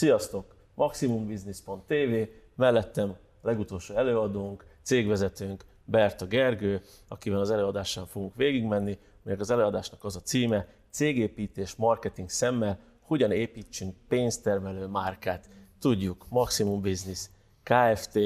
Sziasztok! 0.00 0.54
MaximumBusiness.tv, 0.74 2.32
mellettem 2.54 3.16
legutolsó 3.42 3.94
előadónk, 3.94 4.64
cégvezetőnk 4.82 5.64
Berta 5.84 6.26
Gergő, 6.26 6.82
akivel 7.08 7.40
az 7.40 7.50
előadással 7.50 8.06
fogunk 8.06 8.34
végigmenni, 8.34 8.98
melyek 9.22 9.40
az 9.40 9.50
előadásnak 9.50 10.04
az 10.04 10.16
a 10.16 10.20
címe, 10.20 10.68
cégépítés 10.90 11.74
marketing 11.74 12.30
szemmel, 12.30 12.78
hogyan 13.00 13.32
építsünk 13.32 13.96
pénztermelő 14.08 14.86
márkát. 14.86 15.48
Tudjuk, 15.80 16.26
Maximum 16.28 16.80
Business, 16.80 17.28
KFT, 17.62 18.18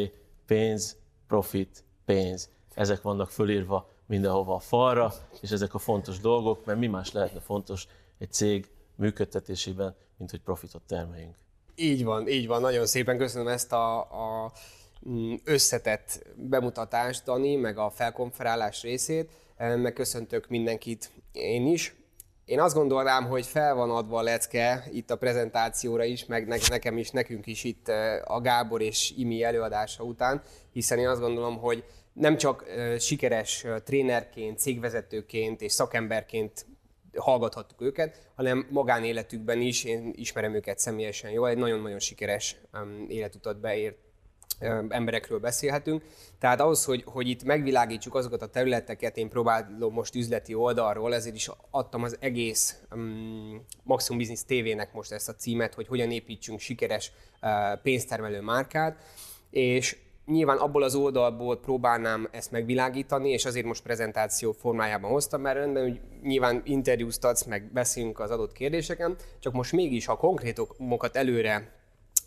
pénz, 0.46 0.96
profit, 1.26 1.84
pénz. 2.04 2.50
Ezek 2.74 3.02
vannak 3.02 3.30
fölírva 3.30 3.90
mindenhova 4.06 4.54
a 4.54 4.58
falra, 4.58 5.12
és 5.40 5.50
ezek 5.50 5.74
a 5.74 5.78
fontos 5.78 6.18
dolgok, 6.18 6.64
mert 6.64 6.78
mi 6.78 6.86
más 6.86 7.12
lehetne 7.12 7.40
fontos 7.40 7.86
egy 8.18 8.32
cég 8.32 8.70
működtetésében, 8.94 9.94
mint 10.16 10.30
hogy 10.30 10.40
profitot 10.40 10.82
termeljünk. 10.82 11.42
Így 11.76 12.04
van, 12.04 12.28
így 12.28 12.46
van. 12.46 12.60
Nagyon 12.60 12.86
szépen 12.86 13.18
köszönöm 13.18 13.48
ezt 13.48 13.72
a, 13.72 13.98
a 14.00 14.52
mm, 15.08 15.34
összetett 15.44 16.26
bemutatást, 16.36 17.24
Dani, 17.24 17.56
meg 17.56 17.78
a 17.78 17.90
felkonferálás 17.90 18.82
részét. 18.82 19.30
Megköszöntök 19.58 20.48
mindenkit 20.48 21.10
én 21.32 21.66
is. 21.66 21.94
Én 22.44 22.60
azt 22.60 22.74
gondolnám, 22.74 23.26
hogy 23.26 23.46
fel 23.46 23.74
van 23.74 23.90
adva 23.90 24.18
a 24.18 24.22
lecke 24.22 24.84
itt 24.92 25.10
a 25.10 25.16
prezentációra 25.16 26.04
is, 26.04 26.24
meg 26.24 26.46
nekem 26.68 26.98
is, 26.98 27.10
nekünk 27.10 27.46
is 27.46 27.64
itt 27.64 27.88
a 28.24 28.40
Gábor 28.40 28.82
és 28.82 29.12
Imi 29.16 29.42
előadása 29.42 30.02
után, 30.02 30.42
hiszen 30.72 30.98
én 30.98 31.08
azt 31.08 31.20
gondolom, 31.20 31.58
hogy 31.58 31.84
nem 32.12 32.36
csak 32.36 32.64
sikeres 32.98 33.66
trénerként, 33.84 34.58
cégvezetőként 34.58 35.60
és 35.60 35.72
szakemberként 35.72 36.66
hallgathattuk 37.16 37.80
őket, 37.80 38.28
hanem 38.34 38.66
magánéletükben 38.70 39.60
is, 39.60 39.84
én 39.84 40.12
ismerem 40.16 40.54
őket 40.54 40.78
személyesen 40.78 41.30
jól, 41.30 41.48
egy 41.48 41.58
nagyon-nagyon 41.58 41.98
sikeres 41.98 42.56
életutat 43.08 43.60
beért 43.60 43.96
emberekről 44.88 45.38
beszélhetünk. 45.38 46.02
Tehát 46.38 46.60
ahhoz, 46.60 46.84
hogy, 46.84 47.02
hogy 47.06 47.28
itt 47.28 47.44
megvilágítsuk 47.44 48.14
azokat 48.14 48.42
a 48.42 48.46
területeket, 48.46 49.16
én 49.16 49.28
próbálom 49.28 49.92
most 49.92 50.14
üzleti 50.14 50.54
oldalról, 50.54 51.14
ezért 51.14 51.34
is 51.34 51.50
adtam 51.70 52.02
az 52.02 52.16
egész 52.20 52.82
um, 52.90 53.64
Maximum 53.82 54.18
Business 54.18 54.42
TV-nek 54.44 54.92
most 54.92 55.12
ezt 55.12 55.28
a 55.28 55.34
címet, 55.34 55.74
hogy 55.74 55.86
hogyan 55.86 56.10
építsünk 56.10 56.60
sikeres 56.60 57.12
uh, 57.42 57.80
pénztermelő 57.82 58.40
márkát, 58.40 59.02
és 59.50 59.96
nyilván 60.26 60.56
abból 60.56 60.82
az 60.82 60.94
oldalból 60.94 61.60
próbálnám 61.60 62.28
ezt 62.30 62.50
megvilágítani, 62.50 63.30
és 63.30 63.44
azért 63.44 63.66
most 63.66 63.82
prezentáció 63.82 64.52
formájában 64.52 65.10
hoztam, 65.10 65.40
mert 65.40 65.56
rendben, 65.56 65.82
hogy 65.82 66.00
nyilván 66.22 66.62
interjúzt 66.64 67.24
adsz, 67.24 67.44
meg 67.44 67.72
beszélünk 67.72 68.20
az 68.20 68.30
adott 68.30 68.52
kérdéseken, 68.52 69.16
csak 69.38 69.52
most 69.52 69.72
mégis, 69.72 70.06
ha 70.06 70.16
konkrétokat 70.16 71.16
előre 71.16 71.72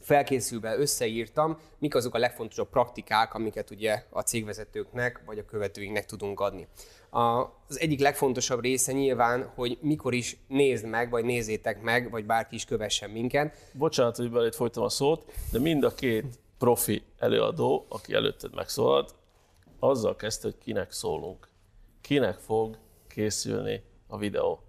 felkészülve 0.02 0.78
összeírtam, 0.78 1.58
mik 1.80 1.96
azok 1.96 2.14
a 2.14 2.18
legfontosabb 2.18 2.70
praktikák, 2.70 3.34
amiket 3.34 3.70
ugye 3.72 4.04
a 4.10 4.22
cégvezetőknek 4.22 5.22
vagy 5.26 5.38
a 5.38 5.46
követőinknek 5.46 6.06
tudunk 6.06 6.40
adni. 6.40 6.68
Az 7.68 7.80
egyik 7.80 8.00
legfontosabb 8.00 8.62
része 8.62 8.92
nyilván, 8.92 9.52
hogy 9.56 9.78
mikor 9.82 10.14
is 10.14 10.38
nézd 10.48 10.86
meg, 10.86 11.10
vagy 11.10 11.26
nézzétek 11.26 11.82
meg, 11.82 12.12
vagy 12.12 12.26
bárki 12.26 12.56
is 12.56 12.66
kövessen 12.66 13.10
minket. 13.10 13.72
Bocsánat, 13.74 14.16
hogy 14.16 14.32
belét 14.32 14.56
folytam 14.56 14.84
a 14.84 14.90
szót, 14.90 15.32
de 15.52 15.60
mind 15.60 15.84
a 15.84 15.94
két 15.94 16.26
profi 16.58 17.04
előadó, 17.18 17.86
aki 17.90 18.14
előtted 18.14 18.56
megszólalt, 18.56 19.16
azzal 19.80 20.16
kezdte, 20.16 20.48
hogy 20.48 20.58
kinek 20.58 20.92
szólunk. 20.92 21.48
Kinek 22.02 22.38
fog 22.38 22.78
készülni 23.08 23.84
a 24.08 24.18
videó. 24.18 24.62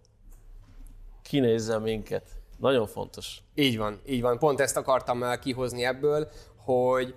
Kinézze 1.23 1.79
minket. 1.79 2.29
Nagyon 2.59 2.87
fontos. 2.87 3.43
Így 3.55 3.79
van, 3.79 4.01
így 4.07 4.21
van. 4.21 4.39
Pont 4.39 4.61
ezt 4.61 4.77
akartam 4.77 5.39
kihozni 5.41 5.85
ebből, 5.85 6.29
hogy 6.57 7.15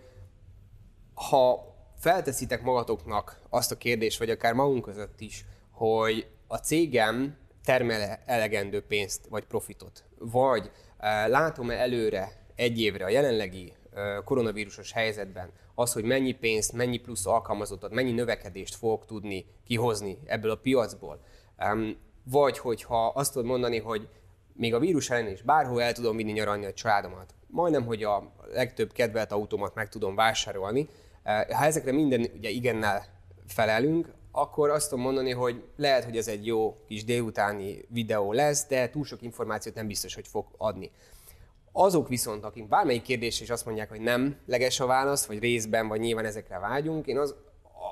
ha 1.13 1.75
felteszitek 1.97 2.61
magatoknak 2.61 3.41
azt 3.49 3.71
a 3.71 3.77
kérdést, 3.77 4.19
vagy 4.19 4.29
akár 4.29 4.53
magunk 4.53 4.83
között 4.83 5.19
is, 5.19 5.45
hogy 5.71 6.27
a 6.47 6.57
cégem 6.57 7.37
termel 7.63 8.19
elegendő 8.25 8.81
pénzt 8.81 9.27
vagy 9.29 9.43
profitot, 9.43 10.03
vagy 10.17 10.71
eh, 10.97 11.27
látom-e 11.27 11.73
előre 11.73 12.45
egy 12.55 12.79
évre 12.79 13.05
a 13.05 13.09
jelenlegi 13.09 13.73
koronavírusos 14.24 14.91
helyzetben 14.91 15.52
az, 15.75 15.94
hogy 15.94 16.03
mennyi 16.03 16.31
pénzt, 16.31 16.74
mennyi 16.74 16.97
plusz 16.97 17.25
alkalmazottat, 17.25 17.91
mennyi 17.91 18.12
növekedést 18.12 18.75
fogok 18.75 19.06
tudni 19.06 19.46
kihozni 19.66 20.18
ebből 20.25 20.52
a 20.52 20.56
piacból. 20.56 21.19
Vagy 22.24 22.57
hogyha 22.57 23.07
azt 23.07 23.34
tudod 23.34 23.47
mondani, 23.47 23.79
hogy 23.79 24.07
még 24.53 24.74
a 24.74 24.79
vírus 24.79 25.09
ellen 25.09 25.31
is 25.31 25.41
bárhol 25.41 25.81
el 25.81 25.94
tudom 25.94 26.16
vinni 26.16 26.31
nyaralni 26.31 26.66
a 26.66 26.74
családomat, 26.74 27.34
majdnem, 27.47 27.85
hogy 27.85 28.03
a 28.03 28.34
legtöbb 28.53 28.91
kedvelt 28.91 29.31
autómat 29.31 29.75
meg 29.75 29.90
tudom 29.90 30.16
vásárolni, 30.16 30.90
ha 31.23 31.66
ezekre 31.66 31.91
minden 31.91 32.28
ugye 32.35 32.50
igennel 32.50 33.06
felelünk, 33.47 34.13
akkor 34.31 34.69
azt 34.69 34.90
tudom 34.90 35.03
mondani, 35.03 35.31
hogy 35.31 35.63
lehet, 35.75 36.03
hogy 36.03 36.18
ez 36.18 36.28
egy 36.28 36.46
jó 36.46 36.78
kis 36.88 37.03
délutáni 37.03 37.85
videó 37.90 38.31
lesz, 38.31 38.68
de 38.68 38.90
túl 38.90 39.06
sok 39.06 39.22
információt 39.22 39.75
nem 39.75 39.88
biztos, 39.88 40.16
hogy 40.16 40.28
fog 40.28 40.46
adni. 40.58 40.91
Azok 41.71 42.07
viszont, 42.07 42.43
akik 42.43 42.67
bármelyik 42.67 43.01
kérdés 43.01 43.41
is 43.41 43.49
azt 43.49 43.65
mondják, 43.65 43.89
hogy 43.89 44.01
nem 44.01 44.37
leges 44.45 44.79
a 44.79 44.85
válasz, 44.85 45.25
vagy 45.25 45.39
részben, 45.39 45.87
vagy 45.87 45.99
nyilván 45.99 46.25
ezekre 46.25 46.59
vágyunk, 46.59 47.07
én 47.07 47.17
az, 47.17 47.35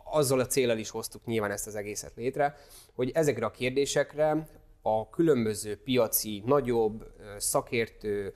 azzal 0.03 0.39
a 0.39 0.45
célral 0.45 0.77
is 0.77 0.89
hoztuk 0.89 1.25
nyilván 1.25 1.51
ezt 1.51 1.67
az 1.67 1.75
egészet 1.75 2.15
létre, 2.15 2.57
hogy 2.95 3.11
ezekre 3.13 3.45
a 3.45 3.51
kérdésekre 3.51 4.47
a 4.81 5.09
különböző 5.09 5.81
piaci, 5.83 6.43
nagyobb 6.45 7.05
szakértő, 7.37 8.33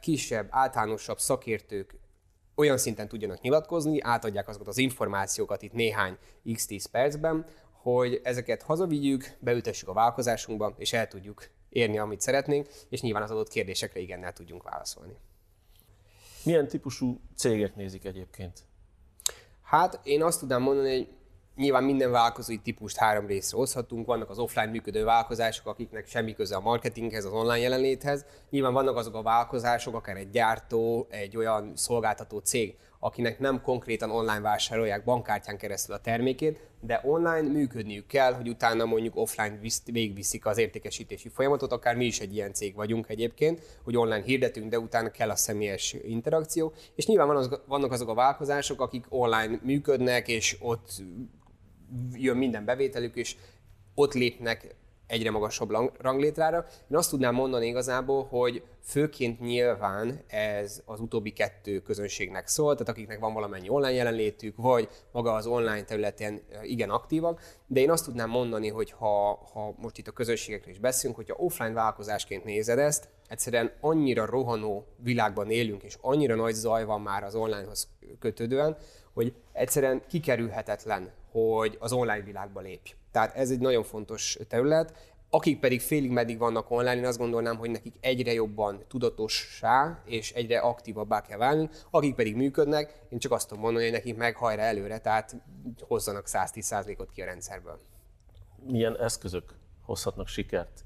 kisebb, 0.00 0.46
általánosabb 0.50 1.18
szakértők 1.18 1.94
olyan 2.54 2.78
szinten 2.78 3.08
tudjanak 3.08 3.40
nyilatkozni, 3.40 4.00
átadják 4.00 4.48
azokat 4.48 4.68
az 4.68 4.78
információkat 4.78 5.62
itt 5.62 5.72
néhány 5.72 6.16
x-10 6.54 6.84
percben, 6.90 7.46
hogy 7.72 8.20
ezeket 8.22 8.62
hazavigyük, 8.62 9.36
beültessük 9.38 9.88
a 9.88 9.92
vállalkozásunkba, 9.92 10.74
és 10.78 10.92
el 10.92 11.08
tudjuk 11.08 11.48
érni, 11.68 11.98
amit 11.98 12.20
szeretnénk, 12.20 12.68
és 12.88 13.00
nyilván 13.00 13.22
az 13.22 13.30
adott 13.30 13.48
kérdésekre 13.48 14.00
igennel 14.00 14.32
tudjunk 14.32 14.62
válaszolni. 14.62 15.16
Milyen 16.44 16.68
típusú 16.68 17.20
cégek 17.36 17.76
nézik 17.76 18.04
egyébként? 18.04 18.62
Hát 19.62 20.00
én 20.02 20.22
azt 20.22 20.38
tudnám 20.38 20.62
mondani, 20.62 20.96
hogy 20.96 21.08
nyilván 21.56 21.84
minden 21.84 22.10
vállalkozói 22.10 22.58
típust 22.58 22.96
három 22.96 23.26
részre 23.26 23.56
hozhatunk. 23.56 24.06
Vannak 24.06 24.30
az 24.30 24.38
offline 24.38 24.70
működő 24.70 25.04
vállalkozások, 25.04 25.66
akiknek 25.66 26.06
semmi 26.06 26.34
köze 26.34 26.56
a 26.56 26.60
marketinghez, 26.60 27.24
az 27.24 27.32
online 27.32 27.58
jelenléthez. 27.58 28.24
Nyilván 28.50 28.72
vannak 28.72 28.96
azok 28.96 29.14
a 29.14 29.22
vállalkozások, 29.22 29.94
akár 29.94 30.16
egy 30.16 30.30
gyártó, 30.30 31.06
egy 31.10 31.36
olyan 31.36 31.72
szolgáltató 31.76 32.38
cég, 32.38 32.76
akinek 33.06 33.38
nem 33.38 33.60
konkrétan 33.60 34.10
online 34.10 34.40
vásárolják 34.40 35.04
bankkártyán 35.04 35.56
keresztül 35.56 35.94
a 35.94 36.00
termékét, 36.00 36.60
de 36.80 37.00
online 37.04 37.48
működniük 37.48 38.06
kell, 38.06 38.32
hogy 38.32 38.48
utána 38.48 38.84
mondjuk 38.84 39.16
offline 39.16 39.58
végviszik 39.84 40.46
az 40.46 40.58
értékesítési 40.58 41.28
folyamatot, 41.28 41.72
akár 41.72 41.96
mi 41.96 42.04
is 42.04 42.20
egy 42.20 42.34
ilyen 42.34 42.52
cég 42.52 42.74
vagyunk 42.74 43.08
egyébként, 43.08 43.62
hogy 43.82 43.96
online 43.96 44.22
hirdetünk, 44.22 44.70
de 44.70 44.78
utána 44.78 45.10
kell 45.10 45.30
a 45.30 45.36
személyes 45.36 45.96
interakció, 46.02 46.72
és 46.94 47.06
nyilván 47.06 47.48
vannak 47.66 47.92
azok 47.92 48.08
a 48.08 48.14
vállalkozások, 48.14 48.80
akik 48.80 49.04
online 49.08 49.60
működnek, 49.62 50.28
és 50.28 50.56
ott 50.60 50.88
jön 52.12 52.36
minden 52.36 52.64
bevételük, 52.64 53.16
és 53.16 53.36
ott 53.94 54.14
lépnek 54.14 54.75
egyre 55.06 55.30
magasabb 55.30 55.70
ranglétrára. 55.98 56.66
Én 56.90 56.96
azt 56.96 57.10
tudnám 57.10 57.34
mondani 57.34 57.66
igazából, 57.66 58.24
hogy 58.24 58.62
főként 58.82 59.40
nyilván 59.40 60.24
ez 60.26 60.82
az 60.84 61.00
utóbbi 61.00 61.32
kettő 61.32 61.80
közönségnek 61.80 62.48
szól, 62.48 62.72
tehát 62.72 62.88
akiknek 62.88 63.18
van 63.18 63.34
valamennyi 63.34 63.68
online 63.68 63.92
jelenlétük, 63.92 64.56
vagy 64.56 64.88
maga 65.12 65.32
az 65.32 65.46
online 65.46 65.84
területen 65.84 66.40
igen 66.62 66.90
aktívak, 66.90 67.40
de 67.66 67.80
én 67.80 67.90
azt 67.90 68.04
tudnám 68.04 68.30
mondani, 68.30 68.68
hogy 68.68 68.90
ha, 68.90 69.34
ha 69.52 69.74
most 69.78 69.98
itt 69.98 70.08
a 70.08 70.12
közönségekről 70.12 70.74
is 70.74 70.80
beszélünk, 70.80 71.16
hogyha 71.16 71.36
offline 71.38 71.72
vállalkozásként 71.72 72.44
nézed 72.44 72.78
ezt, 72.78 73.08
egyszerűen 73.28 73.72
annyira 73.80 74.26
rohanó 74.26 74.86
világban 74.96 75.50
élünk, 75.50 75.82
és 75.82 75.96
annyira 76.00 76.34
nagy 76.34 76.54
zaj 76.54 76.84
van 76.84 77.00
már 77.00 77.24
az 77.24 77.34
onlinehoz 77.34 77.88
kötődően, 78.18 78.76
hogy 79.12 79.34
egyszerűen 79.52 80.02
kikerülhetetlen, 80.08 81.12
hogy 81.30 81.76
az 81.80 81.92
online 81.92 82.24
világba 82.24 82.60
lépj. 82.60 82.94
Tehát 83.16 83.36
ez 83.36 83.50
egy 83.50 83.58
nagyon 83.58 83.82
fontos 83.82 84.38
terület. 84.48 84.92
Akik 85.30 85.60
pedig 85.60 85.80
félig 85.80 86.10
meddig 86.10 86.38
vannak 86.38 86.70
online, 86.70 86.96
én 86.96 87.06
azt 87.06 87.18
gondolnám, 87.18 87.56
hogy 87.56 87.70
nekik 87.70 87.94
egyre 88.00 88.32
jobban 88.32 88.84
tudatossá 88.88 90.02
és 90.04 90.32
egyre 90.32 90.58
aktívabbá 90.58 91.22
kell 91.22 91.38
válni. 91.38 91.68
Akik 91.90 92.14
pedig 92.14 92.36
működnek, 92.36 93.06
én 93.08 93.18
csak 93.18 93.32
azt 93.32 93.48
tudom 93.48 93.62
mondani, 93.62 93.84
hogy 93.84 93.92
nekik 93.92 94.16
meg 94.16 94.36
hajra 94.36 94.62
előre, 94.62 94.98
tehát 94.98 95.36
hozzanak 95.80 96.26
110%-ot 96.28 97.10
ki 97.10 97.22
a 97.22 97.24
rendszerből. 97.24 97.80
Milyen 98.66 98.96
eszközök 99.00 99.54
hozhatnak 99.82 100.28
sikert 100.28 100.84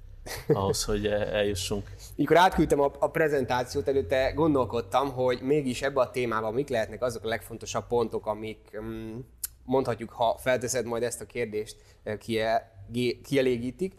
ahhoz, 0.49 0.85
hogy 0.85 1.07
eljussunk. 1.07 1.91
Mikor 2.17 2.37
átküldtem 2.37 2.81
a, 2.81 2.93
a 2.99 3.11
prezentációt 3.11 3.89
előtte, 3.89 4.31
gondolkodtam, 4.31 5.13
hogy 5.13 5.41
mégis 5.43 5.83
ebbe 5.83 6.01
a 6.01 6.11
témában 6.11 6.55
mik 6.55 6.69
lehetnek 6.69 7.03
azok 7.03 7.25
a 7.25 7.29
legfontosabb 7.29 7.87
pontok, 7.87 8.27
amik 8.27 8.71
um, 8.73 9.27
mondhatjuk, 9.71 10.11
ha 10.11 10.37
felteszed 10.39 10.87
majd 10.87 11.03
ezt 11.03 11.21
a 11.21 11.27
kérdést, 11.27 11.77
eh, 12.03 12.17
kielégítik. 13.23 13.95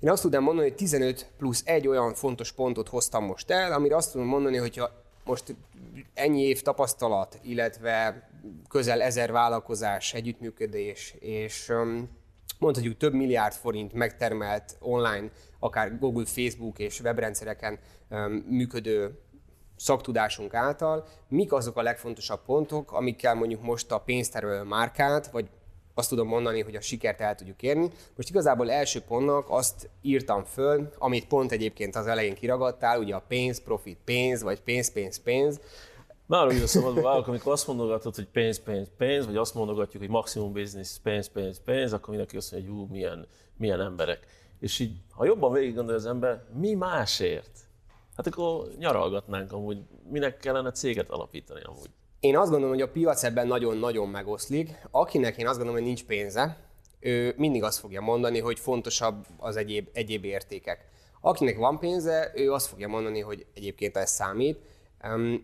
Én 0.00 0.10
azt 0.10 0.22
tudnám 0.22 0.42
mondani, 0.42 0.68
hogy 0.68 0.76
15 0.76 1.30
plusz 1.38 1.62
egy 1.64 1.88
olyan 1.88 2.14
fontos 2.14 2.52
pontot 2.52 2.88
hoztam 2.88 3.24
most 3.24 3.50
el, 3.50 3.72
amire 3.72 3.96
azt 3.96 4.12
tudom 4.12 4.26
mondani, 4.26 4.56
hogy 4.56 4.76
ha 4.76 4.90
most 5.24 5.54
ennyi 6.14 6.42
év 6.42 6.62
tapasztalat, 6.62 7.38
illetve 7.42 8.28
közel 8.68 9.02
ezer 9.02 9.32
vállalkozás, 9.32 10.14
együttműködés, 10.14 11.14
és 11.20 11.72
mondhatjuk 12.58 12.96
több 12.96 13.12
milliárd 13.12 13.54
forint 13.54 13.92
megtermelt 13.92 14.76
online, 14.80 15.30
akár 15.58 15.98
Google, 15.98 16.26
Facebook 16.26 16.78
és 16.78 17.00
webrendszereken 17.00 17.78
működő 18.48 19.18
szaktudásunk 19.76 20.54
által, 20.54 21.06
mik 21.28 21.52
azok 21.52 21.76
a 21.76 21.82
legfontosabb 21.82 22.40
pontok, 22.44 22.92
amikkel 22.92 23.34
mondjuk 23.34 23.62
most 23.62 23.92
a 23.92 23.98
pénztermelő 23.98 24.62
márkát, 24.62 25.30
vagy 25.30 25.48
azt 25.94 26.08
tudom 26.08 26.28
mondani, 26.28 26.60
hogy 26.60 26.74
a 26.74 26.80
sikert 26.80 27.20
el 27.20 27.34
tudjuk 27.34 27.62
érni. 27.62 27.90
Most 28.16 28.28
igazából 28.28 28.70
első 28.70 29.00
pontnak 29.00 29.46
azt 29.48 29.90
írtam 30.02 30.44
föl, 30.44 30.88
amit 30.98 31.26
pont 31.26 31.52
egyébként 31.52 31.96
az 31.96 32.06
elején 32.06 32.34
kiragadtál, 32.34 32.98
ugye 32.98 33.14
a 33.14 33.24
pénz, 33.28 33.62
profit, 33.62 33.98
pénz, 34.04 34.42
vagy 34.42 34.60
pénz, 34.60 34.92
pénz, 34.92 35.22
pénz. 35.22 35.60
Már 36.26 36.46
úgy 36.46 36.62
a 36.62 36.66
szabadba 36.66 37.02
válok, 37.02 37.26
amikor 37.26 37.52
azt 37.52 37.66
mondogatod, 37.66 38.14
hogy 38.14 38.28
pénz, 38.28 38.62
pénz, 38.62 38.88
pénz, 38.96 39.26
vagy 39.26 39.36
azt 39.36 39.54
mondogatjuk, 39.54 40.02
hogy 40.02 40.10
maximum 40.10 40.52
business, 40.52 40.98
pénz, 41.02 41.28
pénz, 41.28 41.60
pénz, 41.64 41.92
akkor 41.92 42.08
mindenki 42.08 42.36
azt 42.36 42.52
mondja, 42.52 42.70
hogy 42.70 42.78
jú, 42.78 42.86
milyen, 42.90 43.26
milyen 43.56 43.80
emberek. 43.80 44.26
És 44.60 44.78
így, 44.78 44.96
ha 45.10 45.24
jobban 45.24 45.52
végig 45.52 45.74
gondolja 45.74 46.00
az 46.00 46.06
ember, 46.06 46.44
mi 46.54 46.74
másért? 46.74 47.63
Hát 48.16 48.26
akkor 48.26 48.68
nyaralgatnánk 48.78 49.52
amúgy, 49.52 49.78
minek 50.10 50.36
kellene 50.36 50.70
céget 50.70 51.10
alapítani 51.10 51.60
amúgy. 51.62 51.90
Én 52.20 52.36
azt 52.36 52.50
gondolom, 52.50 52.74
hogy 52.74 52.82
a 52.82 52.90
piac 52.90 53.22
ebben 53.22 53.46
nagyon-nagyon 53.46 54.08
megoszlik. 54.08 54.70
Akinek 54.90 55.36
én 55.36 55.46
azt 55.46 55.56
gondolom, 55.56 55.80
hogy 55.80 55.88
nincs 55.88 56.04
pénze, 56.04 56.56
ő 57.00 57.34
mindig 57.36 57.62
azt 57.62 57.78
fogja 57.78 58.00
mondani, 58.00 58.40
hogy 58.40 58.58
fontosabb 58.58 59.26
az 59.36 59.56
egyéb, 59.56 59.88
egyéb 59.92 60.24
értékek. 60.24 60.88
Akinek 61.20 61.56
van 61.56 61.78
pénze, 61.78 62.32
ő 62.34 62.52
azt 62.52 62.66
fogja 62.66 62.88
mondani, 62.88 63.20
hogy 63.20 63.46
egyébként 63.54 63.96
ez 63.96 64.10
számít, 64.10 64.58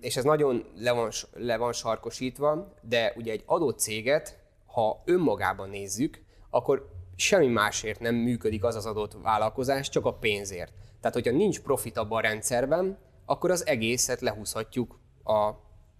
és 0.00 0.16
ez 0.16 0.24
nagyon 0.24 0.64
le 0.76 0.92
van, 0.92 1.10
le 1.32 1.56
van 1.56 1.72
sarkosítva, 1.72 2.74
de 2.82 3.12
ugye 3.16 3.32
egy 3.32 3.42
adott 3.46 3.78
céget, 3.78 4.38
ha 4.66 5.02
önmagában 5.04 5.70
nézzük, 5.70 6.22
akkor 6.50 6.88
semmi 7.20 7.46
másért 7.46 8.00
nem 8.00 8.14
működik 8.14 8.64
az 8.64 8.74
az 8.74 8.86
adott 8.86 9.16
vállalkozás, 9.22 9.88
csak 9.88 10.04
a 10.04 10.14
pénzért. 10.14 10.72
Tehát, 11.00 11.16
hogyha 11.16 11.32
nincs 11.32 11.60
profit 11.60 11.96
abban 11.96 12.18
a 12.18 12.20
rendszerben, 12.20 12.98
akkor 13.24 13.50
az 13.50 13.66
egészet 13.66 14.20
lehúzhatjuk 14.20 14.98
a 15.24 15.50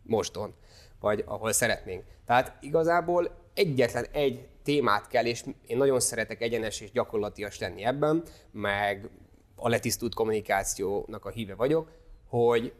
moston, 0.03 0.55
vagy 1.01 1.25
ahol 1.27 1.53
szeretnénk. 1.53 2.05
Tehát 2.27 2.57
igazából 2.61 3.31
egyetlen 3.55 4.07
egy 4.13 4.49
témát 4.63 5.07
kell, 5.07 5.25
és 5.25 5.45
én 5.67 5.77
nagyon 5.77 6.01
szeretek 6.01 6.43
egyenes 6.43 6.81
és 6.81 6.91
gyakorlatias 6.93 7.59
lenni 7.59 7.85
ebben, 7.85 8.23
meg 8.51 9.11
a 9.57 9.69
letisztult 9.69 10.15
kommunikációnak 10.15 11.25
a 11.25 11.31
híve 11.31 11.55
vagyok, 11.55 11.91
hogy 12.29 12.73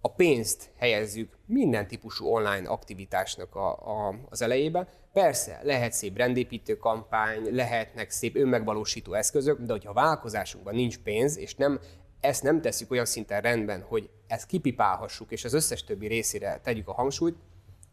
a 0.00 0.12
pénzt 0.12 0.70
helyezzük 0.76 1.36
minden 1.46 1.86
típusú 1.86 2.26
online 2.26 2.68
aktivitásnak 2.68 3.54
a, 3.54 3.68
a, 3.70 4.14
az 4.30 4.42
elejébe. 4.42 4.88
Persze, 5.14 5.60
lehet 5.62 5.92
szép 5.92 6.16
rendépítő 6.16 6.76
kampány, 6.76 7.54
lehetnek 7.54 8.10
szép 8.10 8.36
önmegvalósító 8.36 9.12
eszközök, 9.12 9.60
de 9.60 9.72
hogyha 9.72 9.90
a 9.90 9.94
vállalkozásunkban 9.94 10.74
nincs 10.74 10.98
pénz, 10.98 11.38
és 11.38 11.54
nem 11.54 11.80
ezt 12.20 12.42
nem 12.42 12.60
tesszük 12.60 12.90
olyan 12.90 13.04
szinten 13.04 13.40
rendben, 13.40 13.82
hogy 13.82 14.10
ezt 14.26 14.46
kipipálhassuk, 14.46 15.30
és 15.30 15.44
az 15.44 15.52
összes 15.52 15.84
többi 15.84 16.06
részére 16.06 16.60
tegyük 16.62 16.88
a 16.88 16.92
hangsúlyt, 16.92 17.36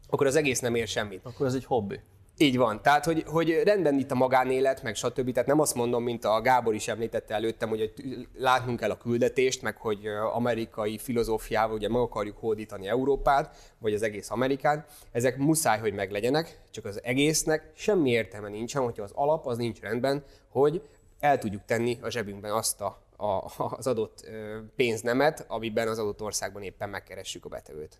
akkor 0.08 0.26
az 0.26 0.36
egész 0.36 0.60
nem 0.60 0.74
ér 0.74 0.88
semmit. 0.88 1.24
Akkor 1.24 1.46
ez 1.46 1.54
egy 1.54 1.64
hobbi. 1.64 2.00
Így 2.38 2.56
van. 2.56 2.82
Tehát, 2.82 3.04
hogy, 3.04 3.24
hogy 3.26 3.62
rendben 3.64 3.98
itt 3.98 4.10
a 4.10 4.14
magánélet, 4.14 4.82
meg 4.82 4.94
stb. 4.94 5.32
Tehát 5.32 5.48
nem 5.48 5.60
azt 5.60 5.74
mondom, 5.74 6.02
mint 6.02 6.24
a 6.24 6.40
Gábor 6.40 6.74
is 6.74 6.88
említette 6.88 7.34
előttem, 7.34 7.68
hogy 7.68 7.92
látnunk 8.34 8.78
kell 8.78 8.90
a 8.90 8.96
küldetést, 8.96 9.62
meg 9.62 9.76
hogy 9.76 10.06
amerikai 10.32 10.98
filozófiával 10.98 11.76
ugye 11.76 11.88
meg 11.88 12.00
akarjuk 12.00 12.36
hódítani 12.36 12.88
Európát, 12.88 13.74
vagy 13.78 13.94
az 13.94 14.02
egész 14.02 14.30
Amerikát. 14.30 14.90
Ezek 15.12 15.36
muszáj, 15.36 15.78
hogy 15.78 15.92
meglegyenek, 15.92 16.60
csak 16.70 16.84
az 16.84 17.00
egésznek 17.02 17.72
semmi 17.74 18.10
értelme 18.10 18.48
nincsen, 18.48 18.82
hogyha 18.82 19.02
az 19.02 19.12
alap 19.14 19.46
az 19.46 19.56
nincs 19.56 19.80
rendben, 19.80 20.24
hogy 20.48 20.82
el 21.20 21.38
tudjuk 21.38 21.64
tenni 21.64 21.98
a 22.02 22.10
zsebünkben 22.10 22.52
azt 22.52 22.80
a, 22.80 23.02
a, 23.16 23.52
az 23.56 23.86
adott 23.86 24.30
pénznemet, 24.76 25.44
amiben 25.48 25.88
az 25.88 25.98
adott 25.98 26.22
országban 26.22 26.62
éppen 26.62 26.88
megkeressük 26.88 27.44
a 27.44 27.48
betevőt. 27.48 27.98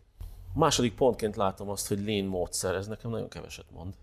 Második 0.54 0.94
pontként 0.94 1.36
látom 1.36 1.68
azt, 1.68 1.88
hogy 1.88 2.04
lean 2.04 2.24
módszer, 2.24 2.74
ez 2.74 2.86
nekem 2.86 3.10
nagyon 3.10 3.28
keveset 3.28 3.70
mond. 3.70 3.94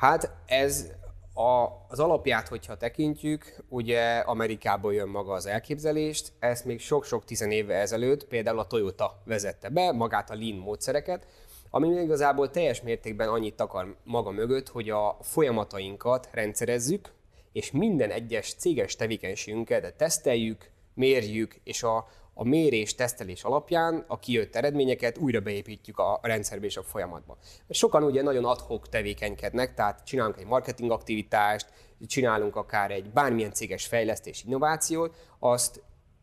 Hát 0.00 0.30
ez 0.46 0.90
a, 1.34 1.66
az 1.88 1.98
alapját, 2.00 2.48
hogyha 2.48 2.76
tekintjük, 2.76 3.56
ugye 3.68 4.18
Amerikából 4.18 4.94
jön 4.94 5.08
maga 5.08 5.32
az 5.32 5.46
elképzelést, 5.46 6.32
ezt 6.38 6.64
még 6.64 6.80
sok-sok 6.80 7.24
tizen 7.24 7.50
éve 7.50 7.74
ezelőtt 7.74 8.24
például 8.24 8.58
a 8.58 8.66
Toyota 8.66 9.22
vezette 9.24 9.68
be, 9.68 9.92
magát 9.92 10.30
a 10.30 10.34
lean 10.34 10.56
módszereket, 10.56 11.26
ami 11.70 11.88
igazából 11.88 12.50
teljes 12.50 12.82
mértékben 12.82 13.28
annyit 13.28 13.60
akar 13.60 13.96
maga 14.04 14.30
mögött, 14.30 14.68
hogy 14.68 14.90
a 14.90 15.16
folyamatainkat 15.20 16.28
rendszerezzük, 16.32 17.12
és 17.52 17.70
minden 17.70 18.10
egyes 18.10 18.54
céges 18.54 18.96
tevékenységünket 18.96 19.94
teszteljük, 19.94 20.70
mérjük, 20.94 21.60
és 21.64 21.82
a, 21.82 22.08
a 22.40 22.44
mérés, 22.44 22.94
tesztelés 22.94 23.44
alapján 23.44 24.04
a 24.08 24.18
kijött 24.18 24.56
eredményeket 24.56 25.18
újra 25.18 25.40
beépítjük 25.40 25.98
a 25.98 26.20
rendszerbe 26.22 26.66
és 26.66 26.76
a 26.76 26.82
folyamatba. 26.82 27.38
Sokan 27.68 28.02
ugye 28.02 28.22
nagyon 28.22 28.44
adhok 28.44 28.88
tevékenykednek, 28.88 29.74
tehát 29.74 30.04
csinálunk 30.04 30.38
egy 30.38 30.46
marketing 30.46 30.90
aktivitást, 30.90 31.66
csinálunk 32.06 32.56
akár 32.56 32.90
egy 32.90 33.10
bármilyen 33.10 33.52
céges 33.52 33.86
fejlesztés, 33.86 34.44
innovációt, 34.44 35.16
azt 35.38 35.82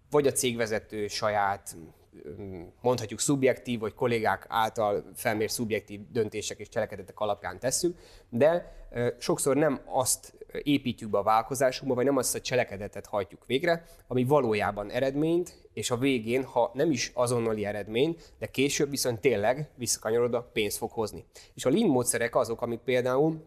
vagy 0.09 0.27
a 0.27 0.31
cégvezető 0.31 1.07
saját 1.07 1.75
mondhatjuk 2.81 3.19
szubjektív, 3.19 3.79
vagy 3.79 3.93
kollégák 3.93 4.45
által 4.49 5.11
felmér 5.15 5.51
szubjektív 5.51 5.99
döntések 6.11 6.59
és 6.59 6.69
cselekedetek 6.69 7.19
alapján 7.19 7.59
tesszük, 7.59 7.97
de 8.29 8.73
sokszor 9.19 9.55
nem 9.55 9.81
azt 9.85 10.36
építjük 10.63 11.09
be 11.09 11.17
a 11.17 11.23
vállalkozásunkba, 11.23 11.95
vagy 11.95 12.05
nem 12.05 12.17
azt 12.17 12.35
a 12.35 12.41
cselekedetet 12.41 13.05
hajtjuk 13.05 13.45
végre, 13.45 13.85
ami 14.07 14.23
valójában 14.23 14.91
eredményt, 14.91 15.69
és 15.73 15.91
a 15.91 15.97
végén, 15.97 16.43
ha 16.43 16.71
nem 16.73 16.91
is 16.91 17.11
azonnali 17.13 17.65
eredmény, 17.65 18.17
de 18.39 18.45
később 18.45 18.89
viszont 18.89 19.19
tényleg 19.19 19.69
visszakanyarodva 19.75 20.49
pénzt 20.53 20.77
fog 20.77 20.91
hozni. 20.91 21.25
És 21.53 21.65
a 21.65 21.69
lean 21.69 21.89
módszerek 21.89 22.35
azok, 22.35 22.61
amik 22.61 22.79
például 22.79 23.43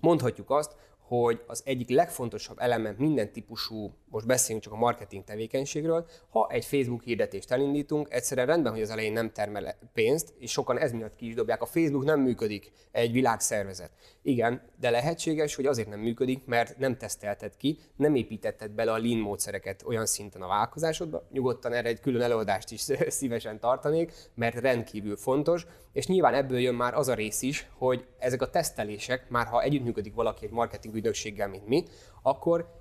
mondhatjuk 0.00 0.50
azt, 0.50 0.76
hogy 1.08 1.42
az 1.46 1.62
egyik 1.64 1.88
legfontosabb 1.88 2.58
eleme 2.58 2.94
minden 2.98 3.32
típusú, 3.32 3.92
most 4.10 4.26
beszéljünk 4.26 4.64
csak 4.64 4.72
a 4.72 4.76
marketing 4.76 5.24
tevékenységről, 5.24 6.06
ha 6.30 6.48
egy 6.50 6.64
Facebook 6.64 7.02
hirdetést 7.02 7.50
elindítunk, 7.50 8.08
egyszerűen 8.10 8.46
rendben, 8.46 8.72
hogy 8.72 8.82
az 8.82 8.90
elején 8.90 9.12
nem 9.12 9.32
termel 9.32 9.78
pénzt, 9.92 10.34
és 10.38 10.50
sokan 10.50 10.78
ez 10.78 10.92
miatt 10.92 11.16
ki 11.16 11.26
is 11.26 11.34
dobják. 11.34 11.62
A 11.62 11.66
Facebook 11.66 12.04
nem 12.04 12.20
működik, 12.20 12.72
egy 12.90 13.12
világszervezet. 13.12 13.90
Igen, 14.28 14.62
de 14.80 14.90
lehetséges, 14.90 15.54
hogy 15.54 15.66
azért 15.66 15.88
nem 15.88 16.00
működik, 16.00 16.44
mert 16.44 16.78
nem 16.78 16.96
tesztelted 16.96 17.56
ki, 17.56 17.78
nem 17.96 18.14
építetted 18.14 18.70
bele 18.70 18.92
a 18.92 18.98
lean 18.98 19.18
módszereket 19.18 19.82
olyan 19.86 20.06
szinten 20.06 20.42
a 20.42 20.46
vállalkozásodba. 20.46 21.26
Nyugodtan 21.30 21.72
erre 21.72 21.88
egy 21.88 22.00
külön 22.00 22.22
előadást 22.22 22.70
is 22.70 22.80
szívesen 23.18 23.58
tartanék, 23.58 24.12
mert 24.34 24.60
rendkívül 24.60 25.16
fontos, 25.16 25.66
és 25.92 26.06
nyilván 26.06 26.34
ebből 26.34 26.58
jön 26.58 26.74
már 26.74 26.94
az 26.94 27.08
a 27.08 27.14
rész 27.14 27.42
is, 27.42 27.68
hogy 27.78 28.06
ezek 28.18 28.42
a 28.42 28.50
tesztelések, 28.50 29.28
már 29.28 29.46
ha 29.46 29.62
együttműködik 29.62 30.14
valaki 30.14 30.44
egy 30.44 30.52
marketing 30.52 30.94
ügynökséggel, 30.94 31.48
mint 31.48 31.66
mi, 31.66 31.84
akkor 32.22 32.74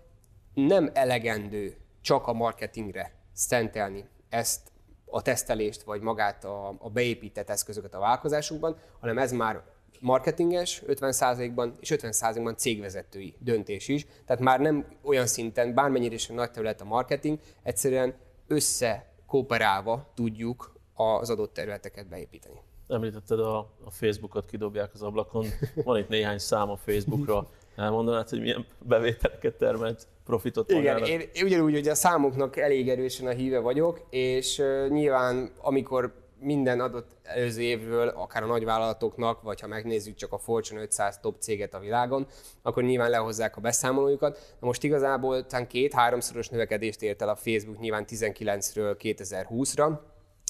nem 0.54 0.90
elegendő 0.94 1.78
csak 2.02 2.28
a 2.28 2.34
marketingre 2.34 3.14
szentelni 3.34 4.06
ezt 4.30 4.72
a 5.06 5.22
tesztelést, 5.22 5.84
vagy 5.84 6.02
magát 6.02 6.44
a, 6.44 6.76
a 6.80 6.90
beépített 6.90 7.50
eszközöket 7.50 7.94
a 7.94 8.00
vállalkozásunkban, 8.00 8.78
hanem 9.00 9.18
ez 9.18 9.32
már 9.32 9.76
marketinges 10.00 10.82
50%-ban, 10.88 11.76
és 11.80 11.94
50%-ban 11.98 12.58
cégvezetői 12.58 13.36
döntés 13.40 13.88
is. 13.88 14.06
Tehát 14.26 14.42
már 14.42 14.60
nem 14.60 14.86
olyan 15.02 15.28
szinten, 15.28 15.74
bármennyire 15.74 16.14
is 16.14 16.28
nagy 16.28 16.52
terület 16.52 16.82
a 16.82 16.86
marketing, 16.86 17.40
egyszerűen 17.64 18.14
összekooperálva 18.48 20.12
tudjuk 20.16 20.76
az 20.94 21.30
adott 21.30 21.54
területeket 21.54 22.08
beépíteni. 22.08 22.60
Említetted 22.88 23.40
a, 23.40 23.58
a 23.58 23.92
Facebookot, 23.92 24.46
kidobják 24.46 24.94
az 24.94 25.02
ablakon. 25.02 25.46
Van 25.84 25.98
itt 25.98 26.08
néhány 26.08 26.38
szám 26.38 26.70
a 26.70 26.76
Facebookra. 26.76 27.48
Elmondanád, 27.76 28.30
hogy 28.30 28.40
milyen 28.40 28.66
bevételeket 28.80 29.56
termelt, 29.56 30.08
profitot 30.26 30.72
Igen, 30.72 31.04
én, 31.04 31.22
én 31.34 31.46
ugyanúgy, 31.46 31.74
hogy 31.74 31.88
a 31.88 31.96
számoknak 31.96 32.58
elég 32.58 32.90
erősen 32.90 33.28
a 33.28 33.30
híve 33.30 33.60
vagyok, 33.60 34.06
és 34.10 34.60
uh, 34.60 34.90
nyilván 34.90 35.52
amikor 35.62 36.14
minden 36.40 36.80
adott 36.80 37.18
előző 37.24 37.62
évről, 37.62 38.08
akár 38.08 38.44
a 38.44 38.46
nagyvállalatoknak, 38.46 39.42
vagy 39.42 39.62
ha 39.62 39.68
megnézzük 39.68 40.16
csak 40.16 40.34
a 40.34 40.38
Fortune 40.38 40.82
500 40.82 41.20
top 41.20 41.40
céget 41.40 41.74
a 41.74 41.80
világon, 41.80 42.28
akkor 42.62 42.84
nyilván 42.84 43.10
lehozzák 43.10 43.58
a 43.58 43.62
beszámolójukat. 43.62 44.56
Na 44.60 44.68
most 44.68 44.84
igazából 44.84 45.46
talán 45.46 45.68
két-háromszoros 45.68 46.50
növekedést 46.50 47.02
ért 47.02 47.22
el 47.22 47.30
a 47.30 47.36
Facebook 47.36 47.80
nyilván 47.80 48.06
19-ről 48.10 48.96
2020-ra, 49.00 50.00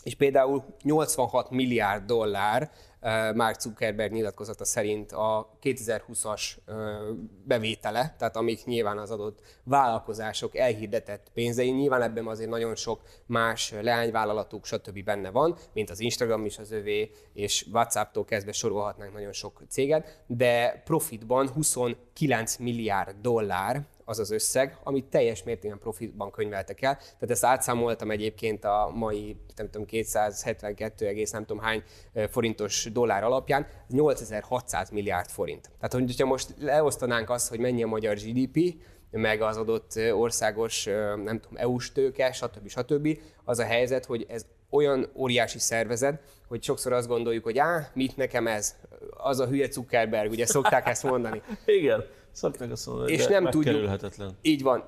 és 0.03 0.15
például 0.15 0.63
86 0.83 1.49
milliárd 1.49 2.05
dollár 2.05 2.71
Mark 3.35 3.59
Zuckerberg 3.59 4.11
nyilatkozata 4.11 4.65
szerint 4.65 5.11
a 5.11 5.57
2020-as 5.61 6.41
bevétele, 7.43 8.15
tehát 8.17 8.35
amik 8.35 8.65
nyilván 8.65 8.97
az 8.97 9.11
adott 9.11 9.41
vállalkozások 9.63 10.55
elhirdetett 10.55 11.27
pénzei, 11.33 11.69
nyilván 11.69 12.01
ebben 12.01 12.27
azért 12.27 12.49
nagyon 12.49 12.75
sok 12.75 13.01
más 13.25 13.73
leányvállalatuk, 13.81 14.65
stb. 14.65 15.03
benne 15.03 15.29
van, 15.29 15.57
mint 15.73 15.89
az 15.89 15.99
Instagram 15.99 16.45
is 16.45 16.57
az 16.57 16.71
övé, 16.71 17.11
és 17.33 17.67
WhatsApp-tól 17.71 18.25
kezdve 18.25 18.51
sorolhatnánk 18.51 19.13
nagyon 19.13 19.33
sok 19.33 19.61
céget, 19.69 20.23
de 20.27 20.81
profitban 20.85 21.49
29 21.49 22.57
milliárd 22.57 23.15
dollár 23.21 23.85
az 24.05 24.19
az 24.19 24.31
összeg, 24.31 24.77
amit 24.83 25.05
teljes 25.05 25.43
mértékben 25.43 25.79
profitban 25.79 26.31
könyveltek 26.31 26.81
el. 26.81 26.95
Tehát 26.95 27.29
ezt 27.29 27.43
átszámoltam 27.43 28.11
egyébként 28.11 28.63
a 28.63 28.91
mai, 28.93 29.37
nem 29.55 29.69
tudom, 29.69 29.87
272, 29.87 31.23
nem 31.31 31.45
tudom 31.45 31.63
hány 31.63 31.83
forintos 32.29 32.87
dollár 32.97 33.23
alapján, 33.23 33.67
8600 33.87 34.89
milliárd 34.89 35.29
forint. 35.29 35.69
Tehát, 35.79 36.07
hogyha 36.07 36.25
most 36.25 36.53
leosztanánk 36.59 37.29
azt, 37.29 37.49
hogy 37.49 37.59
mennyi 37.59 37.83
a 37.83 37.87
magyar 37.87 38.15
GDP, 38.15 38.75
meg 39.11 39.41
az 39.41 39.57
adott 39.57 39.99
országos, 40.13 40.83
nem 41.23 41.39
tudom, 41.39 41.57
EU-s 41.57 41.91
tőke, 41.91 42.31
stb. 42.31 42.67
stb. 42.67 43.19
Az 43.43 43.59
a 43.59 43.63
helyzet, 43.63 44.05
hogy 44.05 44.25
ez 44.29 44.45
olyan 44.69 45.09
óriási 45.15 45.59
szervezet, 45.59 46.21
hogy 46.47 46.63
sokszor 46.63 46.93
azt 46.93 47.07
gondoljuk, 47.07 47.43
hogy 47.43 47.57
á, 47.57 47.91
mit 47.93 48.17
nekem 48.17 48.47
ez? 48.47 48.75
Az 49.17 49.39
a 49.39 49.47
hülye 49.47 49.71
Zuckerberg, 49.71 50.31
ugye 50.31 50.45
szokták 50.45 50.87
ezt 50.87 51.03
mondani. 51.03 51.41
Igen. 51.79 52.03
Szokták 52.31 52.71
azt 52.71 52.87
mondani, 52.87 53.11
és 53.11 53.27
nem 53.27 53.49
tudjuk. 53.49 53.89
Így 54.41 54.63
van. 54.63 54.83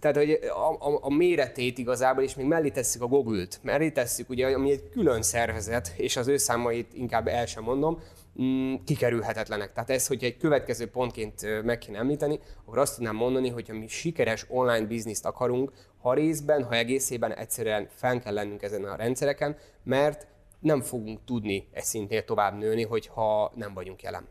Tehát, 0.00 0.16
hogy 0.16 0.30
a, 0.30 0.72
a, 0.72 0.98
a, 1.00 1.14
méretét 1.14 1.78
igazából, 1.78 2.22
és 2.22 2.34
még 2.34 2.46
mellé 2.46 2.70
tesszük 2.70 3.02
a 3.02 3.06
Google-t, 3.06 3.58
mellé 3.62 3.90
tesszük, 3.90 4.28
ugye, 4.28 4.46
ami 4.46 4.70
egy 4.70 4.88
külön 4.88 5.22
szervezet, 5.22 5.92
és 5.96 6.16
az 6.16 6.28
ő 6.28 6.36
számait 6.36 6.94
inkább 6.94 7.26
el 7.26 7.46
sem 7.46 7.62
mondom, 7.62 8.02
mm, 8.42 8.74
kikerülhetetlenek. 8.84 9.72
Tehát 9.72 9.90
ez, 9.90 10.06
hogyha 10.06 10.26
egy 10.26 10.36
következő 10.36 10.86
pontként 10.90 11.62
meg 11.62 11.78
kéne 11.78 11.98
említeni, 11.98 12.40
akkor 12.64 12.78
azt 12.78 12.94
tudnám 12.94 13.16
mondani, 13.16 13.48
hogy 13.48 13.68
ha 13.68 13.74
mi 13.74 13.88
sikeres 13.88 14.46
online 14.48 14.86
bizniszt 14.86 15.26
akarunk, 15.26 15.72
ha 16.00 16.14
részben, 16.14 16.64
ha 16.64 16.74
egészében 16.74 17.34
egyszerűen 17.34 17.88
fenn 17.90 18.18
kell 18.18 18.34
lennünk 18.34 18.62
ezen 18.62 18.84
a 18.84 18.96
rendszereken, 18.96 19.56
mert 19.82 20.26
nem 20.58 20.80
fogunk 20.80 21.24
tudni 21.24 21.68
egy 21.72 21.84
szintnél 21.84 22.24
tovább 22.24 22.58
nőni, 22.58 22.82
hogyha 22.82 23.52
nem 23.54 23.74
vagyunk 23.74 24.02
jelen. 24.02 24.26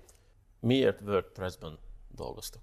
Miért 0.59 1.01
WordPress-ben 1.01 1.79
dolgoztok? 2.15 2.61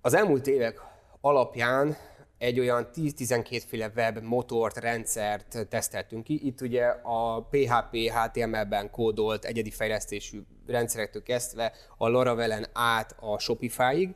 Az 0.00 0.14
elmúlt 0.14 0.46
évek 0.46 0.80
alapján 1.26 1.96
egy 2.38 2.60
olyan 2.60 2.88
10-12 2.94 3.62
féle 3.66 3.92
web 3.96 4.22
motort, 4.22 4.76
rendszert 4.76 5.66
teszteltünk 5.68 6.24
ki. 6.24 6.46
Itt 6.46 6.60
ugye 6.60 6.84
a 7.02 7.48
PHP, 7.50 7.96
HTML-ben 7.96 8.90
kódolt 8.90 9.44
egyedi 9.44 9.70
fejlesztésű 9.70 10.40
rendszerektől 10.66 11.22
kezdve 11.22 11.72
a 11.96 12.08
Laravel-en 12.08 12.66
át 12.72 13.16
a 13.20 13.38
Shopify-ig, 13.38 14.14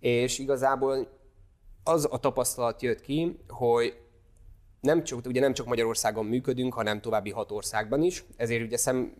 és 0.00 0.38
igazából 0.38 1.08
az 1.84 2.08
a 2.10 2.18
tapasztalat 2.18 2.82
jött 2.82 3.00
ki, 3.00 3.38
hogy 3.48 3.96
nem 4.80 5.04
csak, 5.04 5.26
ugye 5.26 5.40
nem 5.40 5.52
csak 5.54 5.66
Magyarországon 5.66 6.26
működünk, 6.26 6.74
hanem 6.74 7.00
további 7.00 7.30
hat 7.30 7.50
országban 7.50 8.02
is, 8.02 8.24
ezért 8.36 8.62
ugye 8.62 8.76
szem, 8.76 9.14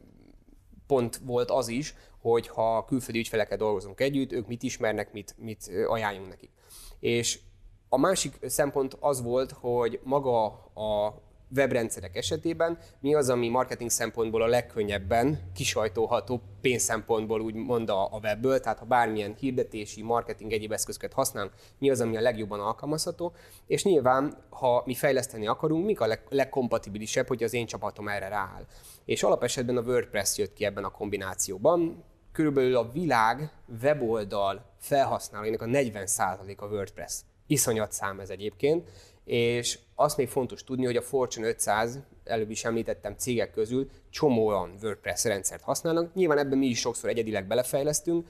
pont 0.86 1.20
volt 1.24 1.50
az 1.50 1.68
is, 1.68 1.94
hogy 2.20 2.48
ha 2.48 2.84
külföldi 2.84 3.18
ügyfelekkel 3.18 3.56
dolgozunk 3.56 4.00
együtt, 4.00 4.32
ők 4.32 4.46
mit 4.46 4.62
ismernek, 4.62 5.12
mit, 5.12 5.34
mit 5.38 5.70
ajánljunk 5.86 6.28
nekik. 6.28 6.50
És 7.04 7.38
a 7.88 7.98
másik 7.98 8.38
szempont 8.42 8.96
az 9.00 9.22
volt, 9.22 9.52
hogy 9.52 10.00
maga 10.02 10.44
a 10.74 11.22
webrendszerek 11.56 12.16
esetében 12.16 12.78
mi 13.00 13.14
az, 13.14 13.28
ami 13.28 13.48
marketing 13.48 13.90
szempontból 13.90 14.42
a 14.42 14.46
legkönnyebben 14.46 15.50
kisajtolható 15.54 16.40
pénz 16.60 16.82
szempontból 16.82 17.40
úgy 17.40 17.54
mond 17.54 17.88
a 17.88 18.18
webből, 18.22 18.60
tehát 18.60 18.78
ha 18.78 18.84
bármilyen 18.84 19.34
hirdetési, 19.38 20.02
marketing 20.02 20.52
egyéb 20.52 20.72
eszközöket 20.72 21.12
használunk, 21.12 21.52
mi 21.78 21.90
az, 21.90 22.00
ami 22.00 22.16
a 22.16 22.20
legjobban 22.20 22.60
alkalmazható, 22.60 23.32
és 23.66 23.84
nyilván, 23.84 24.36
ha 24.50 24.82
mi 24.86 24.94
fejleszteni 24.94 25.46
akarunk, 25.46 25.84
mik 25.84 26.00
a 26.00 26.06
leg- 26.06 26.26
legkompatibilisebb, 26.28 27.26
hogy 27.26 27.42
az 27.42 27.52
én 27.52 27.66
csapatom 27.66 28.08
erre 28.08 28.28
rááll. 28.28 28.66
És 29.04 29.22
alapesetben 29.22 29.76
a 29.76 29.82
WordPress 29.82 30.38
jött 30.38 30.52
ki 30.52 30.64
ebben 30.64 30.84
a 30.84 30.90
kombinációban, 30.90 32.04
körülbelül 32.34 32.76
a 32.76 32.90
világ 32.92 33.50
weboldal 33.82 34.64
felhasználóinak 34.78 35.62
a 35.62 35.66
40% 35.66 36.56
a 36.56 36.66
WordPress. 36.66 37.20
Iszonyat 37.46 37.92
szám 37.92 38.20
ez 38.20 38.30
egyébként, 38.30 38.88
és 39.24 39.78
azt 39.94 40.16
még 40.16 40.28
fontos 40.28 40.64
tudni, 40.64 40.84
hogy 40.84 40.96
a 40.96 41.02
Fortune 41.02 41.46
500, 41.46 41.98
előbb 42.24 42.50
is 42.50 42.64
említettem 42.64 43.14
cégek 43.16 43.50
közül 43.50 43.90
csomóan 44.10 44.74
WordPress 44.82 45.24
rendszert 45.24 45.62
használnak. 45.62 46.14
Nyilván 46.14 46.38
ebben 46.38 46.58
mi 46.58 46.66
is 46.66 46.78
sokszor 46.78 47.10
egyedileg 47.10 47.46
belefejlesztünk. 47.46 48.28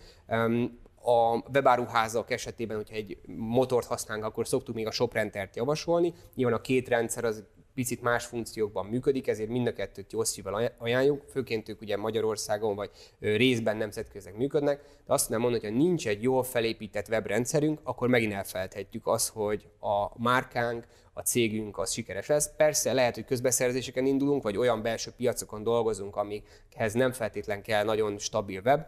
A 1.07 1.51
webáruházak 1.53 2.31
esetében, 2.31 2.77
hogyha 2.77 2.95
egy 2.95 3.19
motort 3.37 3.87
használunk, 3.87 4.27
akkor 4.27 4.47
szoktuk 4.47 4.75
még 4.75 4.87
a 4.87 4.91
ShopRentert 4.91 5.57
javasolni. 5.57 6.15
Nyilván 6.35 6.55
a 6.55 6.61
két 6.61 6.89
rendszer 6.89 7.25
az 7.25 7.45
picit 7.75 8.03
más 8.03 8.25
funkciókban 8.25 8.87
működik, 8.87 9.29
ezért 9.29 9.49
mind 9.49 9.67
a 9.67 9.73
kettőt 9.73 10.13
jó 10.13 10.25
szívvel 10.25 10.73
ajánljuk, 10.79 11.23
főként 11.31 11.69
ők 11.69 11.81
ugye 11.81 11.97
Magyarországon 11.97 12.75
vagy 12.75 12.91
részben 13.21 13.77
nemzetközileg 13.77 14.37
működnek, 14.37 14.83
de 15.07 15.13
azt 15.13 15.29
nem 15.29 15.41
mondani, 15.41 15.63
hogy 15.63 15.73
ha 15.73 15.79
nincs 15.79 16.09
egy 16.09 16.23
jól 16.23 16.43
felépített 16.43 17.09
webrendszerünk, 17.09 17.81
akkor 17.83 18.09
megint 18.09 18.33
elfelejthetjük 18.33 19.07
azt, 19.07 19.29
hogy 19.29 19.69
a 19.81 20.23
márkánk, 20.23 20.87
a 21.13 21.21
cégünk 21.21 21.79
az 21.79 21.93
sikeres 21.93 22.27
lesz. 22.27 22.51
Persze 22.57 22.93
lehet, 22.93 23.15
hogy 23.15 23.25
közbeszerzéseken 23.25 24.07
indulunk, 24.07 24.43
vagy 24.43 24.57
olyan 24.57 24.83
belső 24.83 25.11
piacokon 25.17 25.63
dolgozunk, 25.63 26.17
amikhez 26.17 26.93
nem 26.93 27.13
feltétlen 27.13 27.63
kell 27.63 27.85
nagyon 27.85 28.19
stabil 28.19 28.61
web, 28.65 28.87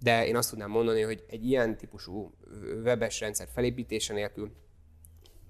de 0.00 0.26
én 0.26 0.36
azt 0.36 0.50
tudnám 0.50 0.70
mondani, 0.70 1.00
hogy 1.00 1.24
egy 1.28 1.44
ilyen 1.44 1.76
típusú 1.76 2.32
webes 2.84 3.20
rendszer 3.20 3.48
felépítése 3.54 4.12
nélkül 4.12 4.50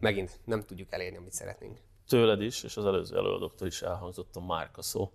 megint 0.00 0.40
nem 0.44 0.64
tudjuk 0.64 0.92
elérni, 0.92 1.16
amit 1.16 1.32
szeretnénk 1.32 1.78
tőled 2.08 2.42
is, 2.42 2.62
és 2.62 2.76
az 2.76 2.84
előző 2.84 3.16
előadóktól 3.16 3.66
is 3.66 3.82
elhangzott 3.82 4.36
a 4.36 4.40
márka 4.40 4.82
szó, 4.82 5.12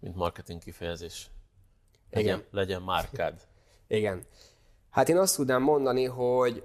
mint 0.00 0.16
marketing 0.16 0.62
kifejezés. 0.62 1.30
Legyen, 2.10 2.38
Igen. 2.38 2.48
legyen 2.50 2.82
márkád. 2.82 3.46
Igen. 3.86 4.26
Hát 4.90 5.08
én 5.08 5.16
azt 5.16 5.36
tudnám 5.36 5.62
mondani, 5.62 6.04
hogy 6.04 6.62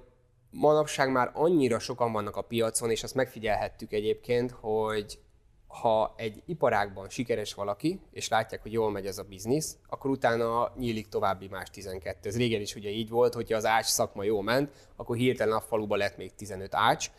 manapság 0.50 1.12
már 1.12 1.32
annyira 1.34 1.79
sokan 1.79 2.12
vannak 2.12 2.36
a 2.36 2.41
piacon, 2.41 2.89
és 2.89 3.03
azt 3.03 3.15
megfigyelhettük 3.15 3.91
egyébként, 3.91 4.51
hogy 4.51 5.20
ha 5.67 6.13
egy 6.17 6.43
iparágban 6.46 7.10
sikeres 7.10 7.53
valaki, 7.53 8.00
és 8.12 8.27
látják, 8.27 8.62
hogy 8.62 8.72
jól 8.72 8.91
megy 8.91 9.05
ez 9.05 9.17
a 9.17 9.24
biznisz, 9.24 9.77
akkor 9.88 10.12
utána 10.12 10.74
nyílik 10.77 11.08
további 11.08 11.48
más 11.48 11.70
12. 11.70 12.29
Ez 12.29 12.38
régen 12.38 12.62
is 12.62 12.75
ugye 12.75 12.89
így 12.89 13.10
volt, 13.10 13.34
hogyha 13.34 13.58
az 13.58 13.65
ács 13.65 13.86
szakma 13.86 14.24
jól 14.24 14.43
ment, 14.43 14.72
akkor 14.96 15.15
hirtelen 15.15 15.55
a 15.55 15.62
faluba 15.62 15.96
lett 15.96 16.17
még 16.17 16.36
15 16.36 16.75
ács 16.75 17.12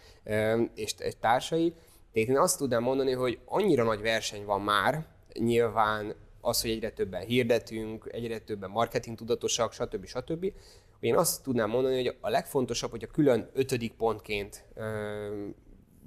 és 0.74 0.94
társai, 1.20 1.74
tehát 2.14 2.28
én 2.28 2.38
azt 2.38 2.58
tudnám 2.58 2.82
mondani, 2.82 3.12
hogy 3.12 3.38
annyira 3.44 3.84
nagy 3.84 4.00
verseny 4.00 4.44
van 4.44 4.60
már, 4.60 5.06
nyilván 5.32 6.14
az, 6.40 6.60
hogy 6.60 6.70
egyre 6.70 6.90
többen 6.90 7.24
hirdetünk, 7.24 8.08
egyre 8.12 8.38
többen 8.38 8.70
marketing 8.70 9.16
tudatosak, 9.16 9.72
stb. 9.72 10.06
stb. 10.06 10.52
Én 11.00 11.16
azt 11.16 11.42
tudnám 11.42 11.70
mondani, 11.70 11.94
hogy 11.96 12.16
a 12.20 12.28
legfontosabb, 12.28 12.90
hogy 12.90 13.02
a 13.02 13.06
külön 13.06 13.50
ötödik 13.52 13.92
pontként, 13.92 14.64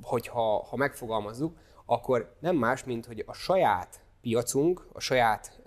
hogyha 0.02 0.66
ha 0.70 0.76
megfogalmazzuk, 0.76 1.58
akkor 1.86 2.36
nem 2.40 2.56
más, 2.56 2.84
mint 2.84 3.06
hogy 3.06 3.24
a 3.26 3.34
saját 3.34 4.02
piacunk, 4.22 4.88
a 4.94 5.00
saját 5.00 5.62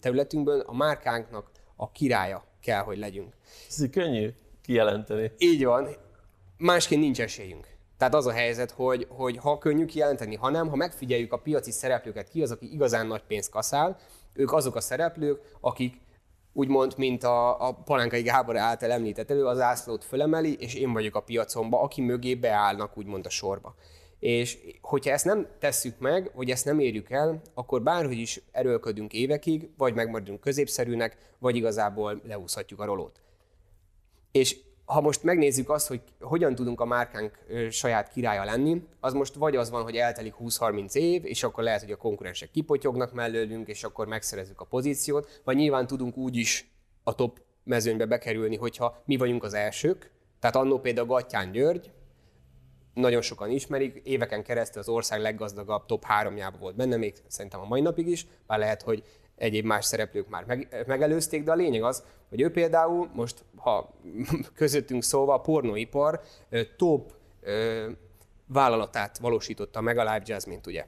területünkből 0.00 0.60
a 0.60 0.74
márkánknak 0.74 1.50
a 1.76 1.90
királya 1.90 2.44
kell, 2.60 2.82
hogy 2.82 2.98
legyünk. 2.98 3.36
Ez 3.68 3.90
könnyű 3.90 4.30
kijelenteni. 4.62 5.32
Így 5.38 5.64
van. 5.64 5.88
Másként 6.56 7.00
nincs 7.00 7.20
esélyünk. 7.20 7.77
Tehát 7.98 8.14
az 8.14 8.26
a 8.26 8.32
helyzet, 8.32 8.70
hogy, 8.70 9.06
hogy 9.08 9.36
ha 9.36 9.58
könnyű 9.58 9.84
kijelenteni, 9.84 10.36
ha 10.36 10.50
nem, 10.50 10.68
ha 10.68 10.76
megfigyeljük 10.76 11.32
a 11.32 11.38
piaci 11.38 11.70
szereplőket, 11.70 12.28
ki 12.28 12.42
az, 12.42 12.50
aki 12.50 12.72
igazán 12.72 13.06
nagy 13.06 13.22
pénzt 13.22 13.50
kaszál, 13.50 13.98
ők 14.32 14.52
azok 14.52 14.74
a 14.74 14.80
szereplők, 14.80 15.40
akik 15.60 16.00
úgymond, 16.52 16.94
mint 16.96 17.24
a, 17.24 17.68
a 17.68 17.74
Palánkai 17.74 18.22
Gábor 18.22 18.56
által 18.56 18.90
említett 18.90 19.30
elő, 19.30 19.46
az 19.46 19.60
ászlót 19.60 20.04
fölemeli, 20.04 20.56
és 20.58 20.74
én 20.74 20.92
vagyok 20.92 21.14
a 21.14 21.20
piacomba, 21.20 21.80
aki 21.80 22.00
mögé 22.00 22.34
beállnak 22.34 22.98
úgymond 22.98 23.26
a 23.26 23.30
sorba. 23.30 23.74
És 24.18 24.58
hogyha 24.80 25.10
ezt 25.10 25.24
nem 25.24 25.46
tesszük 25.58 25.98
meg, 25.98 26.30
vagy 26.34 26.50
ezt 26.50 26.64
nem 26.64 26.78
érjük 26.78 27.10
el, 27.10 27.40
akkor 27.54 27.82
bárhogy 27.82 28.18
is 28.18 28.40
erőlködünk 28.52 29.12
évekig, 29.12 29.70
vagy 29.76 29.94
megmaradunk 29.94 30.40
középszerűnek, 30.40 31.16
vagy 31.38 31.56
igazából 31.56 32.20
leúszhatjuk 32.26 32.80
a 32.80 32.84
rolót. 32.84 33.20
És 34.32 34.56
ha 34.88 35.00
most 35.00 35.22
megnézzük 35.22 35.70
azt, 35.70 35.88
hogy 35.88 36.00
hogyan 36.20 36.54
tudunk 36.54 36.80
a 36.80 36.84
márkánk 36.84 37.38
saját 37.70 38.08
királya 38.08 38.44
lenni, 38.44 38.82
az 39.00 39.12
most 39.12 39.34
vagy 39.34 39.56
az 39.56 39.70
van, 39.70 39.82
hogy 39.82 39.96
eltelik 39.96 40.34
20-30 40.40 40.94
év, 40.94 41.24
és 41.24 41.42
akkor 41.42 41.64
lehet, 41.64 41.80
hogy 41.80 41.90
a 41.90 41.96
konkurensek 41.96 42.50
kipotyognak 42.50 43.12
mellőlünk, 43.12 43.68
és 43.68 43.84
akkor 43.84 44.06
megszerezzük 44.06 44.60
a 44.60 44.64
pozíciót, 44.64 45.40
vagy 45.44 45.56
nyilván 45.56 45.86
tudunk 45.86 46.16
úgy 46.16 46.36
is 46.36 46.70
a 47.02 47.14
top 47.14 47.40
mezőnybe 47.64 48.06
bekerülni, 48.06 48.56
hogyha 48.56 49.02
mi 49.04 49.16
vagyunk 49.16 49.42
az 49.42 49.54
elsők. 49.54 50.10
Tehát 50.40 50.56
annó 50.56 50.78
például 50.78 51.06
Gattyán 51.06 51.52
György, 51.52 51.90
nagyon 52.94 53.22
sokan 53.22 53.50
ismerik, 53.50 54.00
éveken 54.04 54.42
keresztül 54.42 54.80
az 54.80 54.88
ország 54.88 55.20
leggazdagabb 55.20 55.86
top 55.86 56.04
háromjába 56.04 56.58
volt 56.58 56.76
benne, 56.76 56.96
még 56.96 57.14
szerintem 57.26 57.60
a 57.60 57.66
mai 57.66 57.80
napig 57.80 58.06
is, 58.06 58.26
bár 58.46 58.58
lehet, 58.58 58.82
hogy 58.82 59.02
egyéb 59.38 59.64
más 59.64 59.84
szereplők 59.84 60.28
már 60.28 60.44
meg, 60.44 60.84
megelőzték, 60.86 61.42
de 61.42 61.50
a 61.50 61.54
lényeg 61.54 61.82
az, 61.82 62.02
hogy 62.28 62.40
ő 62.40 62.50
például 62.50 63.10
most, 63.14 63.44
ha 63.56 63.94
közöttünk 64.54 65.02
szóval 65.02 65.34
a 65.34 65.40
pornóipar 65.40 66.20
top 66.76 67.12
vállalatát 68.46 69.18
valósította 69.18 69.80
meg 69.80 69.98
a 69.98 70.02
Live 70.02 70.22
Jazz, 70.24 70.44
mint 70.44 70.66
ugye? 70.66 70.84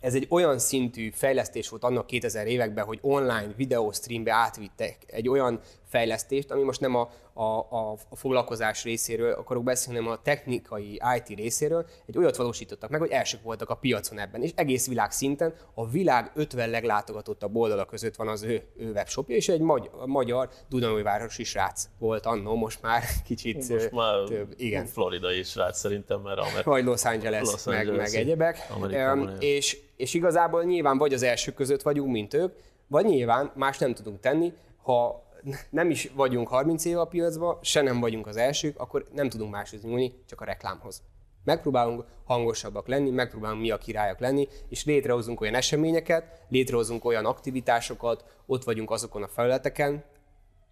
Ez 0.00 0.14
egy 0.14 0.26
olyan 0.30 0.58
szintű 0.58 1.10
fejlesztés 1.10 1.68
volt 1.68 1.84
annak 1.84 2.06
2000 2.06 2.46
években, 2.46 2.84
hogy 2.84 2.98
online 3.02 3.52
videó 3.56 3.92
streambe 3.92 4.32
átvittek 4.32 4.96
egy 5.06 5.28
olyan 5.28 5.60
fejlesztést, 5.84 6.50
ami 6.50 6.62
most 6.62 6.80
nem 6.80 6.94
a, 6.94 7.10
a, 7.40 7.66
a, 7.70 7.96
a 8.08 8.16
foglalkozás 8.16 8.84
részéről 8.84 9.32
akarok 9.32 9.62
beszélni, 9.62 9.98
hanem 9.98 10.12
a 10.12 10.22
technikai 10.22 11.00
IT 11.16 11.36
részéről, 11.36 11.86
egy 12.06 12.18
olyat 12.18 12.36
valósítottak 12.36 12.90
meg, 12.90 13.00
hogy 13.00 13.10
elsők 13.10 13.42
voltak 13.42 13.70
a 13.70 13.74
piacon 13.74 14.18
ebben, 14.18 14.42
és 14.42 14.50
egész 14.54 14.88
világ 14.88 15.10
szinten 15.10 15.54
a 15.74 15.88
világ 15.88 16.30
50 16.34 16.70
leglátogatottabb 16.70 17.56
oldala 17.56 17.84
között 17.84 18.16
van 18.16 18.28
az 18.28 18.42
ő, 18.42 18.62
ő 18.76 18.90
webshopja, 18.90 19.36
és 19.36 19.48
egy 19.48 19.60
magy- 19.60 19.90
magyar 20.06 20.48
Dunajvárosi 20.68 21.44
srác 21.44 21.88
volt 21.98 22.26
annó, 22.26 22.54
most 22.54 22.82
már 22.82 23.02
kicsit 23.26 23.68
most 23.68 23.90
már 23.90 24.22
több. 24.28 24.54
Igen. 24.56 24.86
Floridai 24.86 25.42
srác 25.42 25.78
szerintem, 25.78 26.20
mert 26.20 26.38
Amer- 26.38 26.64
Vagy 26.64 26.84
Los 26.84 27.04
Angeles, 27.04 27.50
Los 27.50 27.66
Angeles 27.66 27.86
meg, 27.86 27.96
meg 27.96 28.14
egyebek. 28.14 28.58
Um, 28.80 29.30
és, 29.38 29.78
és 29.96 30.14
igazából 30.14 30.64
nyilván 30.64 30.98
vagy 30.98 31.12
az 31.12 31.22
elsők 31.22 31.54
között 31.54 31.82
vagyunk, 31.82 32.12
mint 32.12 32.34
ők, 32.34 32.52
vagy 32.86 33.04
nyilván 33.04 33.52
más 33.54 33.78
nem 33.78 33.94
tudunk 33.94 34.20
tenni, 34.20 34.52
ha 34.82 35.28
nem 35.70 35.90
is 35.90 36.10
vagyunk 36.14 36.48
30 36.48 36.84
éve 36.84 37.00
a 37.00 37.04
piacban, 37.04 37.58
se 37.62 37.80
nem 37.80 38.00
vagyunk 38.00 38.26
az 38.26 38.36
elsők, 38.36 38.80
akkor 38.80 39.04
nem 39.12 39.28
tudunk 39.28 39.50
máshoz 39.50 39.82
nyúlni, 39.82 40.14
csak 40.26 40.40
a 40.40 40.44
reklámhoz. 40.44 41.02
Megpróbálunk 41.44 42.04
hangosabbak 42.24 42.86
lenni, 42.86 43.10
megpróbálunk 43.10 43.60
mi 43.60 43.70
a 43.70 43.78
királyok 43.78 44.18
lenni, 44.18 44.48
és 44.68 44.84
létrehozunk 44.84 45.40
olyan 45.40 45.54
eseményeket, 45.54 46.40
létrehozunk 46.48 47.04
olyan 47.04 47.26
aktivitásokat, 47.26 48.24
ott 48.46 48.64
vagyunk 48.64 48.90
azokon 48.90 49.22
a 49.22 49.28
felületeken, 49.28 50.04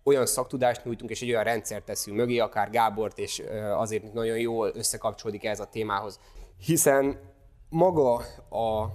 olyan 0.03 0.27
szaktudást 0.27 0.85
nyújtunk, 0.85 1.11
és 1.11 1.23
egy 1.23 1.31
olyan 1.31 1.45
rendszert 1.45 1.85
teszünk 1.85 2.17
mögé, 2.17 2.39
akár 2.39 2.71
Gábort, 2.71 3.19
és 3.19 3.43
azért 3.77 4.13
nagyon 4.13 4.39
jól 4.39 4.71
összekapcsolódik 4.75 5.45
ez 5.45 5.61
a 5.61 5.67
témához. 5.67 6.21
Hiszen 6.59 7.21
maga 7.69 8.15
a 8.51 8.89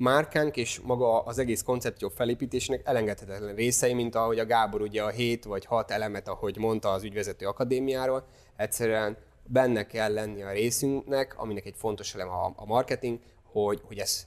márkánk 0.00 0.56
és 0.56 0.80
maga 0.80 1.20
az 1.20 1.38
egész 1.38 1.62
koncepció 1.62 2.08
felépítésének 2.08 2.80
elengedhetetlen 2.84 3.54
részei, 3.54 3.94
mint 3.94 4.14
ahogy 4.14 4.38
a 4.38 4.46
Gábor 4.46 4.80
ugye 4.80 5.02
a 5.02 5.08
7 5.08 5.44
vagy 5.44 5.64
6 5.64 5.90
elemet, 5.90 6.28
ahogy 6.28 6.56
mondta 6.56 6.88
az 6.88 7.02
ügyvezető 7.02 7.46
akadémiáról, 7.46 8.26
egyszerűen 8.56 9.16
benne 9.44 9.86
kell 9.86 10.12
lenni 10.12 10.42
a 10.42 10.50
részünknek, 10.50 11.34
aminek 11.38 11.66
egy 11.66 11.74
fontos 11.76 12.14
elem 12.14 12.28
a, 12.28 12.52
a 12.56 12.66
marketing, 12.66 13.18
hogy, 13.42 13.80
hogy 13.84 13.98
ez 13.98 14.26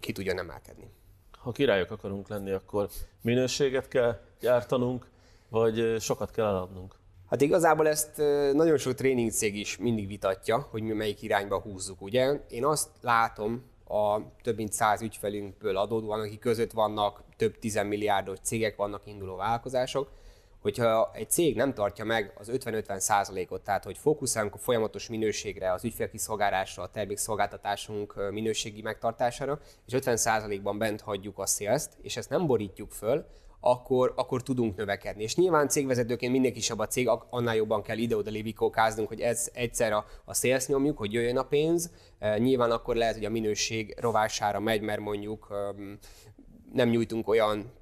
ki 0.00 0.12
tudjon 0.12 0.38
emelkedni. 0.38 0.90
Ha 1.38 1.52
királyok 1.52 1.90
akarunk 1.90 2.28
lenni, 2.28 2.50
akkor 2.50 2.88
minőséget 3.22 3.88
kell 3.88 4.20
gyártanunk, 4.40 5.06
vagy 5.48 5.96
sokat 6.00 6.30
kell 6.30 6.46
eladnunk? 6.46 6.94
Hát 7.28 7.40
igazából 7.40 7.88
ezt 7.88 8.16
nagyon 8.52 8.76
sok 8.76 8.94
tréningcég 8.94 9.56
is 9.56 9.76
mindig 9.76 10.06
vitatja, 10.06 10.66
hogy 10.70 10.82
mi 10.82 10.92
melyik 10.92 11.22
irányba 11.22 11.60
húzzuk, 11.60 12.02
ugye? 12.02 12.40
Én 12.48 12.64
azt 12.64 12.88
látom, 13.00 13.74
a 13.88 14.20
több 14.42 14.56
mint 14.56 14.72
száz 14.72 15.02
ügyfelünkből 15.02 15.76
adódóan, 15.76 16.20
akik 16.20 16.40
között 16.40 16.72
vannak 16.72 17.22
több 17.36 17.58
tizemmilliárdos 17.58 18.38
cégek, 18.42 18.76
vannak 18.76 19.06
induló 19.06 19.36
vállalkozások, 19.36 20.10
hogyha 20.66 21.10
egy 21.14 21.30
cég 21.30 21.56
nem 21.56 21.74
tartja 21.74 22.04
meg 22.04 22.32
az 22.38 22.50
50-50 22.52 22.98
százalékot, 22.98 23.64
tehát 23.64 23.84
hogy 23.84 23.98
fókuszálunk 23.98 24.54
a 24.54 24.58
folyamatos 24.58 25.08
minőségre, 25.08 25.72
az 25.72 25.84
ügyfélkiszolgálásra, 25.84 26.82
a 26.82 26.90
termékszolgáltatásunk 26.90 28.30
minőségi 28.30 28.82
megtartására, 28.82 29.58
és 29.86 29.92
50 29.92 30.16
százalékban 30.16 30.78
bent 30.78 31.00
hagyjuk 31.00 31.38
a 31.38 31.46
sales 31.46 31.82
és 32.02 32.16
ezt 32.16 32.30
nem 32.30 32.46
borítjuk 32.46 32.90
föl, 32.90 33.26
akkor, 33.60 34.12
akkor 34.16 34.42
tudunk 34.42 34.76
növekedni. 34.76 35.22
És 35.22 35.36
nyilván 35.36 35.68
cégvezetőként 35.68 36.32
minél 36.32 36.52
kisebb 36.52 36.78
a 36.78 36.86
cég, 36.86 37.08
annál 37.30 37.56
jobban 37.56 37.82
kell 37.82 37.98
ide-oda 37.98 38.30
lévikókáznunk, 38.30 39.08
hogy 39.08 39.20
ez 39.20 39.50
egyszer 39.54 39.92
a, 39.92 40.04
a 40.24 40.34
sales 40.34 40.66
nyomjuk, 40.66 40.98
hogy 40.98 41.12
jöjjön 41.12 41.36
a 41.36 41.42
pénz. 41.42 41.90
E, 42.18 42.38
nyilván 42.38 42.70
akkor 42.70 42.96
lehet, 42.96 43.14
hogy 43.14 43.24
a 43.24 43.30
minőség 43.30 43.96
rovására 44.00 44.60
megy, 44.60 44.80
mert 44.80 45.00
mondjuk 45.00 45.54
nem 46.72 46.88
nyújtunk 46.88 47.28
olyan 47.28 47.72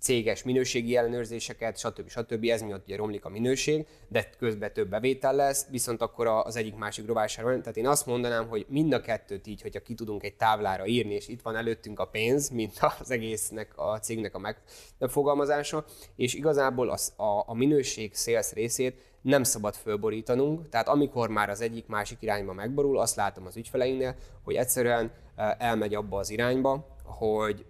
céges 0.00 0.42
minőségi 0.42 0.96
ellenőrzéseket, 0.96 1.78
stb. 1.78 2.08
stb. 2.08 2.44
Ez 2.44 2.62
miatt 2.62 2.84
ugye 2.84 2.96
romlik 2.96 3.24
a 3.24 3.28
minőség, 3.28 3.86
de 4.08 4.30
közben 4.38 4.72
több 4.72 4.88
bevétel 4.88 5.34
lesz, 5.34 5.66
viszont 5.70 6.02
akkor 6.02 6.26
az 6.26 6.56
egyik 6.56 6.76
másik 6.76 7.06
rovására 7.06 7.48
van. 7.48 7.60
Tehát 7.60 7.76
én 7.76 7.86
azt 7.86 8.06
mondanám, 8.06 8.48
hogy 8.48 8.66
mind 8.68 8.92
a 8.92 9.00
kettőt 9.00 9.46
így, 9.46 9.62
hogyha 9.62 9.80
ki 9.80 9.94
tudunk 9.94 10.22
egy 10.24 10.34
táblára 10.34 10.86
írni, 10.86 11.14
és 11.14 11.28
itt 11.28 11.42
van 11.42 11.56
előttünk 11.56 11.98
a 11.98 12.04
pénz, 12.04 12.48
mint 12.48 12.72
az 13.00 13.10
egésznek 13.10 13.72
a 13.76 13.98
cégnek 13.98 14.34
a 14.34 14.56
megfogalmazása, 14.98 15.84
és 16.16 16.34
igazából 16.34 16.90
az, 16.90 17.12
a, 17.16 17.42
a 17.46 17.54
minőség 17.54 18.14
sales 18.14 18.52
részét 18.52 19.12
nem 19.22 19.42
szabad 19.42 19.74
fölborítanunk, 19.74 20.68
tehát 20.68 20.88
amikor 20.88 21.28
már 21.28 21.50
az 21.50 21.60
egyik 21.60 21.86
másik 21.86 22.18
irányba 22.20 22.52
megborul, 22.52 22.98
azt 22.98 23.16
látom 23.16 23.46
az 23.46 23.56
ügyfeleinknél, 23.56 24.14
hogy 24.42 24.54
egyszerűen 24.54 25.12
eh, 25.36 25.50
elmegy 25.58 25.94
abba 25.94 26.18
az 26.18 26.30
irányba, 26.30 26.86
hogy 27.04 27.64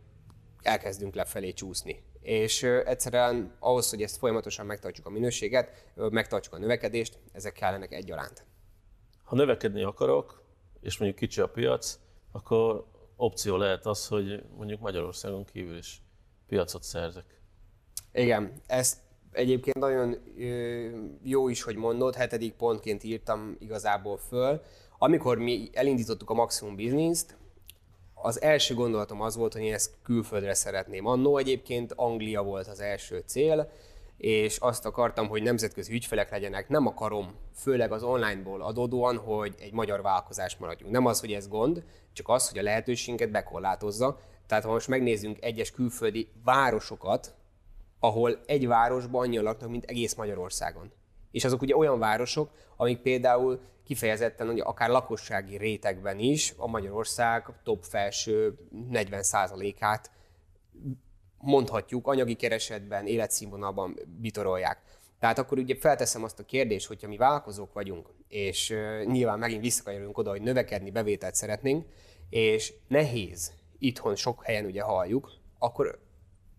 elkezdünk 0.67 1.15
lefelé 1.15 1.53
csúszni. 1.53 2.03
És 2.21 2.63
egyszerűen 2.63 3.57
ahhoz, 3.59 3.91
hogy 3.91 4.03
ezt 4.03 4.17
folyamatosan 4.17 4.67
megtartsuk 4.67 5.07
a 5.07 5.11
minőséget, 5.11 5.93
megtartsuk 5.95 6.55
a 6.55 6.59
növekedést, 6.59 7.19
ezek 7.33 7.53
kellenek 7.53 7.93
egyaránt. 7.93 8.45
Ha 9.25 9.37
növekedni 9.37 9.83
akarok, 9.83 10.43
és 10.81 10.99
mondjuk 10.99 11.21
kicsi 11.21 11.41
a 11.41 11.49
piac, 11.49 11.99
akkor 12.33 12.87
opció 13.17 13.57
lehet 13.57 13.87
az, 13.87 14.07
hogy 14.07 14.45
mondjuk 14.57 14.81
Magyarországon 14.81 15.45
kívül 15.45 15.77
is 15.77 16.03
piacot 16.47 16.83
szerzek. 16.83 17.41
Igen, 18.13 18.53
ezt 18.67 18.99
egyébként 19.33 19.77
nagyon 19.77 20.17
jó 21.23 21.49
is, 21.49 21.63
hogy 21.63 21.77
mondod, 21.77 22.15
hetedik 22.15 22.55
pontként 22.55 23.05
írtam 23.05 23.57
igazából 23.59 24.17
föl. 24.17 24.63
Amikor 24.99 25.39
mi 25.39 25.71
elindítottuk 25.73 26.31
a 26.31 26.35
Maximum 26.35 26.77
Business-t, 26.77 27.37
az 28.25 28.43
első 28.43 28.75
gondolatom 28.75 29.21
az 29.21 29.37
volt, 29.37 29.53
hogy 29.53 29.63
én 29.63 29.73
ezt 29.73 29.91
külföldre 30.03 30.55
szeretném. 30.55 31.07
Annó 31.07 31.37
egyébként 31.37 31.93
Anglia 31.97 32.43
volt 32.43 32.67
az 32.67 32.81
első 32.81 33.23
cél, 33.27 33.71
és 34.17 34.57
azt 34.57 34.87
akartam, 34.87 35.29
hogy 35.29 35.43
nemzetközi 35.43 35.93
ügyfelek 35.93 36.31
legyenek. 36.31 36.69
Nem 36.69 36.87
akarom, 36.87 37.35
főleg 37.55 37.93
az 37.93 38.03
onlineból 38.03 38.63
adódóan, 38.63 39.17
hogy 39.17 39.55
egy 39.59 39.73
magyar 39.73 40.03
vállalkozás 40.03 40.57
maradjunk. 40.57 40.93
Nem 40.93 41.07
az, 41.07 41.21
hogy 41.21 41.33
ez 41.33 41.49
gond, 41.49 41.85
csak 42.13 42.29
az, 42.29 42.49
hogy 42.49 42.59
a 42.59 42.63
lehetőségünket 42.63 43.31
bekorlátozza. 43.31 44.19
Tehát 44.47 44.65
ha 44.65 44.73
most 44.73 44.89
megnézzünk 44.89 45.45
egyes 45.45 45.71
külföldi 45.71 46.29
városokat, 46.45 47.35
ahol 47.99 48.39
egy 48.47 48.67
városban 48.67 49.23
annyian 49.23 49.45
laknak, 49.45 49.71
mint 49.71 49.85
egész 49.85 50.15
Magyarországon. 50.15 50.93
És 51.31 51.45
azok 51.45 51.63
ugye 51.63 51.77
olyan 51.77 51.99
városok, 51.99 52.51
amik 52.77 52.99
például 52.99 53.61
kifejezetten 53.85 54.47
hogy 54.47 54.61
akár 54.61 54.89
lakossági 54.89 55.57
rétegben 55.57 56.19
is 56.19 56.55
a 56.57 56.67
Magyarország 56.67 57.47
top 57.63 57.85
felső 57.85 58.55
40%-át 58.93 60.11
mondhatjuk 61.39 62.07
anyagi 62.07 62.35
keresetben, 62.35 63.07
életszínvonalban 63.07 63.99
bitorolják. 64.21 64.83
Tehát 65.19 65.39
akkor 65.39 65.59
ugye 65.59 65.77
felteszem 65.79 66.25
azt 66.25 66.39
a 66.39 66.45
kérdést, 66.45 66.87
hogyha 66.87 67.09
mi 67.09 67.17
vállalkozók 67.17 67.73
vagyunk, 67.73 68.09
és 68.29 68.75
nyilván 69.05 69.39
megint 69.39 69.63
visszakanyarulunk 69.63 70.19
oda, 70.19 70.31
hogy 70.31 70.43
növekedni, 70.43 70.91
bevételt 70.91 71.35
szeretnénk, 71.35 71.87
és 72.31 72.73
nehéz, 72.89 73.53
itthon 73.79 74.17
sok 74.17 74.45
helyen 74.45 74.65
ugye 74.65 74.83
halljuk, 74.83 75.33
akkor 75.59 75.99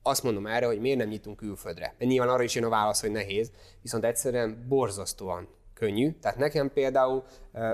azt 0.02 0.24
mondom 0.24 0.48
erre, 0.48 0.66
hogy 0.66 0.80
miért 0.80 0.98
nem 0.98 1.08
nyitunk 1.08 1.38
külföldre. 1.38 1.96
Nyilván 2.00 2.30
arra 2.30 2.44
is 2.44 2.56
jön 2.56 2.64
a 2.64 2.70
válasz, 2.70 3.02
hogy 3.02 3.12
nehéz, 3.12 3.52
viszont 3.82 4.04
egyszerűen 4.04 4.66
borzasztóan 4.68 5.48
könnyű. 5.76 6.12
Tehát 6.22 6.38
nekem 6.38 6.72
például 6.74 7.24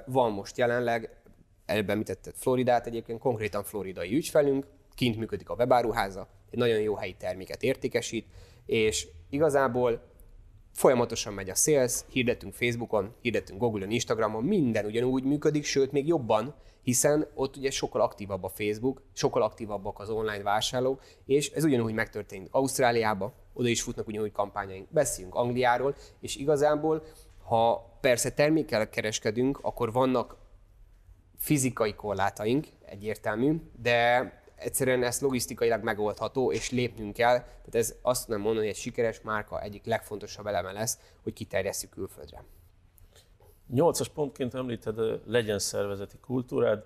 van 0.05 0.31
most 0.31 0.57
jelenleg, 0.57 1.21
előbb 1.65 1.89
említetted 1.89 2.33
Floridát 2.35 2.87
egyébként, 2.87 3.19
konkrétan 3.19 3.63
floridai 3.63 4.15
ügyfelünk, 4.15 4.65
kint 4.95 5.17
működik 5.17 5.49
a 5.49 5.55
webáruháza, 5.55 6.27
egy 6.51 6.59
nagyon 6.59 6.79
jó 6.79 6.95
helyi 6.95 7.15
terméket 7.19 7.63
értékesít, 7.63 8.27
és 8.65 9.07
igazából 9.29 10.09
folyamatosan 10.73 11.33
megy 11.33 11.49
a 11.49 11.55
sales, 11.55 11.99
hirdetünk 12.09 12.53
Facebookon, 12.53 13.13
hirdetünk 13.21 13.59
Google-on, 13.59 13.91
Instagramon, 13.91 14.43
minden 14.43 14.85
ugyanúgy 14.85 15.23
működik, 15.23 15.63
sőt 15.63 15.91
még 15.91 16.07
jobban, 16.07 16.55
hiszen 16.81 17.27
ott 17.33 17.57
ugye 17.57 17.71
sokkal 17.71 18.01
aktívabb 18.01 18.43
a 18.43 18.49
Facebook, 18.49 19.01
sokkal 19.13 19.41
aktívabbak 19.41 19.99
az 19.99 20.09
online 20.09 20.43
vásárlók, 20.43 21.01
és 21.25 21.49
ez 21.49 21.63
ugyanúgy 21.63 21.93
megtörténik 21.93 22.47
Ausztráliába, 22.51 23.33
oda 23.53 23.67
is 23.67 23.81
futnak 23.81 24.07
ugyanúgy 24.07 24.31
kampányaink. 24.31 24.87
Beszéljünk 24.91 25.35
Angliáról, 25.35 25.95
és 26.19 26.35
igazából, 26.35 27.03
ha 27.43 27.97
persze 28.01 28.31
termékkel 28.31 28.89
kereskedünk, 28.89 29.59
akkor 29.61 29.91
vannak 29.91 30.37
fizikai 31.37 31.93
korlátaink, 31.93 32.67
egyértelmű, 32.85 33.61
de 33.81 34.31
egyszerűen 34.55 35.03
ez 35.03 35.21
logisztikailag 35.21 35.83
megoldható, 35.83 36.51
és 36.51 36.71
lépnünk 36.71 37.13
kell. 37.13 37.37
Tehát 37.39 37.75
ez 37.75 37.95
azt 38.01 38.25
tudom 38.25 38.41
mondani, 38.41 38.65
hogy 38.65 38.75
egy 38.75 38.81
sikeres 38.81 39.21
márka 39.21 39.61
egyik 39.61 39.85
legfontosabb 39.85 40.45
eleme 40.45 40.71
lesz, 40.71 40.99
hogy 41.23 41.33
kiterjesszük 41.33 41.89
külföldre. 41.89 42.43
Nyolcas 43.67 44.09
pontként 44.09 44.53
említed, 44.53 45.21
legyen 45.25 45.59
szervezeti 45.59 46.17
kultúrád. 46.17 46.83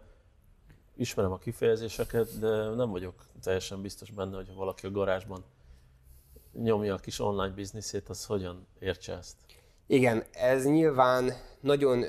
ismerem 0.98 1.32
a 1.32 1.38
kifejezéseket, 1.38 2.40
de 2.40 2.70
nem 2.70 2.90
vagyok 2.90 3.26
teljesen 3.42 3.82
biztos 3.82 4.12
benne, 4.12 4.36
hogy 4.36 4.48
ha 4.48 4.54
valaki 4.54 4.86
a 4.86 4.92
garázsban 4.92 5.44
nyomja 6.54 6.94
a 6.94 6.98
kis 6.98 7.20
online 7.20 7.54
bizniszét, 7.54 8.10
az 8.10 8.26
hogyan 8.26 8.68
értse 8.80 9.14
ezt. 9.14 9.36
Igen, 9.88 10.24
ez 10.32 10.66
nyilván 10.66 11.34
nagyon 11.60 12.06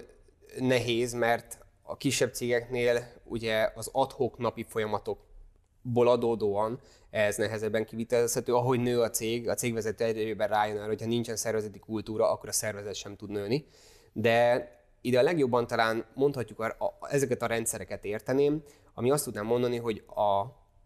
nehéz, 0.58 1.12
mert 1.12 1.58
a 1.82 1.96
kisebb 1.96 2.34
cégeknél 2.34 3.12
ugye 3.24 3.70
az 3.74 3.88
adhok 3.92 4.38
napi 4.38 4.66
folyamatokból 4.68 6.08
adódóan 6.08 6.80
ez 7.10 7.36
nehezebben 7.36 7.84
kivitelezhető. 7.84 8.54
Ahogy 8.54 8.80
nő 8.80 9.00
a 9.00 9.10
cég, 9.10 9.48
a 9.48 9.54
cégvezető 9.54 10.04
egyre 10.04 10.46
rájön 10.46 10.76
arra, 10.76 10.86
hogyha 10.86 11.06
nincsen 11.06 11.36
szervezeti 11.36 11.78
kultúra, 11.78 12.30
akkor 12.30 12.48
a 12.48 12.52
szervezet 12.52 12.94
sem 12.94 13.16
tud 13.16 13.30
nőni. 13.30 13.66
De 14.12 14.68
ide 15.00 15.18
a 15.18 15.22
legjobban 15.22 15.66
talán 15.66 16.04
mondhatjuk 16.14 16.60
a, 16.60 16.64
a, 16.64 17.08
ezeket 17.10 17.42
a 17.42 17.46
rendszereket 17.46 18.04
érteném, 18.04 18.62
ami 18.94 19.10
azt 19.10 19.24
tudnám 19.24 19.46
mondani, 19.46 19.76
hogy 19.76 20.02
a, 20.06 20.40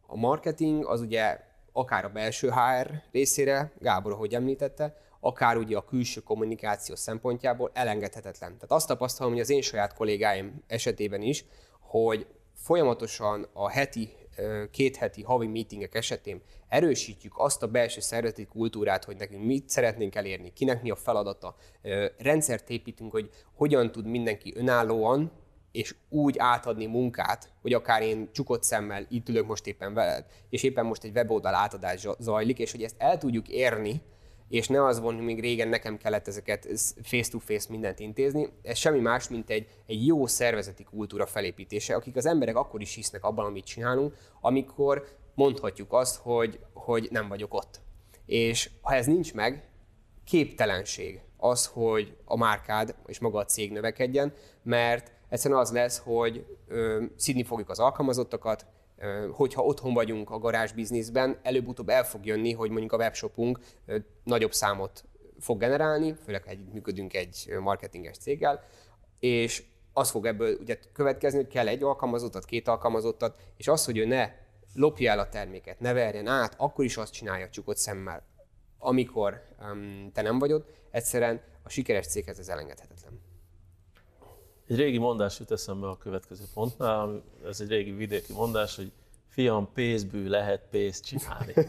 a 0.07 0.17
marketing 0.17 0.85
az 0.85 1.01
ugye 1.01 1.39
akár 1.73 2.05
a 2.05 2.09
belső 2.09 2.51
HR 2.51 3.03
részére, 3.13 3.73
Gábor, 3.79 4.13
ahogy 4.13 4.35
említette, 4.35 4.97
akár 5.21 5.57
ugye 5.57 5.77
a 5.77 5.85
külső 5.85 6.21
kommunikáció 6.21 6.95
szempontjából 6.95 7.71
elengedhetetlen. 7.75 8.55
Tehát 8.55 8.73
azt 8.73 8.87
tapasztalom, 8.87 9.33
hogy 9.33 9.41
az 9.41 9.51
én 9.51 9.63
saját 9.63 9.95
kollégáim 9.95 10.63
esetében 10.67 11.23
is, 11.23 11.45
hogy 11.81 12.27
folyamatosan 12.55 13.49
a 13.53 13.71
heti, 13.71 14.09
két 14.71 14.97
heti 14.97 15.23
havi 15.23 15.47
meetingek 15.47 15.95
esetén 15.95 16.43
erősítjük 16.69 17.33
azt 17.37 17.63
a 17.63 17.67
belső 17.67 18.01
szervezeti 18.01 18.45
kultúrát, 18.45 19.05
hogy 19.05 19.17
nekünk 19.17 19.45
mit 19.45 19.69
szeretnénk 19.69 20.15
elérni, 20.15 20.53
kinek 20.53 20.83
mi 20.83 20.91
a 20.91 20.97
feladata. 20.97 21.57
Rendszert 22.19 22.71
építünk, 22.71 23.13
hogy 23.13 23.31
hogyan 23.55 23.93
tud 23.93 24.07
mindenki 24.07 24.53
önállóan 24.57 25.33
és 25.73 25.95
úgy 26.09 26.35
átadni 26.39 26.87
munkát, 26.87 27.53
hogy 27.63 27.73
akár 27.73 28.03
én 28.03 28.29
csukott 28.33 28.63
szemmel 28.63 29.07
itt 29.09 29.29
ülök 29.29 29.47
most 29.47 29.67
éppen 29.67 29.95
veled, 29.95 30.27
és 30.49 30.63
éppen 30.63 30.87
most 30.87 31.05
egy 31.05 31.17
weboldal 31.17 31.55
átadás 31.55 32.07
zajlik, 32.19 32.59
és 32.59 32.71
hogy 32.71 32.83
ezt 32.83 32.97
el 32.99 33.19
tudjuk 33.19 33.49
érni, 33.49 34.03
és 34.51 34.69
ne 34.69 34.85
az 34.85 35.01
volt, 35.01 35.21
még 35.21 35.41
régen 35.41 35.69
nekem 35.69 35.97
kellett 35.97 36.29
ezeket 36.29 36.69
face-to-face 37.03 37.67
mindent 37.71 37.99
intézni, 37.99 38.49
ez 38.63 38.77
semmi 38.77 38.99
más, 38.99 39.29
mint 39.29 39.51
egy, 39.51 39.69
egy 39.87 40.07
jó 40.07 40.27
szervezeti 40.27 40.83
kultúra 40.83 41.27
felépítése, 41.27 41.95
akik 41.95 42.17
az 42.17 42.27
emberek 42.27 42.57
akkor 42.57 42.81
is 42.81 42.95
hisznek 42.95 43.25
abban, 43.25 43.45
amit 43.45 43.65
csinálunk, 43.65 44.15
amikor 44.41 45.05
mondhatjuk 45.35 45.93
azt, 45.93 46.17
hogy, 46.17 46.59
hogy 46.73 47.09
nem 47.11 47.29
vagyok 47.29 47.55
ott. 47.55 47.81
És 48.27 48.71
ha 48.81 48.95
ez 48.95 49.07
nincs 49.07 49.35
meg, 49.35 49.69
képtelenség 50.25 51.21
az, 51.37 51.67
hogy 51.67 52.17
a 52.25 52.37
márkád 52.37 52.95
és 53.07 53.19
maga 53.19 53.39
a 53.39 53.45
cég 53.45 53.73
növekedjen, 53.73 54.33
mert 54.63 55.13
egyszerűen 55.29 55.61
az 55.61 55.73
lesz, 55.73 55.99
hogy 55.99 56.47
ö, 56.69 57.05
szidni 57.17 57.45
fogjuk 57.45 57.71
az 57.71 57.79
alkalmazottakat, 57.79 58.67
hogyha 59.31 59.63
otthon 59.63 59.95
vagyunk 59.95 60.31
a 60.31 60.39
garázs 60.39 60.73
bizniszben, 60.73 61.39
előbb-utóbb 61.43 61.89
el 61.89 62.05
fog 62.05 62.27
jönni, 62.27 62.53
hogy 62.53 62.71
mondjuk 62.71 62.93
a 62.93 62.97
webshopunk 62.97 63.59
nagyobb 64.25 64.53
számot 64.53 65.05
fog 65.39 65.59
generálni, 65.59 66.15
főleg 66.25 66.45
ha 66.45 66.53
működünk 66.73 67.15
egy 67.15 67.55
marketinges 67.61 68.17
céggel, 68.17 68.65
és 69.19 69.63
az 69.93 70.11
fog 70.11 70.27
ebből 70.27 70.57
ugye 70.61 70.79
következni, 70.93 71.39
hogy 71.39 71.49
kell 71.49 71.69
egy 71.69 71.83
alkalmazottat, 71.83 72.45
két 72.45 72.69
alkalmazottat, 72.69 73.41
és 73.57 73.69
az, 73.69 73.85
hogy 73.85 73.99
ő 73.99 74.05
ne 74.05 74.31
lopja 74.75 75.11
el 75.11 75.19
a 75.19 75.29
terméket, 75.29 75.81
ne 75.81 75.93
verjen 75.93 76.27
át, 76.27 76.55
akkor 76.57 76.85
is 76.85 76.97
azt 76.97 77.13
csinálja 77.13 77.49
csukott 77.49 77.77
szemmel, 77.77 78.23
amikor 78.79 79.43
um, 79.61 80.11
te 80.13 80.23
nem 80.23 80.39
vagy 80.39 80.53
ott, 80.53 80.69
egyszerűen 80.91 81.41
a 81.63 81.69
sikeres 81.69 82.07
céghez 82.07 82.39
ez 82.39 82.49
elengedhetetlen. 82.49 83.30
Egy 84.71 84.77
régi 84.77 84.99
mondás 84.99 85.39
jut 85.39 85.51
eszembe 85.51 85.89
a 85.89 85.97
következő 85.97 86.45
pontnál, 86.55 87.23
ez 87.49 87.61
egy 87.61 87.69
régi 87.69 87.91
vidéki 87.91 88.33
mondás, 88.33 88.77
hogy 88.77 88.93
fiam, 89.29 89.69
pénzből 89.75 90.29
lehet 90.29 90.63
pénzt 90.71 91.05
csinálni. 91.05 91.53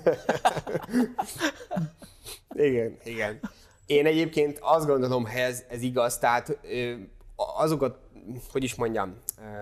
igen, 2.70 2.98
igen. 3.04 3.40
Én 3.86 4.06
egyébként 4.06 4.60
azt 4.62 4.88
gondolom, 4.88 5.26
hogy 5.26 5.40
ez, 5.40 5.64
ez 5.70 5.82
igaz, 5.82 6.18
tehát 6.18 6.60
azokat, 7.36 7.98
hogy 8.52 8.64
is 8.64 8.76
mondjam, 8.76 9.16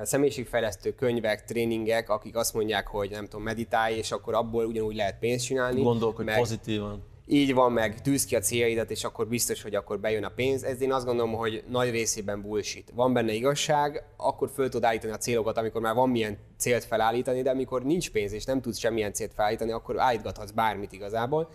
személyiségfejlesztő 0.04 0.96
könyvek, 0.96 1.46
tréningek, 1.46 2.10
akik 2.10 2.36
azt 2.36 2.54
mondják, 2.54 2.88
hogy 2.88 3.10
nem 3.10 3.24
tudom, 3.24 3.44
meditálj, 3.44 3.96
és 3.96 4.12
akkor 4.12 4.34
abból 4.34 4.66
ugyanúgy 4.66 4.96
lehet 4.96 5.20
pénzt 5.20 5.46
csinálni. 5.46 5.82
Gondolkodj 5.82 6.26
meg... 6.26 6.38
pozitívan 6.38 7.04
így 7.32 7.54
van, 7.54 7.72
meg 7.72 8.02
tűz 8.02 8.26
ki 8.26 8.36
a 8.36 8.40
céljaidat, 8.40 8.92
és 8.92 9.04
akkor 9.04 9.28
biztos, 9.28 9.62
hogy 9.62 9.76
akkor 9.76 10.00
bejön 10.00 10.24
a 10.24 10.30
pénz. 10.30 10.64
Ez 10.64 10.82
én 10.82 10.92
azt 10.92 11.06
gondolom, 11.06 11.34
hogy 11.34 11.64
nagy 11.68 11.90
részében 11.90 12.42
bullshit. 12.42 12.92
Van 12.96 13.14
benne 13.14 13.34
igazság, 13.34 14.04
akkor 14.18 14.50
föl 14.54 14.70
tudod 14.70 14.84
állítani 14.84 15.14
a 15.14 15.18
célokat, 15.18 15.58
amikor 15.58 15.82
már 15.82 15.96
van 15.96 16.10
milyen 16.10 16.38
célt 16.58 16.84
felállítani, 16.84 17.42
de 17.42 17.50
amikor 17.50 17.84
nincs 17.84 18.12
pénz, 18.12 18.32
és 18.32 18.46
nem 18.46 18.62
tudsz 18.62 18.78
semmilyen 18.78 19.14
célt 19.14 19.34
felállítani, 19.34 19.72
akkor 19.72 20.00
állítgathatsz 20.00 20.52
bármit 20.52 20.92
igazából. 20.92 21.50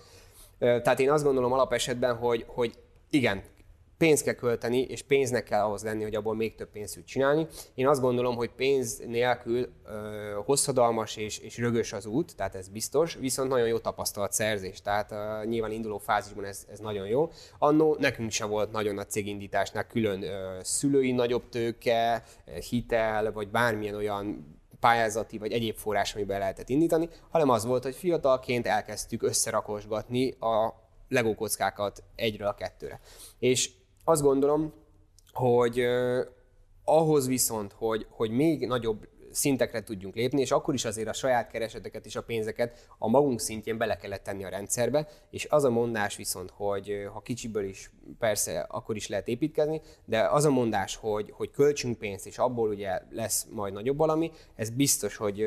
Tehát 0.58 1.00
én 1.00 1.10
azt 1.10 1.24
gondolom 1.24 1.52
alapesetben, 1.52 2.16
hogy, 2.16 2.44
hogy 2.46 2.72
igen, 3.10 3.42
pénzt 3.98 4.24
kell 4.24 4.34
költeni, 4.34 4.78
és 4.78 5.02
pénznek 5.02 5.44
kell 5.44 5.62
ahhoz 5.62 5.82
lenni, 5.82 6.02
hogy 6.02 6.14
abból 6.14 6.34
még 6.34 6.54
több 6.54 6.70
pénzt 6.70 6.94
tud 6.94 7.04
csinálni. 7.04 7.46
Én 7.74 7.88
azt 7.88 8.00
gondolom, 8.00 8.36
hogy 8.36 8.50
pénz 8.50 9.02
nélkül 9.06 9.68
ö, 9.86 10.38
hosszadalmas 10.44 11.16
és, 11.16 11.38
és 11.38 11.58
rögös 11.58 11.92
az 11.92 12.06
út, 12.06 12.36
tehát 12.36 12.54
ez 12.54 12.68
biztos, 12.68 13.14
viszont 13.14 13.48
nagyon 13.48 13.66
jó 13.66 13.78
tapasztalat 13.78 14.32
szerzés, 14.32 14.80
tehát 14.80 15.10
ö, 15.12 15.44
nyilván 15.44 15.70
induló 15.70 15.98
fázisban 15.98 16.44
ez, 16.44 16.66
ez 16.70 16.78
nagyon 16.78 17.06
jó. 17.06 17.30
Annó 17.58 17.96
nekünk 18.00 18.30
se 18.30 18.44
volt 18.44 18.72
nagyon 18.72 18.98
a 18.98 19.04
cégindításnál 19.04 19.86
külön 19.86 20.22
ö, 20.22 20.58
szülői 20.62 21.12
nagyobb 21.12 21.48
tőke, 21.48 22.22
hitel, 22.70 23.32
vagy 23.32 23.48
bármilyen 23.48 23.94
olyan 23.94 24.52
pályázati 24.80 25.38
vagy 25.38 25.52
egyéb 25.52 25.76
forrás, 25.76 26.14
amiben 26.14 26.38
lehetett 26.38 26.68
indítani, 26.68 27.08
hanem 27.30 27.48
az 27.48 27.64
volt, 27.64 27.82
hogy 27.82 27.94
fiatalként 27.94 28.66
elkezdtük 28.66 29.22
összerakosgatni 29.22 30.30
a 30.30 30.82
legókockákat 31.08 32.02
egyről 32.16 32.46
a 32.46 32.54
kettőre. 32.54 33.00
És 33.38 33.70
azt 34.04 34.22
gondolom, 34.22 34.72
hogy 35.32 35.86
ahhoz 36.84 37.26
viszont, 37.26 37.72
hogy, 37.72 38.06
hogy 38.10 38.30
még 38.30 38.66
nagyobb 38.66 39.08
szintekre 39.34 39.82
tudjunk 39.82 40.14
lépni, 40.14 40.40
és 40.40 40.50
akkor 40.50 40.74
is 40.74 40.84
azért 40.84 41.08
a 41.08 41.12
saját 41.12 41.50
kereseteket 41.50 42.06
és 42.06 42.16
a 42.16 42.22
pénzeket 42.22 42.88
a 42.98 43.08
magunk 43.08 43.40
szintjén 43.40 43.78
bele 43.78 43.96
kellett 43.96 44.22
tenni 44.22 44.44
a 44.44 44.48
rendszerbe, 44.48 45.08
és 45.30 45.46
az 45.50 45.64
a 45.64 45.70
mondás 45.70 46.16
viszont, 46.16 46.50
hogy 46.50 47.08
ha 47.12 47.20
kicsiből 47.20 47.64
is 47.64 47.90
persze 48.18 48.60
akkor 48.60 48.96
is 48.96 49.08
lehet 49.08 49.28
építkezni, 49.28 49.80
de 50.04 50.28
az 50.28 50.44
a 50.44 50.50
mondás, 50.50 50.96
hogy, 50.96 51.30
hogy 51.30 51.50
költsünk 51.50 51.98
pénzt, 51.98 52.26
és 52.26 52.38
abból 52.38 52.68
ugye 52.68 53.00
lesz 53.10 53.46
majd 53.50 53.72
nagyobb 53.72 53.96
valami, 53.96 54.30
ez 54.54 54.70
biztos, 54.70 55.16
hogy 55.16 55.44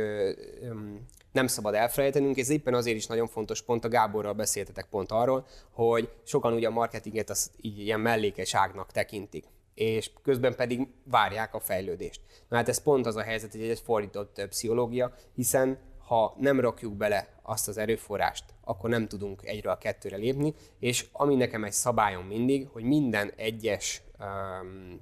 nem 1.31 1.47
szabad 1.47 1.73
elfelejtenünk, 1.73 2.37
ez 2.37 2.49
éppen 2.49 2.73
azért 2.73 2.97
is 2.97 3.07
nagyon 3.07 3.27
fontos 3.27 3.61
pont, 3.61 3.85
a 3.85 3.89
Gáborral 3.89 4.33
beszéltetek 4.33 4.85
pont 4.85 5.11
arról, 5.11 5.45
hogy 5.71 6.09
sokan 6.23 6.53
ugye 6.53 6.67
a 6.67 6.71
marketinget 6.71 7.29
az 7.29 7.51
így 7.61 7.79
ilyen 7.79 7.99
mellékes 7.99 8.53
ágnak 8.53 8.91
tekintik 8.91 9.45
és 9.77 10.11
közben 10.23 10.55
pedig 10.55 10.87
várják 11.03 11.53
a 11.53 11.59
fejlődést. 11.59 12.21
Na 12.49 12.55
hát 12.55 12.69
ez 12.69 12.81
pont 12.81 13.05
az 13.05 13.15
a 13.15 13.21
helyzet, 13.21 13.51
hogy 13.51 13.61
egy 13.61 13.79
fordított 13.79 14.45
pszichológia, 14.49 15.13
hiszen 15.33 15.79
ha 16.07 16.35
nem 16.39 16.59
rakjuk 16.59 16.93
bele 16.93 17.27
azt 17.41 17.67
az 17.67 17.77
erőforrást, 17.77 18.43
akkor 18.63 18.89
nem 18.89 19.07
tudunk 19.07 19.45
egyre 19.45 19.71
a 19.71 19.77
kettőre 19.77 20.15
lépni, 20.15 20.53
és 20.79 21.05
ami 21.11 21.35
nekem 21.35 21.63
egy 21.63 21.71
szabályom 21.71 22.25
mindig, 22.25 22.67
hogy 22.67 22.83
minden 22.83 23.31
egyes 23.35 24.01
um, 24.19 24.99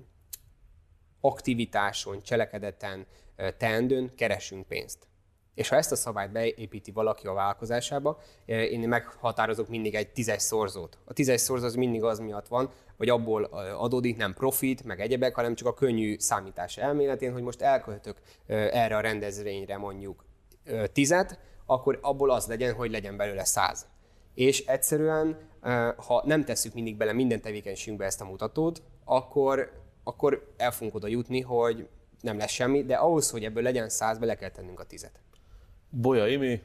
aktivitáson, 1.21 2.23
cselekedeten, 2.23 3.05
teendőn 3.57 4.15
keresünk 4.15 4.67
pénzt. 4.67 5.07
És 5.55 5.69
ha 5.69 5.75
ezt 5.75 5.91
a 5.91 5.95
szabályt 5.95 6.31
beépíti 6.31 6.91
valaki 6.91 7.27
a 7.27 7.33
vállalkozásába, 7.33 8.17
eh, 8.45 8.71
én 8.71 8.87
meghatározok 8.87 9.67
mindig 9.67 9.95
egy 9.95 10.09
tízes 10.09 10.41
szorzót. 10.41 10.97
A 11.05 11.13
tízes 11.13 11.41
szorzó 11.41 11.65
az 11.65 11.75
mindig 11.75 12.03
az 12.03 12.19
miatt 12.19 12.47
van, 12.47 12.69
hogy 12.97 13.09
abból 13.09 13.49
eh, 13.53 13.81
adódik 13.81 14.17
nem 14.17 14.33
profit, 14.33 14.83
meg 14.83 15.01
egyebek, 15.01 15.35
hanem 15.35 15.55
csak 15.55 15.67
a 15.67 15.73
könnyű 15.73 16.15
számítás 16.19 16.77
elméletén, 16.77 17.33
hogy 17.33 17.41
most 17.41 17.61
elköltök 17.61 18.17
eh, 18.45 18.83
erre 18.83 18.95
a 18.95 18.99
rendezvényre 18.99 19.77
mondjuk 19.77 20.25
tizet, 20.93 21.39
akkor 21.65 21.99
abból 22.01 22.31
az 22.31 22.47
legyen, 22.47 22.73
hogy 22.73 22.91
legyen 22.91 23.17
belőle 23.17 23.43
száz. 23.43 23.87
És 24.33 24.65
egyszerűen, 24.65 25.37
ha 25.95 26.23
nem 26.25 26.43
tesszük 26.43 26.73
mindig 26.73 26.97
bele 26.97 27.13
minden 27.13 27.41
tevékenységünkbe 27.41 28.05
ezt 28.05 28.21
a 28.21 28.25
mutatót, 28.25 28.81
akkor, 29.03 29.71
akkor 30.03 30.53
el 30.57 30.71
fogunk 30.71 30.95
oda 30.95 31.07
jutni, 31.07 31.41
hogy 31.41 31.87
nem 32.21 32.37
lesz 32.37 32.51
semmi, 32.51 32.83
de 32.83 32.95
ahhoz, 32.95 33.29
hogy 33.29 33.43
ebből 33.43 33.63
legyen 33.63 33.89
száz, 33.89 34.17
bele 34.17 34.35
kell 34.35 34.49
tennünk 34.49 34.79
a 34.79 34.83
tizet. 34.83 35.19
Bolya 36.01 36.27
Imi, 36.27 36.61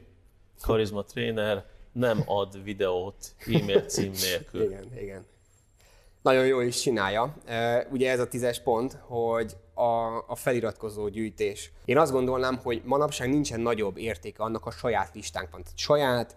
karizma 0.61 1.03
tréner, 1.03 1.65
nem 1.91 2.23
ad 2.25 2.63
videót 2.63 3.35
e-mail 3.53 3.81
cím 3.81 4.11
nélkül. 4.21 4.61
Igen, 4.61 4.97
igen. 4.97 5.25
Nagyon 6.21 6.45
jó 6.45 6.59
is 6.59 6.81
csinálja. 6.81 7.35
Ugye 7.91 8.11
ez 8.11 8.19
a 8.19 8.27
tízes 8.27 8.61
pont, 8.61 8.97
hogy 9.01 9.55
a, 9.73 10.17
a 10.27 10.35
feliratkozó 10.35 11.07
gyűjtés. 11.07 11.71
Én 11.85 11.97
azt 11.97 12.11
gondolnám, 12.11 12.57
hogy 12.57 12.81
manapság 12.85 13.29
nincsen 13.29 13.59
nagyobb 13.59 13.97
értéke 13.97 14.43
annak 14.43 14.65
a 14.65 14.71
saját 14.71 15.15
listánkban. 15.15 15.63
Tehát 15.63 15.77
saját 15.77 16.35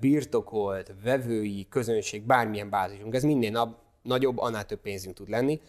birtokolt, 0.00 0.94
vevői, 1.02 1.66
közönség, 1.68 2.22
bármilyen 2.22 2.70
bázisunk. 2.70 3.14
Ez 3.14 3.22
minden 3.22 3.52
nap 3.52 3.78
nagyobb, 4.02 4.38
annál 4.38 4.66
több 4.66 4.80
pénzünk 4.80 5.14
tud 5.14 5.28
lenni. 5.28 5.60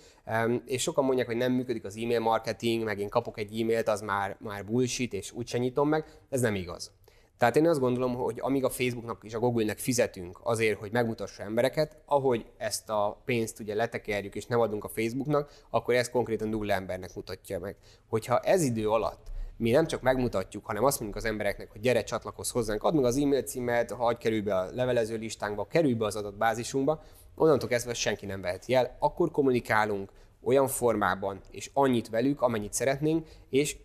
És 0.66 0.82
sokan 0.82 1.06
mondják, 1.06 1.28
hogy 1.28 1.38
nem 1.38 1.52
működik 1.52 1.86
az 1.86 1.98
e-mail 1.98 2.20
marketing, 2.20 2.84
meg 2.84 3.00
én 3.00 3.10
kapok 3.10 3.38
egy 3.38 3.62
e-mailt, 3.62 3.88
az 3.88 4.02
már, 4.02 4.38
már 4.40 4.66
bullshit, 4.66 5.14
és 5.14 5.32
úgyse 5.32 5.58
nyitom 5.58 5.90
meg. 5.90 6.06
Ez 6.30 6.42
nem 6.42 6.56
igaz. 6.56 6.92
Tehát 7.38 7.56
én 7.56 7.68
azt 7.68 7.80
gondolom, 7.80 8.16
hogy 8.16 8.38
amíg 8.40 8.64
a 8.64 8.70
Facebooknak 8.70 9.24
és 9.24 9.34
a 9.34 9.40
Google-nek 9.40 9.78
fizetünk 9.78 10.40
azért, 10.44 10.80
hogy 10.80 10.92
megmutassa 10.92 11.44
embereket, 11.44 11.98
ahogy 12.06 12.46
ezt 12.58 12.90
a 12.90 13.22
pénzt 13.26 13.60
ugye 13.60 13.76
letekerjük 13.76 14.36
és 14.36 14.46
nem 14.46 14.60
adunk 14.60 14.84
a 14.84 14.90
Facebooknak, 14.90 15.52
akkor 15.70 15.94
ez 15.94 16.10
konkrétan 16.10 16.48
nulla 16.48 16.74
embernek 16.74 17.16
mutatja 17.16 17.60
meg. 17.60 17.76
Hogyha 18.10 18.40
ez 18.40 18.64
idő 18.64 18.90
alatt 18.90 19.32
mi 19.58 19.72
nem 19.72 19.88
csak 19.88 20.02
megmutatjuk, 20.02 20.66
hanem 20.66 20.84
azt 20.84 21.00
mondjuk 21.00 21.24
az 21.24 21.30
embereknek, 21.30 21.72
hogy 21.72 21.82
gyere, 21.82 22.04
csatlakozz 22.04 22.52
hozzánk, 22.52 22.84
add 22.84 22.96
meg 22.96 23.04
az 23.04 23.18
e-mail 23.18 23.44
címet, 23.44 23.92
hagyj 23.92 24.18
kerülj 24.18 24.42
be 24.42 24.56
a 24.56 24.70
levelező 24.74 25.18
listánkba, 25.18 25.68
kerülj 25.68 25.94
be 25.94 26.06
az 26.06 26.16
adatbázisunkba, 26.16 27.04
onnantól 27.36 27.70
kezdve 27.70 27.94
senki 27.94 28.26
nem 28.26 28.42
veheti 28.42 28.74
el, 28.74 28.96
akkor 29.00 29.32
kommunikálunk 29.32 30.12
olyan 30.44 30.68
formában, 30.68 31.42
és 31.52 31.70
annyit 31.74 32.10
velük, 32.10 32.42
amennyit 32.42 32.74
szeretnénk, 32.74 33.28
és 33.50 33.78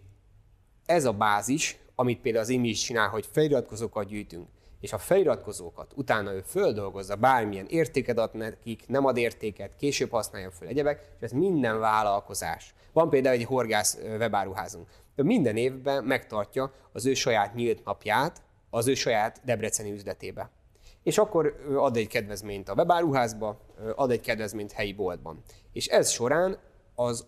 ez 0.87 1.05
a 1.05 1.13
bázis, 1.13 1.79
amit 1.95 2.21
például 2.21 2.45
az 2.45 2.51
IMI 2.51 2.69
is 2.69 2.81
csinál, 2.81 3.09
hogy 3.09 3.29
feliratkozókat 3.33 4.07
gyűjtünk, 4.07 4.49
és 4.81 4.93
a 4.93 4.99
feliratkozókat 4.99 5.93
utána 5.95 6.33
ő 6.33 6.41
földolgozza, 6.41 7.17
bármilyen 7.17 7.67
értéket 7.69 8.19
ad 8.19 8.35
nekik, 8.35 8.89
nem 8.89 9.05
ad 9.05 9.17
értéket, 9.17 9.77
később 9.77 10.11
használja 10.11 10.51
föl 10.51 10.69
egyebek, 10.69 11.09
és 11.17 11.23
ez 11.23 11.33
minden 11.33 11.79
vállalkozás. 11.79 12.75
Van 12.93 13.11
például 13.11 13.35
egy 13.35 13.45
horgász 13.45 13.99
webáruházunk. 14.19 14.89
Ő 15.15 15.23
minden 15.23 15.57
évben 15.57 16.05
megtartja 16.05 16.73
az 16.93 17.07
ő 17.07 17.15
saját 17.15 17.55
nyílt 17.55 17.85
napját 17.85 18.43
az 18.71 18.87
ő 18.87 18.95
saját 18.95 19.41
debreceni 19.45 19.93
üzletébe. 19.93 20.51
És 21.03 21.19
akkor 21.19 21.65
ad 21.77 21.97
egy 21.97 22.07
kedvezményt 22.07 22.69
a 22.69 22.75
webáruházba, 22.75 23.61
ad 23.95 24.11
egy 24.11 24.21
kedvezményt 24.21 24.73
helyi 24.73 24.93
boltban. 24.93 25.43
És 25.73 25.87
ez 25.87 26.11
során 26.11 26.59
az 26.95 27.27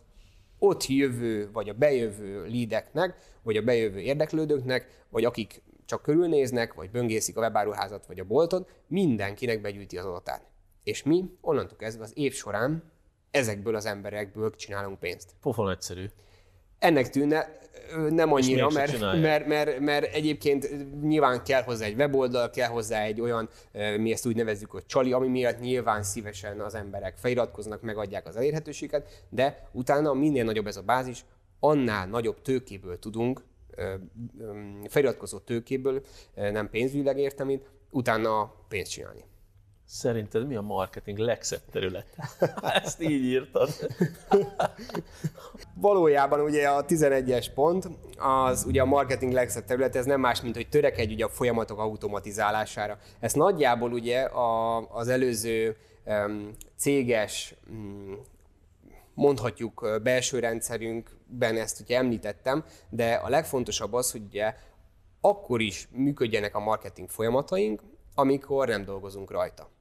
ott 0.58 0.86
jövő, 0.86 1.50
vagy 1.52 1.68
a 1.68 1.72
bejövő 1.72 2.44
lídeknek, 2.44 3.16
vagy 3.42 3.56
a 3.56 3.62
bejövő 3.62 3.98
érdeklődőknek, 3.98 5.04
vagy 5.08 5.24
akik 5.24 5.62
csak 5.84 6.02
körülnéznek, 6.02 6.74
vagy 6.74 6.90
böngészik 6.90 7.36
a 7.36 7.40
webáruházat, 7.40 8.06
vagy 8.06 8.18
a 8.18 8.24
boltot, 8.24 8.68
mindenkinek 8.86 9.60
begyűjti 9.60 9.98
az 9.98 10.04
adatát. 10.04 10.42
És 10.84 11.02
mi 11.02 11.24
onnantól 11.40 11.76
kezdve 11.76 12.04
az 12.04 12.12
év 12.14 12.34
során 12.34 12.92
ezekből 13.30 13.74
az 13.74 13.86
emberekből 13.86 14.54
csinálunk 14.54 14.98
pénzt. 14.98 15.30
Pofon 15.40 15.70
egyszerű. 15.70 16.06
Ennek 16.78 17.10
tűnne, 17.10 17.58
nem 18.10 18.32
annyira, 18.32 18.70
mert, 18.70 19.00
mert, 19.20 19.46
mert, 19.46 19.80
mert 19.80 20.14
egyébként 20.14 20.68
nyilván 21.02 21.42
kell 21.44 21.62
hozzá 21.62 21.84
egy 21.84 21.94
weboldal, 21.94 22.50
kell 22.50 22.68
hozzá 22.68 23.02
egy 23.02 23.20
olyan, 23.20 23.48
mi 23.98 24.12
ezt 24.12 24.26
úgy 24.26 24.36
nevezzük, 24.36 24.70
hogy 24.70 24.86
csali, 24.86 25.12
ami 25.12 25.28
miatt 25.28 25.60
nyilván 25.60 26.02
szívesen 26.02 26.60
az 26.60 26.74
emberek 26.74 27.16
feliratkoznak, 27.16 27.82
megadják 27.82 28.26
az 28.26 28.36
elérhetőséget, 28.36 29.24
de 29.28 29.68
utána 29.72 30.12
minél 30.12 30.44
nagyobb 30.44 30.66
ez 30.66 30.76
a 30.76 30.82
bázis, 30.82 31.24
annál 31.60 32.06
nagyobb 32.06 32.42
tőkéből 32.42 32.98
tudunk, 32.98 33.42
feliratkozó 34.88 35.38
tőkéből, 35.38 36.02
nem 36.34 36.70
pénzügyileg 36.70 37.18
értem 37.18 37.60
utána 37.90 38.52
pénzt 38.68 38.90
csinálni. 38.90 39.24
Szerinted 39.92 40.46
mi 40.46 40.54
a 40.54 40.60
marketing 40.60 41.18
legszebb 41.18 41.60
terület? 41.70 42.06
Ezt 42.84 43.02
így 43.02 43.24
írtad. 43.24 43.70
Valójában 45.74 46.40
ugye 46.40 46.68
a 46.68 46.84
11-es 46.84 47.46
pont, 47.54 47.88
az 48.18 48.64
ugye 48.64 48.82
a 48.82 48.84
marketing 48.84 49.32
legszebb 49.32 49.64
terület, 49.64 49.96
ez 49.96 50.04
nem 50.04 50.20
más, 50.20 50.40
mint 50.40 50.54
hogy 50.54 50.68
törekedj 50.68 51.12
ugye 51.12 51.24
a 51.24 51.28
folyamatok 51.28 51.78
automatizálására. 51.78 52.98
Ezt 53.20 53.36
nagyjából 53.36 53.92
ugye 53.92 54.20
a, 54.20 54.78
az 54.90 55.08
előző 55.08 55.76
um, 56.04 56.50
céges, 56.76 57.54
um, 57.70 58.20
mondhatjuk 59.14 60.00
belső 60.02 60.38
rendszerünkben 60.38 61.56
ezt 61.56 61.80
ugye 61.80 61.96
említettem, 61.96 62.64
de 62.88 63.14
a 63.14 63.28
legfontosabb 63.28 63.92
az, 63.92 64.10
hogy 64.10 64.22
ugye 64.22 64.54
akkor 65.20 65.60
is 65.60 65.88
működjenek 65.92 66.54
a 66.54 66.60
marketing 66.60 67.08
folyamataink, 67.08 67.82
amikor 68.14 68.68
nem 68.68 68.84
dolgozunk 68.84 69.30
rajta. 69.30 69.78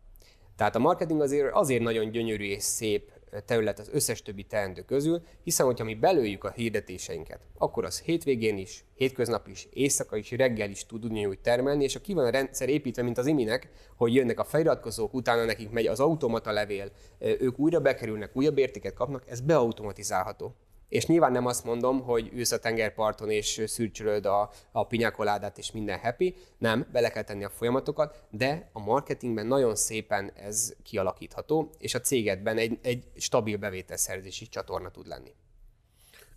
Tehát 0.59 0.75
a 0.75 0.79
marketing 0.79 1.21
azért, 1.21 1.53
azért 1.53 1.83
nagyon 1.83 2.11
gyönyörű 2.11 2.43
és 2.43 2.63
szép 2.63 3.11
terület 3.45 3.79
az 3.79 3.89
összes 3.91 4.21
többi 4.21 4.43
teendő 4.43 4.81
közül, 4.81 5.21
hiszen 5.43 5.65
hogyha 5.65 5.83
mi 5.83 5.95
belőjük 5.95 6.43
a 6.43 6.51
hirdetéseinket, 6.51 7.39
akkor 7.57 7.85
az 7.85 8.01
hétvégén 8.01 8.57
is, 8.57 8.85
hétköznap 8.95 9.47
is, 9.47 9.67
éjszaka 9.73 10.17
is, 10.17 10.31
reggel 10.31 10.69
is 10.69 10.85
tud 10.85 11.05
ugyanúgy 11.05 11.39
termelni, 11.39 11.83
és 11.83 11.95
aki 11.95 12.13
van 12.13 12.25
a 12.25 12.29
rendszer 12.29 12.69
építve, 12.69 13.01
mint 13.01 13.17
az 13.17 13.25
iminek, 13.25 13.69
hogy 13.95 14.13
jönnek 14.13 14.39
a 14.39 14.43
feliratkozók, 14.43 15.13
utána 15.13 15.45
nekik 15.45 15.69
megy 15.69 15.87
az 15.87 15.99
automata 15.99 16.51
levél, 16.51 16.91
ők 17.19 17.59
újra 17.59 17.79
bekerülnek, 17.79 18.31
újabb 18.33 18.57
értéket 18.57 18.93
kapnak, 18.93 19.23
ez 19.29 19.41
beautomatizálható. 19.41 20.55
És 20.89 21.05
nyilván 21.05 21.31
nem 21.31 21.45
azt 21.45 21.63
mondom, 21.63 22.01
hogy 22.01 22.29
ülsz 22.33 22.51
a 22.51 22.59
tengerparton 22.59 23.29
és 23.29 23.63
szürcsölöd 23.65 24.25
a, 24.25 24.49
a 24.71 24.87
pinyakoládát 24.87 25.57
és 25.57 25.71
minden 25.71 25.99
happy, 25.99 26.35
nem, 26.57 26.87
bele 26.91 27.09
kell 27.09 27.23
tenni 27.23 27.43
a 27.43 27.49
folyamatokat, 27.49 28.23
de 28.29 28.69
a 28.73 28.79
marketingben 28.79 29.45
nagyon 29.45 29.75
szépen 29.75 30.31
ez 30.35 30.75
kialakítható, 30.83 31.69
és 31.77 31.93
a 31.93 31.99
cégedben 31.99 32.57
egy, 32.57 32.79
egy 32.81 33.07
stabil 33.15 33.57
bevételszerzési 33.57 34.47
csatorna 34.47 34.91
tud 34.91 35.07
lenni. 35.07 35.31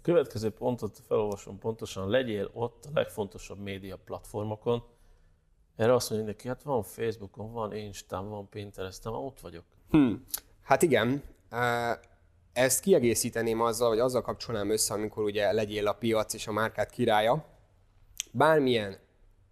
Következő 0.02 0.50
pontot 0.50 0.98
felolvasom 1.06 1.58
pontosan, 1.58 2.08
legyél 2.08 2.50
ott 2.52 2.84
a 2.84 2.90
legfontosabb 2.94 3.58
média 3.58 3.96
platformokon. 4.04 4.82
Erre 5.76 5.94
azt 5.94 6.10
mondja 6.10 6.28
neki, 6.28 6.48
hát 6.48 6.62
van 6.62 6.82
Facebookon, 6.82 7.52
van 7.52 7.74
Instán, 7.74 8.28
van 8.28 8.48
Pinteresten, 8.48 9.12
ott 9.12 9.40
vagyok. 9.40 9.64
Hmm. 9.90 10.24
Hát 10.62 10.82
igen, 10.82 11.22
ezt 12.52 12.80
kiegészíteném 12.80 13.60
azzal, 13.60 13.88
vagy 13.88 13.98
azzal 13.98 14.22
kapcsolnám 14.22 14.70
össze, 14.70 14.94
amikor 14.94 15.24
ugye 15.24 15.52
legyél 15.52 15.86
a 15.86 15.92
piac 15.92 16.34
és 16.34 16.46
a 16.46 16.52
márkát 16.52 16.90
királya. 16.90 17.44
Bármilyen 18.30 18.98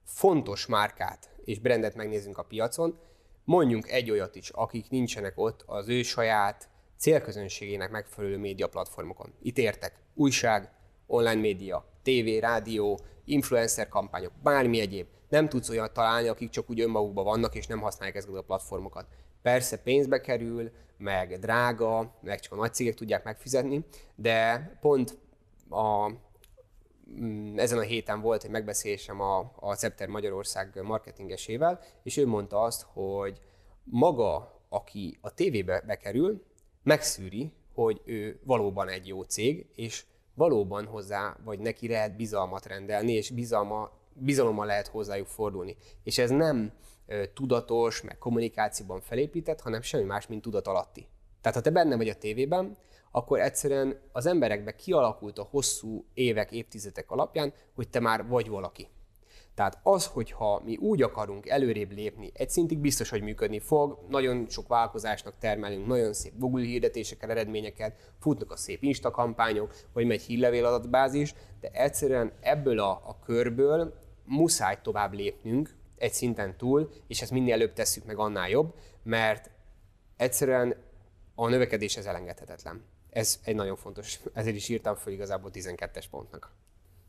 fontos 0.05 0.67
márkát 0.67 1.31
és 1.45 1.59
brandet 1.59 1.95
megnézzünk 1.95 2.39
a 2.39 2.43
piacon, 2.43 2.99
mondjunk 3.45 3.89
egy 3.89 4.11
olyat 4.11 4.37
is, 4.37 4.49
akik 4.49 4.91
nincsenek 4.91 5.33
ott 5.39 5.63
az 5.67 5.89
ő 5.89 6.03
saját 6.03 6.69
célközönségének 6.99 7.91
megfelelő 7.91 8.39
média 8.39 8.69
platformokon. 8.69 9.33
Itt 9.43 9.59
értek 9.59 9.95
újság, 10.15 10.73
online 11.07 11.41
média, 11.41 11.85
tévé, 12.03 12.39
rádió, 12.39 13.01
influencer 13.25 13.89
kampányok, 13.89 14.33
bármi 14.43 14.81
egyéb. 14.81 15.07
Nem 15.29 15.49
tudsz 15.49 15.69
olyan 15.69 15.93
találni, 15.93 16.29
akik 16.29 16.51
csak 16.51 16.71
úgy 16.71 16.81
önmagukban 16.81 17.25
vannak 17.25 17.55
és 17.55 17.67
nem 17.67 17.81
használják 17.81 18.17
ezeket 18.17 18.37
a 18.37 18.43
platformokat. 18.43 19.07
Persze 19.43 19.79
pénzbe 19.79 20.21
kerül, 20.21 20.71
meg 20.97 21.39
drága, 21.39 22.15
meg 22.21 22.41
csak 22.41 22.53
a 22.53 22.57
nagy 22.57 22.75
cégek 22.75 22.95
tudják 22.95 23.25
megfizetni, 23.25 23.85
de 24.15 24.71
pont 24.81 25.19
a, 25.69 26.13
mm, 27.21 27.59
ezen 27.59 27.79
a 27.79 27.83
héten 27.83 28.21
volt 28.21 28.45
egy 28.45 28.51
megbeszélésem 28.51 29.21
a, 29.21 29.53
a 29.57 29.75
Cepter 29.75 30.09
Magyarország 30.09 30.83
marketingesével, 30.83 31.81
és 32.03 32.17
ő 32.17 32.27
mondta 32.27 32.63
azt, 32.63 32.87
hogy 32.93 33.41
maga, 33.85 34.61
aki 34.69 35.19
a 35.21 35.35
tévébe 35.35 35.83
bekerül, 35.87 36.45
megszűri, 36.83 37.53
hogy 37.75 38.01
ő 38.05 38.41
valóban 38.45 38.89
egy 38.89 39.07
jó 39.07 39.23
cég, 39.23 39.67
és 39.75 40.05
valóban 40.35 40.87
hozzá, 40.87 41.37
vagy 41.45 41.59
neki 41.59 41.89
lehet 41.89 42.17
bizalmat 42.17 42.67
rendelni, 42.67 43.13
és 43.13 43.31
bizalma, 43.31 43.91
bizalommal 44.13 44.67
lehet 44.67 44.87
hozzájuk 44.87 45.27
fordulni. 45.27 45.77
És 46.03 46.19
ez 46.19 46.31
nem 46.31 46.73
tudatos, 47.35 48.03
meg 48.03 48.19
kommunikációban 48.19 49.01
felépített, 49.01 49.61
hanem 49.61 49.83
semmi 49.83 50.05
más, 50.05 50.27
mint 50.27 50.43
tudat 50.43 50.67
alatti. 50.67 51.09
Tehát 51.41 51.57
ha 51.57 51.63
te 51.63 51.71
benne 51.71 51.97
vagy 51.97 52.09
a 52.09 52.15
tévében, 52.15 52.77
akkor 53.11 53.41
egyszerűen 53.41 54.01
az 54.13 54.27
emberekbe 54.27 54.75
kialakult 54.75 55.39
a 55.39 55.49
hosszú 55.51 56.05
évek, 56.15 56.53
évtizedek 56.53 57.11
alapján, 57.11 57.53
hogy 57.75 57.89
te 57.89 58.01
már 58.01 58.27
vagy 58.27 58.49
valaki. 58.49 58.89
Tehát 59.55 59.79
az, 59.83 60.07
hogyha 60.07 60.63
mi 60.65 60.77
úgy 60.77 61.03
akarunk 61.03 61.49
előrébb 61.49 61.93
lépni, 61.93 62.31
egy 62.35 62.51
szintig 62.51 62.79
biztos, 62.79 63.11
hogy 63.11 63.23
működni 63.23 63.59
fog, 63.59 63.99
nagyon 64.09 64.47
sok 64.49 64.69
vállalkozásnak 64.69 65.35
termelünk, 65.39 65.87
nagyon 65.87 66.13
szép 66.13 66.33
Google 66.39 66.65
hirdetésekkel 66.65 67.31
eredményeket, 67.31 68.13
futnak 68.19 68.51
a 68.51 68.57
szép 68.57 68.83
Insta 68.83 69.11
kampányok, 69.11 69.75
vagy 69.93 70.07
megy 70.07 70.23
hírlevél 70.23 70.65
adatbázis, 70.65 71.35
de 71.61 71.69
egyszerűen 71.73 72.33
ebből 72.41 72.79
a, 72.79 72.91
a 72.91 73.19
körből 73.25 73.95
muszáj 74.25 74.79
tovább 74.83 75.13
lépnünk, 75.13 75.79
egy 76.01 76.13
szinten 76.13 76.57
túl, 76.57 76.91
és 77.07 77.23
ezt 77.23 77.31
minél 77.31 77.53
előbb 77.53 77.73
tesszük 77.73 78.05
meg, 78.05 78.19
annál 78.19 78.49
jobb, 78.49 78.75
mert 79.03 79.51
egyszerűen 80.17 80.75
a 81.35 81.49
növekedés 81.49 81.97
ez 81.97 82.07
elengedhetetlen. 82.07 82.85
Ez 83.11 83.41
egy 83.45 83.55
nagyon 83.55 83.77
fontos, 83.77 84.21
ezért 84.33 84.57
is 84.57 84.69
írtam 84.69 84.95
fel 84.95 85.13
igazából 85.13 85.51
12-es 85.55 86.05
pontnak. 86.11 86.51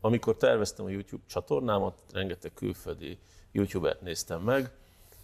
Amikor 0.00 0.36
terveztem 0.36 0.84
a 0.84 0.88
YouTube 0.88 1.22
csatornámat, 1.26 2.02
rengeteg 2.12 2.52
külföldi 2.54 3.18
YouTuber-t 3.52 4.00
néztem 4.00 4.42
meg, 4.42 4.70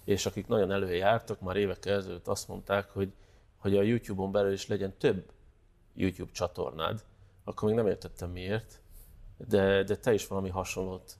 és 0.05 0.27
akik 0.27 0.47
nagyon 0.47 0.73
előjártak, 0.73 1.41
már 1.41 1.57
évek 1.57 1.87
ezelőtt 1.87 2.29
azt 2.29 2.49
mondták, 2.49 2.91
hogy, 2.91 3.13
hogy 3.57 3.77
a 3.77 3.83
YouTube-on 3.83 4.33
belül 4.33 4.53
is 4.53 4.67
legyen 4.67 4.97
több 4.99 5.31
YouTube 5.95 6.33
csatornád, 6.33 7.05
akkor 7.45 7.69
még 7.69 7.77
nem 7.77 7.87
értettem 7.87 8.31
miért, 8.31 8.81
de, 9.37 9.83
de 9.83 9.97
te 9.97 10.13
is 10.13 10.27
valami 10.27 10.49
hasonlót 10.49 11.19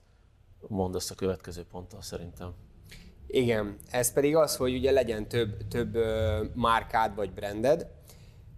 mondasz 0.67 1.11
a 1.11 1.15
következő 1.15 1.65
ponttal 1.71 2.01
szerintem. 2.01 2.53
Igen, 3.27 3.77
ez 3.89 4.13
pedig 4.13 4.35
az, 4.35 4.55
hogy 4.55 4.73
ugye 4.75 4.91
legyen 4.91 5.27
több, 5.27 5.67
több 5.67 5.95
ö, 5.95 6.43
márkád 6.55 7.15
vagy 7.15 7.33
branded. 7.33 7.87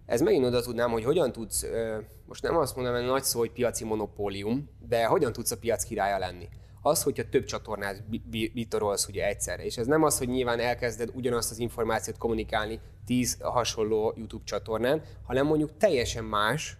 Ez 0.06 0.20
megint 0.20 0.44
oda 0.44 0.62
tudnám, 0.62 0.90
hogy 0.90 1.04
hogyan 1.04 1.32
tudsz, 1.32 1.62
ö, 1.62 1.98
most 2.26 2.42
nem 2.42 2.56
azt 2.56 2.76
mondom, 2.76 2.94
hogy 2.94 3.04
nagy 3.04 3.22
szó, 3.22 3.38
hogy 3.38 3.52
piaci 3.52 3.84
monopólium, 3.84 4.70
de 4.88 5.04
hogyan 5.04 5.32
tudsz 5.32 5.50
a 5.50 5.58
piac 5.58 5.84
királya 5.84 6.18
lenni. 6.18 6.48
Az, 6.82 7.02
hogyha 7.02 7.28
több 7.28 7.44
csatornát 7.44 8.04
bitorolsz 8.52 9.08
ugye 9.08 9.26
egyszerre. 9.26 9.64
És 9.64 9.76
ez 9.76 9.86
nem 9.86 10.02
az, 10.02 10.18
hogy 10.18 10.28
nyilván 10.28 10.60
elkezded 10.60 11.10
ugyanazt 11.14 11.50
az 11.50 11.58
információt 11.58 12.18
kommunikálni 12.18 12.80
tíz 13.06 13.38
hasonló 13.40 14.14
YouTube 14.16 14.44
csatornán, 14.44 15.02
hanem 15.26 15.46
mondjuk 15.46 15.76
teljesen 15.76 16.24
más 16.24 16.76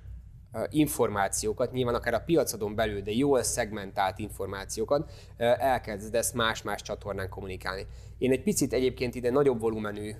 információkat, 0.68 1.72
nyilván 1.72 1.94
akár 1.94 2.14
a 2.14 2.22
piacodon 2.26 2.74
belül, 2.74 3.00
de 3.00 3.10
jól 3.10 3.42
szegmentált 3.42 4.18
információkat 4.18 5.12
elkezdesz 5.36 6.32
más-más 6.32 6.82
csatornán 6.82 7.28
kommunikálni. 7.28 7.86
Én 8.18 8.32
egy 8.32 8.42
picit 8.42 8.72
egyébként 8.72 9.14
ide 9.14 9.30
nagyobb 9.30 9.60
volumenű 9.60 10.12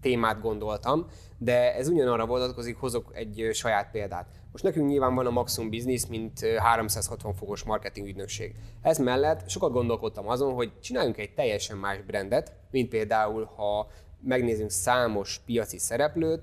témát 0.00 0.40
gondoltam, 0.40 1.06
de 1.38 1.74
ez 1.74 1.88
ugyanarra 1.88 2.26
vonatkozik, 2.26 2.76
hozok 2.76 3.10
egy 3.14 3.48
saját 3.52 3.90
példát. 3.90 4.28
Most 4.52 4.64
nekünk 4.64 4.88
nyilván 4.88 5.14
van 5.14 5.26
a 5.26 5.30
Maximum 5.30 5.70
Business, 5.70 6.06
mint 6.06 6.40
360 6.56 7.34
fokos 7.34 7.62
marketing 7.62 8.06
ügynökség. 8.06 8.54
Ez 8.82 8.98
mellett 8.98 9.48
sokat 9.48 9.72
gondolkodtam 9.72 10.28
azon, 10.28 10.54
hogy 10.54 10.80
csináljunk 10.80 11.18
egy 11.18 11.34
teljesen 11.34 11.76
más 11.76 12.02
brandet, 12.02 12.52
mint 12.70 12.88
például, 12.88 13.44
ha 13.44 13.90
megnézünk 14.20 14.70
számos 14.70 15.40
piaci 15.46 15.78
szereplőt, 15.78 16.42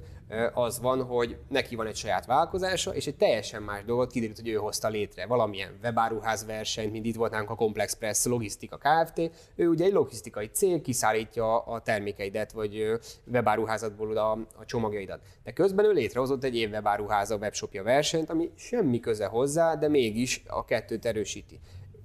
az 0.53 0.79
van, 0.79 1.03
hogy 1.03 1.37
neki 1.49 1.75
van 1.75 1.87
egy 1.87 1.95
saját 1.95 2.25
vállalkozása, 2.25 2.95
és 2.95 3.07
egy 3.07 3.15
teljesen 3.15 3.63
más 3.63 3.83
dolgot 3.83 4.11
kiderült, 4.11 4.39
hogy 4.39 4.49
ő 4.49 4.53
hozta 4.53 4.87
létre. 4.87 5.25
Valamilyen 5.25 5.79
webáruház 5.83 6.45
versenyt, 6.45 6.91
mint 6.91 7.05
itt 7.05 7.15
volt 7.15 7.31
nálunk 7.31 7.49
a 7.49 7.55
Complex 7.55 7.93
Press 7.93 8.25
Logisztika 8.25 8.77
Kft. 8.77 9.31
Ő 9.55 9.67
ugye 9.67 9.85
egy 9.85 9.91
logisztikai 9.91 10.47
cég, 10.47 10.81
kiszállítja 10.81 11.59
a 11.59 11.81
termékeidet, 11.81 12.51
vagy 12.51 12.99
webáruházatból 13.31 14.17
a, 14.17 14.31
a 14.31 14.65
csomagjaidat. 14.65 15.21
De 15.43 15.51
közben 15.51 15.85
ő 15.85 15.91
létrehozott 15.91 16.43
egy 16.43 16.55
év 16.55 16.69
webáruháza 16.71 17.35
webshopja 17.35 17.83
versenyt, 17.83 18.29
ami 18.29 18.51
semmi 18.55 18.99
köze 18.99 19.25
hozzá, 19.25 19.75
de 19.75 19.87
mégis 19.87 20.43
a 20.47 20.65
kettőt 20.65 21.05
erősíti. 21.05 21.59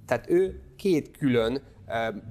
Tehát 0.05 0.29
ő 0.29 0.61
két 0.75 1.17
külön 1.17 1.61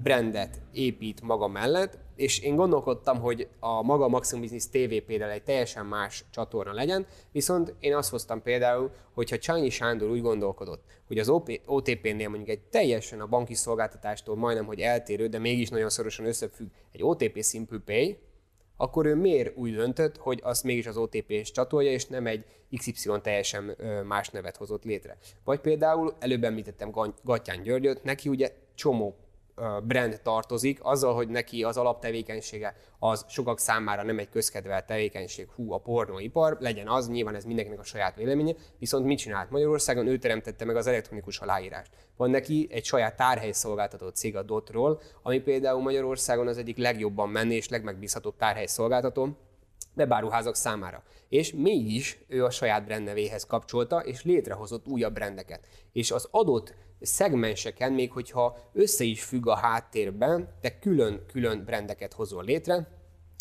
brandet 0.03 0.61
épít 0.73 1.23
maga 1.23 1.49
mellett, 1.49 1.99
és 2.21 2.39
én 2.39 2.57
gondolkodtam, 2.57 3.21
hogy 3.21 3.49
a 3.61 3.83
maga 3.83 4.09
Maximum 4.09 4.43
Business 4.43 4.67
TV 4.69 5.07
például 5.07 5.31
egy 5.31 5.43
teljesen 5.43 5.87
más 5.87 6.25
csatorna 6.31 6.73
legyen, 6.73 7.07
viszont 7.33 7.75
én 7.81 7.95
azt 7.95 8.11
hoztam 8.11 8.43
például, 8.43 8.91
hogyha 9.15 9.39
Csányi 9.39 9.71
Sándor 9.71 10.11
úgy 10.11 10.21
gondolkodott, 10.21 10.85
hogy 11.07 11.19
az 11.19 11.29
OTP-nél 11.67 12.29
mondjuk 12.29 12.49
egy 12.49 12.61
teljesen 12.61 13.21
a 13.21 13.27
banki 13.27 13.55
szolgáltatástól 13.55 14.37
majdnem, 14.37 14.67
hogy 14.67 14.81
eltérő, 14.81 15.27
de 15.27 15.39
mégis 15.39 15.69
nagyon 15.69 15.91
szorosan 15.91 16.27
összefügg 16.27 16.69
egy 16.93 17.03
OTP 17.03 17.43
Simple 17.43 17.79
Pay, 17.85 18.19
akkor 18.77 19.07
ő 19.07 19.15
miért 19.15 19.57
úgy 19.57 19.75
döntött, 19.75 20.17
hogy 20.17 20.41
azt 20.43 20.65
mégis 20.65 20.87
az 20.87 20.97
OTP-s 20.97 21.51
csatolja, 21.51 21.91
és 21.91 22.07
nem 22.07 22.27
egy 22.27 22.45
XY 22.77 23.11
teljesen 23.23 23.77
más 24.07 24.29
nevet 24.29 24.57
hozott 24.57 24.85
létre. 24.85 25.17
Vagy 25.45 25.61
például 25.61 26.15
előbb 26.19 26.45
említettem 26.45 26.91
Gattyán 27.23 27.63
Györgyöt, 27.63 28.05
neki 28.05 28.29
ugye 28.29 28.53
csomó 28.75 29.17
brand 29.83 30.21
tartozik, 30.23 30.79
azzal, 30.83 31.15
hogy 31.15 31.29
neki 31.29 31.63
az 31.63 31.77
alaptevékenysége 31.77 32.77
az 32.99 33.25
sokak 33.29 33.59
számára 33.59 34.03
nem 34.03 34.19
egy 34.19 34.29
közkedvelt 34.29 34.87
tevékenység, 34.87 35.49
hú, 35.55 35.73
a 35.73 35.79
pornóipar, 35.79 36.57
legyen 36.61 36.89
az, 36.89 37.09
nyilván 37.09 37.35
ez 37.35 37.45
mindenkinek 37.45 37.81
a 37.81 37.85
saját 37.85 38.17
véleménye, 38.17 38.55
viszont 38.79 39.05
mit 39.05 39.19
csinált 39.19 39.51
Magyarországon? 39.51 40.07
Ő 40.07 40.19
teremtette 40.19 40.65
meg 40.65 40.77
az 40.77 40.87
elektronikus 40.87 41.39
aláírást. 41.39 41.91
Van 42.17 42.31
neki 42.31 42.69
egy 42.71 42.85
saját 42.85 43.17
tárhely 43.17 43.53
szolgáltató 43.53 44.09
cég 44.09 44.37
a 44.37 44.43
Dotról, 44.43 45.01
ami 45.23 45.41
például 45.41 45.83
Magyarországon 45.83 46.47
az 46.47 46.59
egyik 46.59 46.77
legjobban 46.77 47.29
menni 47.29 47.55
és 47.55 47.69
legmegbízhatóbb 47.69 48.37
tárhely 48.37 48.67
szolgáltató, 48.67 49.37
webáruházak 49.97 50.57
számára. 50.57 51.03
És 51.29 51.53
mégis 51.53 52.19
ő 52.29 52.45
a 52.45 52.51
saját 52.51 52.85
brandnevéhez 52.85 53.45
kapcsolta, 53.45 53.99
és 53.99 54.25
létrehozott 54.25 54.87
újabb 54.87 55.13
brendeket. 55.13 55.67
És 55.93 56.11
az 56.11 56.29
adott 56.31 56.75
szegmenseken, 57.01 57.93
még 57.93 58.13
hogyha 58.13 58.57
össze 58.73 59.05
is 59.05 59.23
függ 59.23 59.47
a 59.47 59.57
háttérben, 59.57 60.49
de 60.61 60.79
külön-külön 60.79 61.65
brendeket 61.65 62.13
hozol 62.13 62.45
létre. 62.45 62.89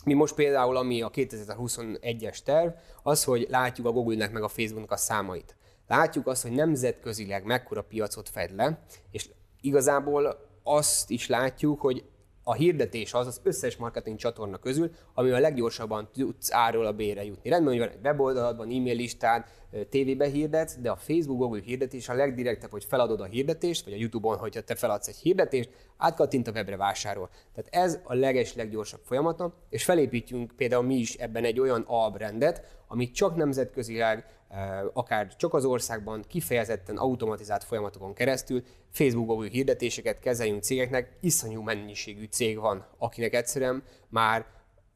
Mi 0.06 0.14
most 0.14 0.36
például, 0.36 0.78
ami 0.78 1.02
a 1.02 1.10
2021-es 1.10 2.44
terv, 2.44 2.72
az, 3.04 3.24
hogy 3.24 3.48
látjuk 3.50 3.88
a 3.88 3.92
Google-nek 3.92 4.32
meg 4.32 4.44
a 4.44 4.48
Facebooknak 4.48 4.92
a 4.92 4.98
számait. 4.98 5.56
Látjuk 5.88 6.28
azt, 6.28 6.42
hogy 6.42 6.52
nemzetközileg 6.52 7.44
mekkora 7.44 7.82
piacot 7.82 8.30
fed 8.30 8.56
le, 8.56 8.84
és 9.12 9.30
igazából 9.62 10.48
azt 10.64 11.10
is 11.10 11.28
látjuk, 11.28 11.82
hogy 11.82 12.04
a 12.44 12.54
hirdetés 12.54 13.14
az 13.14 13.28
az 13.28 13.42
összes 13.44 13.78
marketing 13.78 14.18
csatorna 14.18 14.58
közül, 14.58 14.92
ami 15.14 15.30
a 15.30 15.40
leggyorsabban 15.40 16.10
tudsz 16.14 16.54
áról 16.54 16.86
a 16.86 16.94
bére 16.94 17.24
jutni. 17.24 17.50
Rendben, 17.50 17.74
hogy 17.74 17.82
van 17.82 17.90
egy 17.90 18.04
weboldaladban, 18.04 18.70
e-mail 18.70 18.96
listád, 18.96 19.46
tévébe 19.90 20.26
hirdetsz, 20.26 20.76
de 20.76 20.90
a 20.90 20.96
Facebook, 20.96 21.40
Google 21.40 21.62
hirdetés 21.62 22.10
a 22.10 22.14
legdirektebb, 22.14 22.72
hogy 22.72 22.86
feladod 22.86 23.22
a 23.22 23.26
hirdetést, 23.26 23.84
vagy 23.84 23.94
a 23.94 23.98
YouTube-on, 23.98 24.38
hogyha 24.38 24.62
te 24.62 24.76
feladsz 24.76 25.08
egy 25.08 25.16
hirdetést, 25.16 25.70
átkattint 25.98 26.48
a 26.48 26.52
webre 26.52 26.78
vásárol. 26.78 27.30
Tehát 27.54 27.88
ez 27.88 28.00
a 28.04 28.14
leges, 28.14 28.56
leggyorsabb 28.56 29.02
folyamata, 29.04 29.54
és 29.70 29.84
felépítjünk 29.84 30.52
például 30.56 30.84
mi 30.84 30.96
is 30.96 31.16
ebben 31.16 31.44
egy 31.44 31.60
olyan 31.60 31.84
albrendet, 31.88 32.78
amit 32.88 33.16
csak 33.16 33.36
nemzetközileg, 33.36 34.26
akár 34.94 35.36
csak 35.36 35.54
az 35.54 35.66
országban 35.66 36.24
kifejezetten 36.28 36.98
automatizált 36.98 37.64
folyamatokon 37.64 38.14
keresztül 38.14 38.64
Facebook 38.92 39.28
Google 39.28 39.50
hirdetéseket 39.50 40.20
kezeljünk 40.20 40.64
cégeknek, 40.64 41.18
iszonyú 41.22 41.62
mennyiségű 41.62 42.26
cég 42.26 42.60
van, 42.60 42.86
akinek 42.98 43.34
egyszerűen 43.34 43.84
már 44.08 44.46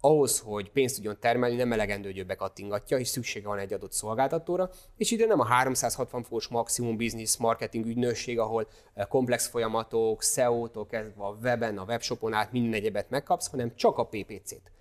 ahhoz, 0.05 0.39
hogy 0.39 0.71
pénzt 0.71 0.95
tudjon 0.95 1.17
termelni, 1.19 1.55
nem 1.55 1.71
elegendő, 1.71 2.11
hogy 2.11 2.25
bekattingatja, 2.25 2.97
és 2.97 3.07
szüksége 3.07 3.47
van 3.47 3.57
egy 3.57 3.73
adott 3.73 3.91
szolgáltatóra, 3.91 4.69
és 4.97 5.11
ide 5.11 5.25
nem 5.25 5.39
a 5.39 5.45
360 5.45 6.23
fokos 6.23 6.47
maximum 6.47 6.97
business 6.97 7.37
marketing 7.37 7.85
ügynökség, 7.85 8.39
ahol 8.39 8.67
eh, 8.93 9.05
komplex 9.05 9.47
folyamatok, 9.47 10.23
SEO-tól 10.23 10.85
kezdve 10.85 11.23
a 11.23 11.37
weben, 11.41 11.77
a 11.77 11.83
webshopon 11.83 12.33
át 12.33 12.51
minden 12.51 12.73
egyebet 12.73 13.09
megkapsz, 13.09 13.49
hanem 13.49 13.75
csak 13.75 13.97
a 13.97 14.05
PPC-t. 14.05 14.71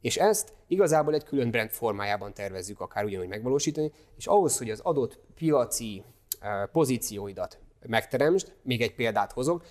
És 0.00 0.16
ezt 0.16 0.52
igazából 0.66 1.14
egy 1.14 1.24
külön 1.24 1.50
brand 1.50 1.70
formájában 1.70 2.34
tervezzük 2.34 2.80
akár 2.80 3.04
ugyanúgy 3.04 3.28
megvalósítani, 3.28 3.92
és 4.16 4.26
ahhoz, 4.26 4.58
hogy 4.58 4.70
az 4.70 4.80
adott 4.80 5.18
piaci 5.34 6.04
eh, 6.40 6.66
pozícióidat 6.72 7.58
megteremtsd, 7.86 8.54
még 8.62 8.82
egy 8.82 8.94
példát 8.94 9.32
hozok, 9.32 9.64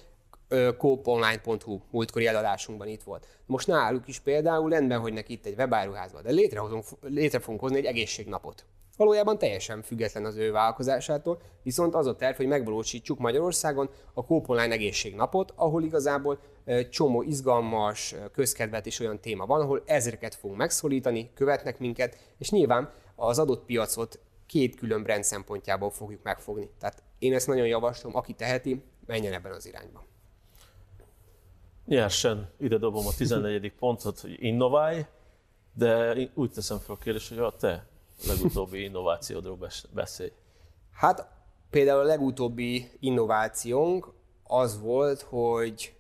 coponline.hu 0.78 1.80
múltkori 1.92 2.28
eladásunkban 2.28 2.88
itt 2.88 3.04
volt. 3.04 3.28
Most 3.46 3.68
náluk 3.68 4.08
is 4.08 4.20
például 4.20 4.70
rendben, 4.70 5.00
hogy 5.00 5.14
neki 5.14 5.34
itt 5.34 5.46
egy 5.46 5.58
webáruházban, 5.58 6.24
de 6.24 6.32
létrehozunk, 6.32 6.86
létre 7.02 7.40
fogunk 7.40 7.62
hozni 7.62 7.78
egy 7.78 7.86
egészségnapot. 7.86 8.66
Valójában 8.98 9.38
teljesen 9.38 9.82
független 9.82 10.26
az 10.26 10.36
ő 10.36 10.52
vállalkozásától, 10.52 11.42
viszont 11.64 11.96
az 11.96 12.08
a 12.08 12.16
terv, 12.16 12.36
hogy 12.36 12.48
megvalósítsuk 12.48 13.20
Magyarországon 13.20 13.90
a 14.14 14.26
Coponline 14.26 14.74
egészségnapot, 14.74 15.54
ahol 15.56 15.84
igazából 15.84 16.40
csomó 16.90 17.22
izgalmas, 17.22 18.16
közkedvet 18.34 18.86
és 18.86 19.00
olyan 19.00 19.20
téma 19.20 19.46
van, 19.46 19.62
ahol 19.62 19.84
ezreket 19.86 20.36
fogunk 20.36 20.60
megszólítani, 20.60 21.30
követnek 21.34 21.80
minket, 21.80 22.18
és 22.38 22.50
nyilván 22.50 22.92
az 23.16 23.40
adott 23.40 23.66
piacot 23.66 24.20
két 24.46 24.76
külön 24.76 25.04
brand 25.04 25.24
szempontjából 25.24 25.90
fogjuk 25.90 26.24
megfogni. 26.24 26.70
Tehát 26.80 27.04
én 27.20 27.34
ezt 27.34 27.48
nagyon 27.48 27.68
javaslom, 27.68 28.16
aki 28.16 28.34
teheti, 28.34 28.84
menjen 29.06 29.34
ebben 29.34 29.52
az 29.52 29.68
irányba. 29.68 30.06
Nyersen 31.86 32.50
ide 32.60 32.78
dobom 32.78 33.08
a 33.08 33.12
14. 33.18 33.74
pontot, 33.80 34.20
hogy 34.20 34.36
innoválj, 34.40 35.06
de 35.74 36.16
úgy 36.34 36.52
teszem 36.52 36.78
fel 36.78 36.96
a 36.96 37.04
kérdést, 37.04 37.30
hogy 37.30 37.38
a 37.38 37.56
te 37.60 37.88
legutóbbi 38.28 38.84
innovációdról 38.84 39.58
beszélj. 39.94 40.32
Hát 40.92 41.28
például 41.70 42.00
a 42.00 42.04
legutóbbi 42.04 42.92
innovációnk 43.00 44.14
az 44.44 44.80
volt, 44.80 45.22
hogy 45.22 45.94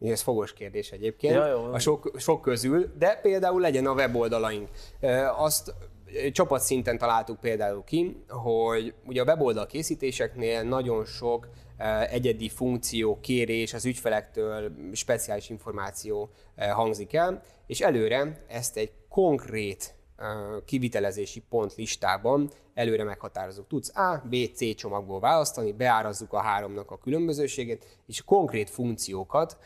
ez 0.00 0.20
fogos 0.20 0.52
kérdés 0.52 0.90
egyébként, 0.90 1.34
ja, 1.34 1.46
jó. 1.46 1.64
a 1.64 1.78
sok, 1.78 2.10
sok 2.16 2.40
közül, 2.40 2.92
de 2.98 3.18
például 3.22 3.60
legyen 3.60 3.86
a 3.86 3.92
weboldalaink. 3.92 4.68
Azt 5.36 5.74
csapatszinten 6.32 6.98
találtuk 6.98 7.40
például 7.40 7.84
ki, 7.84 8.24
hogy 8.28 8.94
ugye 9.06 9.20
a 9.20 9.24
weboldal 9.24 9.66
készítéseknél 9.66 10.62
nagyon 10.62 11.04
sok 11.04 11.48
egyedi 12.10 12.48
funkció, 12.48 13.18
kérés 13.20 13.74
az 13.74 13.84
ügyfelektől, 13.84 14.72
speciális 14.92 15.50
információ 15.50 16.30
hangzik 16.56 17.12
el, 17.12 17.42
és 17.66 17.80
előre 17.80 18.44
ezt 18.48 18.76
egy 18.76 18.92
konkrét 19.08 19.94
kivitelezési 20.64 21.42
pont 21.48 21.74
listában 21.74 22.50
előre 22.74 23.04
meghatározunk. 23.04 23.68
Tudsz 23.68 23.96
A, 23.96 24.22
B, 24.30 24.36
C 24.54 24.74
csomagból 24.74 25.20
választani, 25.20 25.72
beárazzuk 25.72 26.32
a 26.32 26.40
háromnak 26.40 26.90
a 26.90 26.98
különbözőségét, 26.98 27.98
és 28.06 28.22
konkrét 28.22 28.70
funkciókat 28.70 29.58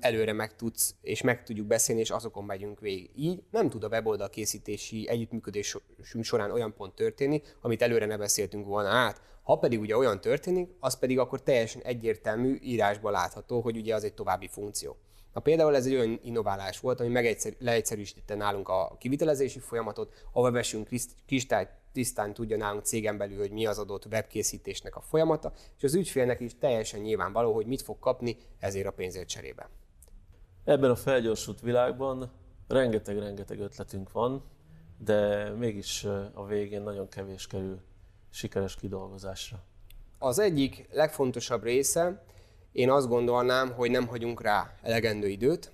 előre 0.00 0.32
meg 0.32 0.56
tudsz, 0.56 0.94
és 1.00 1.22
meg 1.22 1.42
tudjuk 1.42 1.66
beszélni, 1.66 2.00
és 2.00 2.10
azokon 2.10 2.44
megyünk 2.44 2.80
végig. 2.80 3.10
Így 3.16 3.42
nem 3.50 3.68
tud 3.68 3.84
a 3.84 3.88
weboldal 3.88 4.30
készítési 4.30 5.08
együttműködésünk 5.08 6.24
során 6.24 6.50
olyan 6.50 6.74
pont 6.74 6.94
történni, 6.94 7.42
amit 7.60 7.82
előre 7.82 8.06
ne 8.06 8.16
beszéltünk 8.16 8.66
volna 8.66 8.88
át. 8.88 9.20
Ha 9.42 9.58
pedig 9.58 9.80
ugye 9.80 9.96
olyan 9.96 10.20
történik, 10.20 10.70
az 10.80 10.98
pedig 10.98 11.18
akkor 11.18 11.42
teljesen 11.42 11.82
egyértelmű 11.82 12.58
írásban 12.62 13.12
látható, 13.12 13.60
hogy 13.60 13.76
ugye 13.76 13.94
az 13.94 14.04
egy 14.04 14.14
további 14.14 14.48
funkció. 14.48 14.96
Na 15.32 15.40
például 15.40 15.76
ez 15.76 15.86
egy 15.86 15.94
olyan 15.94 16.20
innoválás 16.22 16.80
volt, 16.80 17.00
ami 17.00 17.08
megegyszer, 17.08 17.52
leegyszerűsítette 17.58 18.34
nálunk 18.34 18.68
a 18.68 18.96
kivitelezési 18.98 19.58
folyamatot, 19.58 20.12
a 20.32 20.40
webesünk 20.40 20.88
kristály 21.26 21.68
tisztán 21.94 22.34
tudja 22.34 22.56
nálunk 22.56 22.84
cégen 22.84 23.18
belül, 23.18 23.38
hogy 23.38 23.50
mi 23.50 23.66
az 23.66 23.78
adott 23.78 24.06
webkészítésnek 24.06 24.96
a 24.96 25.00
folyamata, 25.00 25.52
és 25.76 25.82
az 25.82 25.94
ügyfélnek 25.94 26.40
is 26.40 26.58
teljesen 26.58 27.00
nyilvánvaló, 27.00 27.54
hogy 27.54 27.66
mit 27.66 27.82
fog 27.82 27.98
kapni 27.98 28.36
ezért 28.58 28.86
a 28.86 28.90
pénzért 28.90 29.28
cserébe. 29.28 29.68
Ebben 30.64 30.90
a 30.90 30.96
felgyorsult 30.96 31.60
világban 31.60 32.32
rengeteg-rengeteg 32.68 33.60
ötletünk 33.60 34.12
van, 34.12 34.42
de 34.98 35.48
mégis 35.50 36.04
a 36.32 36.46
végén 36.46 36.82
nagyon 36.82 37.08
kevés 37.08 37.46
kerül 37.46 37.80
sikeres 38.30 38.76
kidolgozásra. 38.76 39.62
Az 40.18 40.38
egyik 40.38 40.88
legfontosabb 40.90 41.62
része, 41.62 42.24
én 42.72 42.90
azt 42.90 43.08
gondolnám, 43.08 43.72
hogy 43.72 43.90
nem 43.90 44.06
hagyunk 44.06 44.42
rá 44.42 44.74
elegendő 44.82 45.28
időt, 45.28 45.72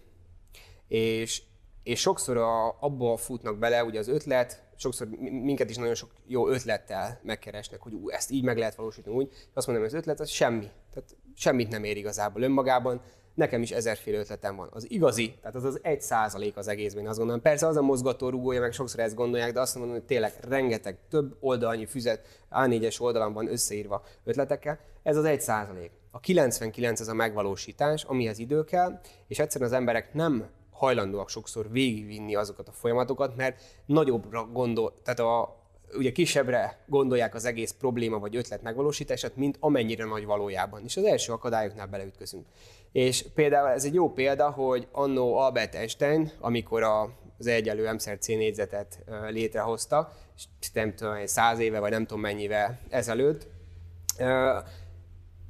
és, 0.88 1.42
és 1.82 2.00
sokszor 2.00 2.36
a, 2.36 2.76
abba 2.80 3.16
futnak 3.16 3.58
bele, 3.58 3.84
ugye 3.84 3.98
az 3.98 4.08
ötlet, 4.08 4.69
sokszor 4.80 5.08
minket 5.42 5.70
is 5.70 5.76
nagyon 5.76 5.94
sok 5.94 6.10
jó 6.26 6.48
ötlettel 6.48 7.20
megkeresnek, 7.22 7.80
hogy 7.80 7.92
ú, 7.92 8.10
ezt 8.10 8.30
így 8.30 8.44
meg 8.44 8.58
lehet 8.58 8.74
valósítani, 8.74 9.16
úgy. 9.16 9.28
Azt 9.54 9.66
mondom, 9.66 9.84
hogy 9.84 9.94
az 9.94 10.00
ötlet 10.00 10.20
az 10.20 10.28
semmi. 10.28 10.68
Tehát 10.92 11.16
semmit 11.34 11.68
nem 11.68 11.84
ér 11.84 11.96
igazából 11.96 12.42
önmagában. 12.42 13.00
Nekem 13.34 13.62
is 13.62 13.70
ezerféle 13.70 14.18
ötletem 14.18 14.56
van. 14.56 14.68
Az 14.72 14.90
igazi, 14.90 15.34
tehát 15.40 15.56
az 15.56 15.64
az 15.64 15.78
egy 15.82 16.00
százalék 16.00 16.56
az 16.56 16.68
egészben, 16.68 17.06
azt 17.06 17.18
gondolom. 17.18 17.42
Persze 17.42 17.66
az 17.66 17.76
a 17.76 17.82
mozgató 17.82 18.28
rúgója, 18.28 18.60
meg 18.60 18.72
sokszor 18.72 19.00
ezt 19.00 19.14
gondolják, 19.14 19.52
de 19.52 19.60
azt 19.60 19.74
mondom, 19.74 19.92
hogy 19.92 20.04
tényleg 20.04 20.32
rengeteg, 20.48 20.98
több 21.10 21.36
oldalnyi 21.40 21.86
füzet 21.86 22.26
A4-es 22.50 23.00
oldalon 23.00 23.32
van 23.32 23.50
összeírva 23.50 24.04
ötletekkel. 24.24 24.78
Ez 25.02 25.16
az 25.16 25.24
egy 25.24 25.40
százalék. 25.40 25.90
A 26.10 26.20
99 26.20 27.00
az 27.00 27.08
a 27.08 27.14
megvalósítás, 27.14 28.04
amihez 28.04 28.38
idő 28.38 28.64
kell, 28.64 29.00
és 29.26 29.38
egyszerűen 29.38 29.70
az 29.70 29.76
emberek 29.76 30.14
nem 30.14 30.48
hajlandóak 30.80 31.28
sokszor 31.28 31.70
végigvinni 31.70 32.34
azokat 32.34 32.68
a 32.68 32.72
folyamatokat, 32.72 33.36
mert 33.36 33.60
nagyobbra 33.86 34.44
gondol, 34.44 34.94
tehát 35.02 35.20
a, 35.20 35.56
ugye 35.96 36.12
kisebbre 36.12 36.84
gondolják 36.86 37.34
az 37.34 37.44
egész 37.44 37.74
probléma 37.78 38.18
vagy 38.18 38.36
ötlet 38.36 38.62
megvalósítását, 38.62 39.36
mint 39.36 39.56
amennyire 39.60 40.04
nagy 40.04 40.24
valójában. 40.24 40.82
És 40.84 40.96
az 40.96 41.04
első 41.04 41.32
akadályoknál 41.32 41.86
beleütközünk. 41.86 42.46
És 42.92 43.24
például 43.34 43.68
ez 43.68 43.84
egy 43.84 43.94
jó 43.94 44.12
példa, 44.12 44.50
hogy 44.50 44.88
annó 44.92 45.36
Albert 45.36 45.74
Einstein, 45.74 46.30
amikor 46.40 46.82
a, 46.82 47.02
az 47.38 47.46
egyelő 47.46 47.92
M 47.92 47.96
C 47.96 48.26
négyzetet 48.26 49.04
létrehozta, 49.28 50.12
és 50.60 50.70
nem 50.72 50.94
tudom, 50.94 51.26
száz 51.26 51.58
éve, 51.58 51.78
vagy 51.78 51.90
nem 51.90 52.06
tudom 52.06 52.20
mennyivel 52.20 52.80
ezelőtt, 52.88 53.46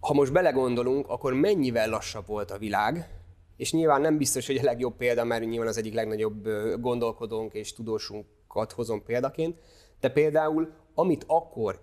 ha 0.01 0.13
most 0.13 0.33
belegondolunk, 0.33 1.09
akkor 1.09 1.33
mennyivel 1.33 1.89
lassabb 1.89 2.27
volt 2.27 2.51
a 2.51 2.59
világ, 2.59 3.20
és 3.61 3.73
nyilván 3.73 4.01
nem 4.01 4.17
biztos, 4.17 4.47
hogy 4.47 4.57
a 4.57 4.63
legjobb 4.63 4.97
példa, 4.97 5.25
mert 5.25 5.45
nyilván 5.45 5.69
az 5.69 5.77
egyik 5.77 5.95
legnagyobb 5.95 6.49
gondolkodónk 6.81 7.55
és 7.55 7.73
tudósunkat 7.73 8.73
hozom 8.73 9.03
példaként, 9.03 9.59
de 10.01 10.11
például 10.11 10.73
amit 10.95 11.25
akkor, 11.27 11.81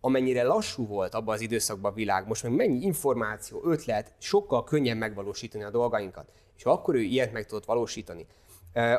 amennyire 0.00 0.42
lassú 0.42 0.86
volt 0.86 1.14
abban 1.14 1.34
az 1.34 1.40
időszakban 1.40 1.92
a 1.92 1.94
világ, 1.94 2.26
most 2.26 2.42
meg 2.42 2.52
mennyi 2.52 2.84
információ, 2.84 3.60
ötlet, 3.64 4.12
sokkal 4.18 4.64
könnyebb 4.64 4.96
megvalósítani 4.96 5.64
a 5.64 5.70
dolgainkat, 5.70 6.30
és 6.56 6.62
ha 6.62 6.70
akkor 6.70 6.94
ő 6.94 7.00
ilyet 7.00 7.32
meg 7.32 7.46
tudott 7.46 7.64
valósítani, 7.64 8.26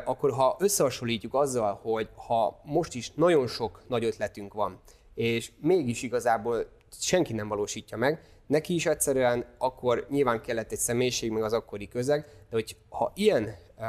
akkor 0.04 0.30
ha 0.30 0.56
összehasonlítjuk 0.58 1.34
azzal, 1.34 1.78
hogy 1.82 2.08
ha 2.14 2.60
most 2.64 2.94
is 2.94 3.12
nagyon 3.14 3.46
sok 3.46 3.82
nagy 3.88 4.04
ötletünk 4.04 4.54
van, 4.54 4.80
és 5.14 5.52
mégis 5.60 6.02
igazából 6.02 6.66
senki 6.90 7.32
nem 7.32 7.48
valósítja 7.48 7.96
meg, 7.96 8.22
neki 8.50 8.74
is 8.74 8.86
egyszerűen 8.86 9.44
akkor 9.58 10.06
nyilván 10.08 10.40
kellett 10.40 10.72
egy 10.72 10.78
személyiség, 10.78 11.30
meg 11.30 11.42
az 11.42 11.52
akkori 11.52 11.88
közeg, 11.88 12.20
de 12.22 12.56
hogy 12.56 12.76
ha 12.88 13.12
ilyen 13.14 13.42
uh, 13.44 13.84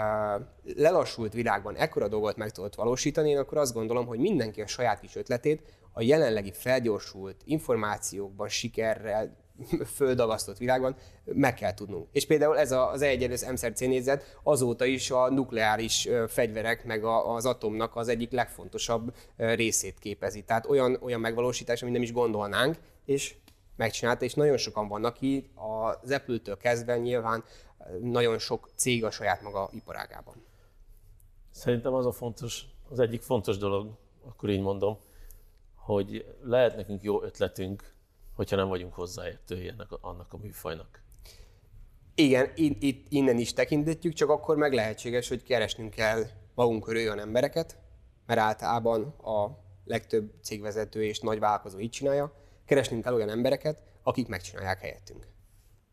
lelassult 0.75 1.33
világban 1.33 1.75
ekkora 1.75 2.07
dolgot 2.07 2.35
meg 2.35 2.51
tudott 2.51 2.75
valósítani, 2.75 3.29
én 3.29 3.37
akkor 3.37 3.57
azt 3.57 3.73
gondolom, 3.73 4.05
hogy 4.05 4.19
mindenki 4.19 4.61
a 4.61 4.67
saját 4.67 4.99
kis 4.99 5.15
ötletét 5.15 5.61
a 5.93 6.01
jelenlegi 6.01 6.51
felgyorsult 6.53 7.35
információkban, 7.45 8.49
sikerrel, 8.49 9.37
földagasztott 9.95 10.57
világban 10.57 10.95
meg 11.25 11.53
kell 11.53 11.73
tudnunk. 11.73 12.07
És 12.11 12.25
például 12.25 12.57
ez 12.57 12.71
az 12.71 13.01
egyenlős 13.01 13.45
MSZRC 13.45 13.79
nézet 13.79 14.39
azóta 14.43 14.85
is 14.85 15.11
a 15.11 15.29
nukleáris 15.29 16.09
fegyverek 16.27 16.85
meg 16.85 17.03
az 17.03 17.45
atomnak 17.45 17.95
az 17.95 18.07
egyik 18.07 18.31
legfontosabb 18.31 19.13
részét 19.37 19.99
képezi. 19.99 20.43
Tehát 20.43 20.65
olyan, 20.65 20.97
olyan 21.01 21.19
megvalósítás, 21.19 21.81
amit 21.81 21.93
nem 21.93 22.03
is 22.03 22.13
gondolnánk, 22.13 22.77
és 23.05 23.35
megcsinálta, 23.75 24.25
és 24.25 24.33
nagyon 24.33 24.57
sokan 24.57 24.87
vannak 24.87 25.21
így, 25.21 25.49
az 26.01 26.11
Apple-től 26.11 26.57
kezdve 26.57 26.97
nyilván 26.97 27.43
nagyon 28.01 28.39
sok 28.39 28.69
cég 28.75 29.03
a 29.03 29.11
saját 29.11 29.41
maga 29.41 29.69
iparágában. 29.71 30.45
Szerintem 31.49 31.93
az 31.93 32.05
a 32.05 32.11
fontos, 32.11 32.65
az 32.89 32.99
egyik 32.99 33.21
fontos 33.21 33.57
dolog, 33.57 33.97
akkor 34.25 34.49
így 34.49 34.61
mondom, 34.61 34.97
hogy 35.75 36.35
lehet 36.43 36.75
nekünk 36.75 37.01
jó 37.01 37.23
ötletünk, 37.23 37.93
hogyha 38.35 38.55
nem 38.55 38.67
vagyunk 38.67 38.93
hozzáértői 38.93 39.67
ennek, 39.67 39.87
annak 40.01 40.33
a 40.33 40.37
műfajnak. 40.37 41.01
Igen, 42.15 42.51
itt 42.55 43.05
innen 43.09 43.37
is 43.37 43.53
tekintetjük, 43.53 44.13
csak 44.13 44.29
akkor 44.29 44.55
meg 44.55 44.73
lehetséges, 44.73 45.27
hogy 45.27 45.43
keresnünk 45.43 45.93
kell 45.93 46.23
magunk 46.55 46.83
körül 46.83 47.01
olyan 47.01 47.19
embereket, 47.19 47.77
mert 48.25 48.39
általában 48.39 49.03
a 49.07 49.59
legtöbb 49.85 50.33
cégvezető 50.41 51.03
és 51.03 51.19
nagy 51.19 51.39
vállalkozó 51.39 51.79
így 51.79 51.89
csinálja, 51.89 52.40
keresnünk 52.71 53.03
kell 53.03 53.13
olyan 53.13 53.29
embereket, 53.29 53.77
akik 54.03 54.27
megcsinálják 54.27 54.79
helyettünk. 54.79 55.27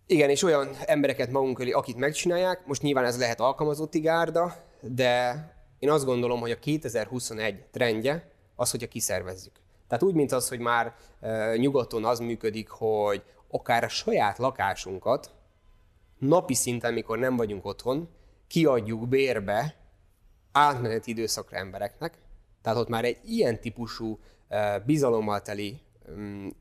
Igen, 0.07 0.31
és 0.31 0.43
olyan 0.43 0.69
embereket 0.87 1.31
magunk 1.31 1.57
köré, 1.57 1.71
akik 1.71 1.97
megcsinálják, 1.97 2.67
most 2.67 2.83
nyilván 2.83 3.05
ez 3.05 3.19
lehet 3.19 3.41
alkalmazotti 3.41 4.01
gárda, 4.01 4.55
de 4.81 5.45
én 5.79 5.91
azt 5.91 6.05
gondolom, 6.05 6.41
hogy 6.41 6.51
a 6.51 6.59
2021 6.59 7.65
trendje 7.71 8.31
az, 8.57 8.71
hogyha 8.71 8.89
kiszervezzük. 8.89 9.53
Tehát 9.89 10.05
úgy, 10.05 10.15
mint 10.15 10.33
az, 10.33 10.49
hogy 10.49 10.59
már 10.59 10.95
e, 11.21 11.57
nyugaton 11.57 12.05
az 12.05 12.19
működik, 12.19 12.69
hogy 12.69 13.23
akár 13.51 13.85
a 13.85 13.89
saját 13.89 14.39
lakásunkat 14.39 15.31
napi 16.19 16.55
szinten, 16.55 16.93
mikor 16.93 17.19
nem 17.19 17.37
vagyunk 17.37 17.65
otthon, 17.65 18.09
kiadjuk 18.47 19.09
bérbe 19.09 19.75
átmeneti 20.53 21.11
időszakra 21.11 21.57
embereknek. 21.57 22.19
Tehát 22.63 22.79
ott 22.79 22.89
már 22.89 23.05
egy 23.05 23.19
ilyen 23.25 23.61
típusú 23.61 24.19
e, 24.49 24.79
bizalommal 24.79 25.43
teli 25.43 25.87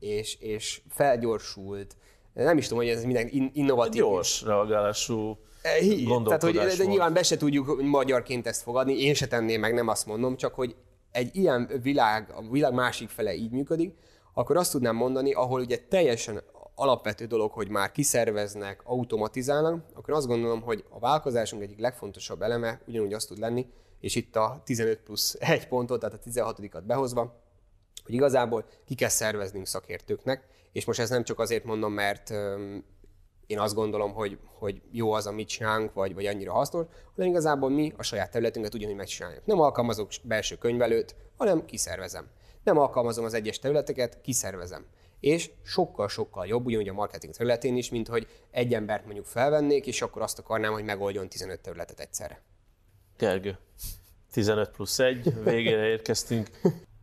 és, 0.00 0.36
és 0.40 0.80
felgyorsult, 0.88 1.96
nem 2.32 2.58
is 2.58 2.68
tudom, 2.68 2.84
hogy 2.84 2.92
ez 2.92 3.04
minden 3.04 3.50
innovatív. 3.52 4.02
Gyors 4.02 4.42
reagálású 4.42 5.38
Tehát, 6.24 6.42
hogy, 6.42 6.54
de 6.76 6.84
nyilván 6.84 7.12
be 7.12 7.22
se 7.22 7.36
tudjuk 7.36 7.82
magyarként 7.82 8.46
ezt 8.46 8.62
fogadni, 8.62 9.02
én 9.02 9.14
se 9.14 9.26
tenném 9.26 9.60
meg, 9.60 9.74
nem 9.74 9.88
azt 9.88 10.06
mondom, 10.06 10.36
csak 10.36 10.54
hogy 10.54 10.76
egy 11.12 11.36
ilyen 11.36 11.70
világ, 11.82 12.32
a 12.36 12.50
világ 12.50 12.72
másik 12.72 13.08
fele 13.08 13.34
így 13.34 13.50
működik, 13.50 13.94
akkor 14.34 14.56
azt 14.56 14.72
tudnám 14.72 14.96
mondani, 14.96 15.32
ahol 15.32 15.60
ugye 15.60 15.78
teljesen 15.88 16.42
alapvető 16.74 17.26
dolog, 17.26 17.52
hogy 17.52 17.68
már 17.68 17.92
kiszerveznek, 17.92 18.80
automatizálnak, 18.84 19.84
akkor 19.94 20.14
azt 20.14 20.26
gondolom, 20.26 20.62
hogy 20.62 20.84
a 20.88 20.98
vállalkozásunk 20.98 21.62
egyik 21.62 21.78
legfontosabb 21.78 22.42
eleme 22.42 22.80
ugyanúgy 22.86 23.12
azt 23.12 23.28
tud 23.28 23.38
lenni, 23.38 23.66
és 24.00 24.14
itt 24.14 24.36
a 24.36 24.62
15 24.64 24.98
plusz 24.98 25.36
1 25.38 25.68
pontot, 25.68 26.00
tehát 26.00 26.20
a 26.26 26.30
16-at 26.30 26.82
behozva, 26.86 27.47
hogy 28.08 28.16
igazából 28.16 28.64
ki 28.84 28.94
kell 28.94 29.08
szerveznünk 29.08 29.66
szakértőknek, 29.66 30.46
és 30.72 30.84
most 30.84 31.00
ez 31.00 31.10
nem 31.10 31.24
csak 31.24 31.38
azért 31.38 31.64
mondom, 31.64 31.92
mert 31.92 32.30
én 33.46 33.58
azt 33.58 33.74
gondolom, 33.74 34.12
hogy, 34.12 34.38
hogy 34.44 34.82
jó 34.90 35.12
az, 35.12 35.26
amit 35.26 35.48
csinálunk, 35.48 35.92
vagy, 35.92 36.14
vagy 36.14 36.26
annyira 36.26 36.52
hasznos, 36.52 36.86
hanem 37.14 37.30
igazából 37.30 37.70
mi 37.70 37.92
a 37.96 38.02
saját 38.02 38.30
területünket 38.30 38.74
ugyanúgy 38.74 38.94
megcsináljuk. 38.94 39.46
Nem 39.46 39.60
alkalmazok 39.60 40.10
belső 40.22 40.56
könyvelőt, 40.56 41.16
hanem 41.36 41.64
kiszervezem. 41.64 42.28
Nem 42.64 42.78
alkalmazom 42.78 43.24
az 43.24 43.34
egyes 43.34 43.58
területeket, 43.58 44.20
kiszervezem. 44.20 44.86
És 45.20 45.50
sokkal-sokkal 45.64 46.46
jobb, 46.46 46.66
ugyanúgy 46.66 46.88
a 46.88 46.92
marketing 46.92 47.34
területén 47.34 47.76
is, 47.76 47.90
mint 47.90 48.08
hogy 48.08 48.26
egy 48.50 48.74
embert 48.74 49.04
mondjuk 49.04 49.26
felvennék, 49.26 49.86
és 49.86 50.02
akkor 50.02 50.22
azt 50.22 50.38
akarnám, 50.38 50.72
hogy 50.72 50.84
megoldjon 50.84 51.28
15 51.28 51.60
területet 51.60 52.00
egyszerre. 52.00 52.42
Gergő, 53.16 53.58
15 54.32 54.70
plusz 54.70 54.98
1, 54.98 55.42
végére 55.44 55.86
érkeztünk 55.86 56.48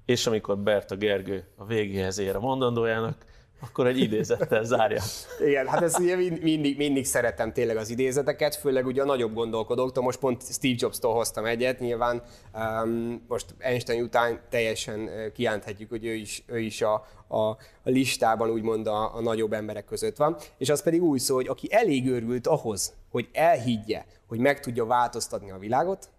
és 0.06 0.28
amikor 0.28 0.58
Berta 0.58 0.96
Gergő 0.96 1.48
a 1.56 1.66
végéhez 1.66 2.18
ér 2.18 2.36
a 2.36 2.40
mondandójának, 2.40 3.26
akkor 3.60 3.88
egy 3.88 4.00
idézettel 4.00 4.64
zárja. 4.64 5.02
Igen, 5.46 5.68
hát 5.68 5.82
ezt 5.82 6.00
ugye 6.00 6.16
mindig, 6.42 6.78
mindig 6.78 7.06
szeretem 7.06 7.54
tényleg 7.54 7.78
az 7.78 7.90
idézeteket, 7.90 8.56
főleg 8.56 8.86
ugye 8.86 9.02
a 9.02 9.06
nagyobb 9.06 9.34
gondolkodóktól. 9.34 10.04
Most 10.04 10.20
pont 10.20 10.44
Steve 10.44 10.76
Jobs-tól 10.78 11.14
hoztam 11.14 11.46
egyet, 11.46 11.80
nyilván 11.80 12.22
um, 12.54 13.26
most 13.28 13.46
Einstein 13.58 14.04
után 14.04 14.40
teljesen 14.50 15.10
kijelenthetjük, 15.34 15.90
hogy 15.90 16.06
ő 16.06 16.14
is, 16.14 16.44
ő 16.48 16.60
is 16.60 16.82
a, 16.82 17.06
a, 17.28 17.38
a 17.38 17.58
listában 17.84 18.50
úgymond 18.50 18.88
a, 18.88 19.16
a 19.16 19.22
nagyobb 19.22 19.54
emberek 19.54 19.86
között 19.86 20.18
van. 20.18 20.38
És 20.58 20.70
az 20.70 20.84
pedig 20.84 21.04
úgy 21.04 21.20
szól, 21.20 21.36
hogy 21.36 21.48
aki 21.48 21.68
elég 21.72 22.08
őrült 22.08 22.48
ahhoz, 22.48 22.94
hogy 23.12 23.30
elhiggye, 23.34 24.06
hogy 24.28 24.40
meg 24.40 24.60
tudja 24.60 24.86
változtatni 24.86 25.52
a 25.52 25.58
világot, 25.58 26.10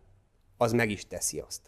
az 0.57 0.73
meg 0.73 0.91
is 0.91 1.07
teszi 1.07 1.39
azt. 1.47 1.61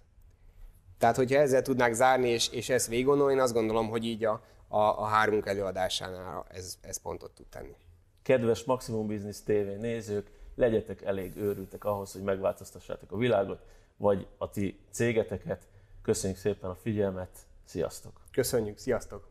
Tehát, 0.99 1.17
hogyha 1.17 1.39
ezzel 1.39 1.63
tudnák 1.63 1.93
zárni, 1.93 2.29
és, 2.29 2.49
és 2.49 2.69
ezt 2.69 2.89
végigondolni, 2.89 3.33
én 3.33 3.41
azt 3.41 3.53
gondolom, 3.53 3.89
hogy 3.89 4.05
így 4.05 4.25
a, 4.25 4.43
a, 4.69 4.79
a 4.79 5.05
hármunk 5.05 5.47
előadásánál 5.47 6.47
ez, 6.49 6.79
ez 6.81 6.97
pontot 6.97 7.31
tud 7.31 7.47
tenni. 7.47 7.77
Kedves 8.23 8.65
Maximum 8.65 9.07
Business 9.07 9.41
TV 9.45 9.81
nézők, 9.81 10.31
legyetek 10.55 11.03
elég 11.03 11.37
őrültek 11.37 11.85
ahhoz, 11.85 12.13
hogy 12.13 12.23
megváltoztassátok 12.23 13.13
a 13.13 13.17
világot, 13.17 13.61
vagy 13.97 14.27
a 14.39 14.51
ti 14.51 14.79
cégeteket. 14.91 15.63
Köszönjük 16.03 16.39
szépen 16.39 16.71
a 16.71 16.75
figyelmet, 16.75 17.31
sziasztok! 17.65 18.21
Köszönjük, 18.31 18.79
sziasztok! 18.79 19.29